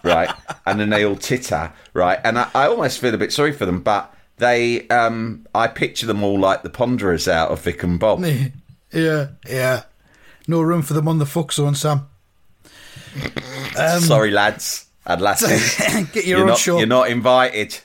right? 0.03 0.33
And 0.65 0.79
then 0.79 0.89
they 0.89 1.03
all 1.05 1.17
titter, 1.17 1.73
right? 1.93 2.19
And 2.23 2.39
I, 2.39 2.49
I 2.55 2.67
almost 2.67 2.99
feel 2.99 3.13
a 3.13 3.17
bit 3.17 3.33
sorry 3.33 3.51
for 3.51 3.65
them, 3.65 3.81
but 3.81 4.13
they, 4.37 4.87
um, 4.87 5.45
I 5.53 5.67
picture 5.67 6.05
them 6.05 6.23
all 6.23 6.39
like 6.39 6.63
the 6.63 6.69
ponderers 6.69 7.27
out 7.27 7.51
of 7.51 7.61
Vic 7.61 7.83
and 7.83 7.99
Bob. 7.99 8.23
yeah, 8.93 9.27
yeah. 9.47 9.83
No 10.47 10.61
room 10.61 10.81
for 10.81 10.93
them 10.93 11.07
on 11.07 11.19
the 11.19 11.25
fuck 11.25 11.51
zone, 11.53 11.75
Sam. 11.75 12.07
Sorry, 13.99 14.31
lads 14.31 14.87
lasses. 15.07 15.75
Get 16.13 16.25
your 16.25 16.37
you're 16.37 16.39
own 16.41 16.47
not, 16.47 16.57
show. 16.57 16.77
You're 16.77 16.87
not 16.87 17.09
invited. 17.09 17.79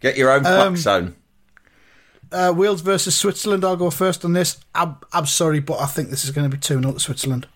Get 0.00 0.16
your 0.16 0.30
own 0.32 0.42
fuck 0.44 0.66
Um, 0.66 0.76
zone. 0.76 1.14
uh, 2.32 2.52
Wales 2.54 2.80
versus 2.80 3.14
Switzerland. 3.14 3.64
I'll 3.64 3.76
go 3.76 3.90
first 3.90 4.24
on 4.24 4.32
this. 4.32 4.58
I'm, 4.74 4.96
I'm 5.12 5.26
sorry, 5.26 5.60
but 5.60 5.80
I 5.80 5.86
think 5.86 6.10
this 6.10 6.24
is 6.24 6.30
going 6.30 6.48
to 6.50 6.54
be 6.54 6.60
2 6.60 6.80
0 6.80 6.92
to 6.92 7.00
Switzerland. 7.00 7.46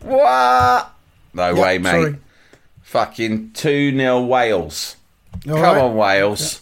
What? 0.00 0.90
No 1.34 1.54
Yeah, 1.54 1.62
way, 1.62 1.78
mate. 1.78 1.90
sorry. 1.90 2.16
Fucking 2.82 3.52
2 3.52 3.96
0 3.96 4.22
Wales. 4.22 4.96
All 5.48 5.54
Come 5.54 5.62
right? 5.62 5.82
on, 5.82 5.96
Wales. 5.96 6.60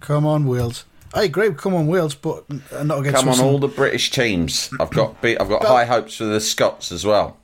Come 0.00 0.24
on, 0.26 0.46
Wales. 0.46 0.84
I 1.14 1.24
agree. 1.24 1.52
Come 1.54 1.74
on, 1.74 1.86
Wales, 1.86 2.14
but 2.14 2.44
not 2.84 3.00
against 3.00 3.20
Come 3.20 3.28
on, 3.28 3.40
all 3.40 3.58
the 3.58 3.68
British 3.68 4.10
teams. 4.10 4.70
I've 4.78 4.90
got 4.90 5.20
big, 5.20 5.38
I've 5.38 5.48
got 5.48 5.64
high 5.64 5.84
hopes 5.84 6.16
for 6.16 6.24
the 6.24 6.40
Scots 6.40 6.92
as 6.92 7.04
well. 7.04 7.38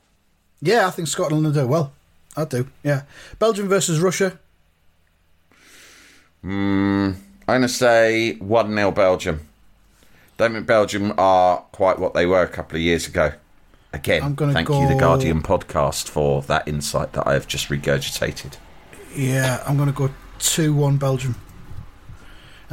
Yeah, 0.60 0.86
I 0.86 0.90
think 0.90 1.08
Scotland 1.08 1.44
will 1.44 1.52
do 1.52 1.66
well. 1.66 1.92
I 2.36 2.44
do. 2.44 2.68
Yeah. 2.82 3.02
Belgium 3.38 3.68
versus 3.68 4.00
Russia. 4.00 4.38
Hmm, 6.42 7.12
I'm 7.48 7.60
going 7.60 7.62
to 7.62 7.68
say 7.68 8.34
1 8.34 8.74
0 8.74 8.90
Belgium. 8.90 9.48
Don't 10.36 10.52
think 10.52 10.66
Belgium 10.66 11.14
are 11.16 11.58
quite 11.72 11.98
what 11.98 12.14
they 12.14 12.26
were 12.26 12.42
a 12.42 12.48
couple 12.48 12.76
of 12.76 12.82
years 12.82 13.06
ago. 13.06 13.32
Again, 13.92 14.24
I'm 14.24 14.34
gonna 14.34 14.52
thank 14.52 14.68
you, 14.68 14.88
The 14.88 14.96
Guardian 14.98 15.40
podcast, 15.40 16.08
for 16.08 16.42
that 16.42 16.66
insight 16.66 17.12
that 17.12 17.28
I 17.28 17.34
have 17.34 17.46
just 17.46 17.68
regurgitated. 17.68 18.56
Yeah, 19.14 19.62
I'm 19.64 19.76
going 19.76 19.88
to 19.88 19.94
go 19.94 20.10
2 20.40 20.74
1 20.74 20.96
Belgium. 20.96 21.36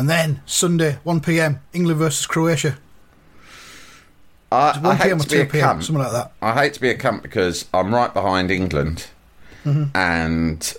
And 0.01 0.09
then 0.09 0.41
Sunday, 0.47 0.97
1 1.03 1.19
pm, 1.19 1.59
England 1.73 1.99
versus 1.99 2.25
Croatia. 2.25 2.75
I, 4.51 4.79
I 4.83 4.95
hate 4.95 5.03
pm 5.09 5.19
or 5.19 5.23
to 5.23 5.29
be 5.29 5.35
2 5.35 5.41
a 5.43 5.45
pm, 5.45 5.63
cunt. 5.77 5.83
something 5.83 6.03
like 6.03 6.11
that. 6.11 6.31
I 6.41 6.53
hate 6.55 6.73
to 6.73 6.81
be 6.81 6.89
a 6.89 6.97
cunt 6.97 7.21
because 7.21 7.65
I'm 7.71 7.93
right 7.93 8.11
behind 8.11 8.49
England, 8.49 9.05
Mm-hmm. 9.63 9.95
and 9.95 10.73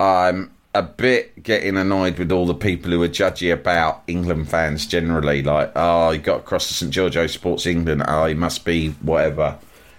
I'm 0.00 0.52
a 0.74 0.80
bit 0.82 1.42
getting 1.42 1.76
annoyed 1.76 2.18
with 2.18 2.32
all 2.32 2.46
the 2.46 2.54
people 2.54 2.90
who 2.92 3.02
are 3.02 3.08
judgy 3.10 3.52
about 3.52 4.04
England 4.06 4.48
fans 4.48 4.86
generally. 4.86 5.42
Like, 5.42 5.72
oh, 5.76 6.12
you 6.12 6.18
got 6.20 6.40
across 6.40 6.66
to 6.68 6.72
St 6.72 6.90
Giorgio 6.90 7.26
Sports 7.26 7.66
England. 7.66 8.02
Oh, 8.08 8.24
he 8.24 8.32
must 8.32 8.64
be 8.64 8.92
whatever, 9.02 9.58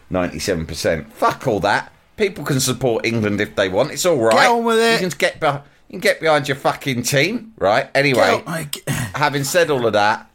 ninety-seven 0.09 0.65
percent. 0.65 1.13
Fuck 1.13 1.45
all 1.47 1.59
that. 1.59 1.93
People 2.17 2.43
can 2.43 2.59
support 2.59 3.05
England 3.05 3.39
if 3.39 3.55
they 3.55 3.69
want. 3.69 3.91
It's 3.91 4.07
all 4.07 4.17
right. 4.17 4.33
Get 4.33 4.49
on 4.49 4.63
with 4.65 4.79
it. 4.79 4.99
You 4.99 5.07
can 5.09 5.15
get 5.19 5.39
behind. 5.39 5.61
You 5.91 5.99
can 5.99 5.99
get 5.99 6.21
behind 6.21 6.47
your 6.47 6.55
fucking 6.55 7.03
team, 7.03 7.51
right? 7.57 7.89
Anyway, 7.93 8.41
having 8.87 9.43
said 9.43 9.69
all 9.69 9.85
of 9.85 9.91
that, 9.91 10.25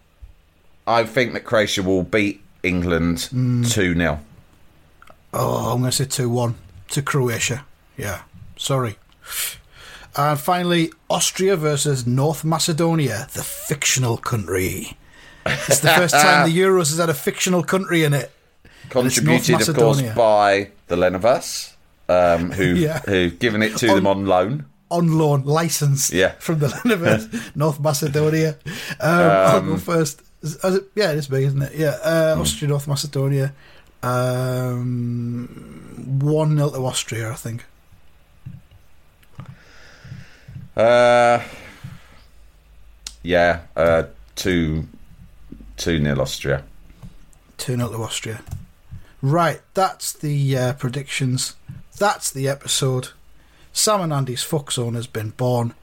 I 0.86 1.04
think 1.04 1.32
that 1.32 1.44
Croatia 1.44 1.82
will 1.82 2.02
beat 2.02 2.42
England 2.62 3.30
Mm. 3.32 3.70
2 3.72 3.94
0. 3.94 4.20
Oh, 5.32 5.72
I'm 5.72 5.78
going 5.80 5.90
to 5.90 5.96
say 5.96 6.04
2 6.04 6.28
1 6.28 6.54
to 6.88 7.00
Croatia. 7.00 7.64
Yeah, 7.96 8.22
sorry. 8.58 8.96
And 10.14 10.38
finally, 10.38 10.90
Austria 11.08 11.56
versus 11.56 12.06
North 12.06 12.44
Macedonia, 12.44 13.28
the 13.32 13.42
fictional 13.42 14.18
country. 14.18 14.98
It's 15.46 15.80
the 15.80 15.88
first 15.88 16.14
time 16.14 16.50
the 16.50 16.58
Euros 16.60 16.90
has 16.90 16.98
had 16.98 17.08
a 17.08 17.14
fictional 17.14 17.62
country 17.62 18.04
in 18.04 18.12
it. 18.12 18.30
And 18.94 19.06
it's 19.06 19.22
North 19.22 19.46
Contributed, 19.46 19.68
of 19.70 19.76
course, 19.76 20.02
by 20.14 20.70
the 20.88 20.96
Lenavas, 20.96 21.72
um, 22.10 22.50
who 22.52 22.64
Yeah. 22.74 23.00
who've 23.00 23.38
given 23.38 23.62
it 23.62 23.76
to 23.78 23.86
them 23.86 24.06
on 24.06 24.26
loan. 24.26 24.66
On 24.90 25.18
loan, 25.18 25.42
licensed 25.44 26.12
Yeah. 26.12 26.32
from 26.38 26.58
the 26.60 26.68
land 26.84 26.92
of 27.04 27.56
North 27.56 27.80
Macedonia. 27.80 28.56
Um, 29.00 29.20
I'll 29.20 29.60
go 29.62 29.76
first. 29.78 30.22
Is- 30.42 30.56
is 30.62 30.74
it- 30.76 30.84
yeah, 30.94 31.10
it 31.10 31.18
is 31.18 31.26
big, 31.28 31.44
isn't 31.44 31.62
it? 31.62 31.74
Yeah, 31.74 31.96
uh, 32.04 32.36
Austria, 32.38 32.68
North 32.68 32.86
Macedonia. 32.86 33.52
Um, 34.02 35.48
1 36.20 36.56
0 36.56 36.70
to 36.70 36.86
Austria, 36.86 37.30
I 37.32 37.34
think. 37.34 37.64
Uh, 40.76 41.42
yeah, 43.22 43.60
uh, 43.74 44.04
2 44.36 44.86
2 45.78 45.98
nil 45.98 46.20
Austria. 46.20 46.62
2 47.58 47.76
0 47.76 47.88
to 47.88 47.96
Austria. 48.02 48.40
Right, 49.22 49.62
that's 49.74 50.12
the 50.12 50.56
uh, 50.56 50.72
predictions. 50.74 51.56
That's 51.98 52.30
the 52.30 52.46
episode. 52.48 53.08
Sam 53.76 54.00
and 54.00 54.12
Andy's 54.12 54.42
fuck 54.42 54.72
zone 54.72 54.94
has 54.94 55.06
been 55.06 55.30
born. 55.30 55.74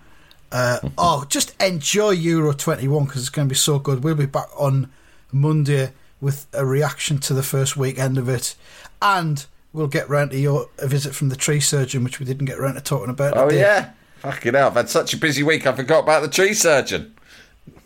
Uh, 0.52 0.80
oh, 0.98 1.26
just 1.30 1.56
enjoy 1.62 2.10
Euro 2.10 2.52
21 2.52 3.06
because 3.06 3.22
it's 3.22 3.30
going 3.30 3.48
to 3.48 3.54
be 3.54 3.56
so 3.58 3.78
good. 3.78 4.04
We'll 4.04 4.16
be 4.16 4.26
back 4.26 4.50
on 4.58 4.90
Monday 5.32 5.92
with 6.20 6.48
a 6.54 6.66
reaction 6.66 7.20
to 7.20 7.36
the 7.36 7.44
first 7.44 7.78
weekend 7.78 8.18
of 8.18 8.28
it. 8.28 8.56
And 9.00 9.46
we'll 9.74 9.88
get 9.88 10.10
round 10.10 10.32
to 10.32 10.40
your 10.40 10.70
a 10.80 10.88
visit 10.88 11.14
from 11.14 11.30
the 11.30 11.36
tree 11.36 11.60
surgeon, 11.60 12.04
which 12.04 12.20
we 12.20 12.26
didn't 12.26 12.46
get 12.46 12.58
round 12.58 12.76
to 12.76 12.82
talking 12.82 13.12
about. 13.12 13.38
Oh, 13.38 13.48
today. 13.48 13.62
yeah. 13.62 13.92
Fucking 14.18 14.56
hell, 14.56 14.68
I've 14.68 14.74
had 14.74 14.90
such 14.90 15.14
a 15.14 15.18
busy 15.18 15.44
week, 15.44 15.68
I 15.68 15.74
forgot 15.74 16.00
about 16.04 16.24
the 16.24 16.30
tree 16.30 16.56
surgeon. 16.56 17.14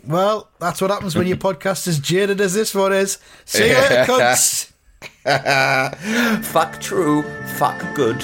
Well, 0.05 0.47
that's 0.59 0.79
what 0.79 0.89
happens 0.89 1.17
when 1.17 1.27
your 1.27 1.37
podcast 1.37 1.85
is 1.87 1.99
jaded 1.99 2.39
as 2.39 2.53
this 2.53 2.73
one 2.73 2.93
is. 2.93 3.17
See 3.43 3.69
you 3.69 3.75
later, 3.75 4.05
cunts. 5.25 6.45
Fuck 6.45 6.79
true, 6.79 7.23
fuck 7.57 7.83
good. 7.93 8.23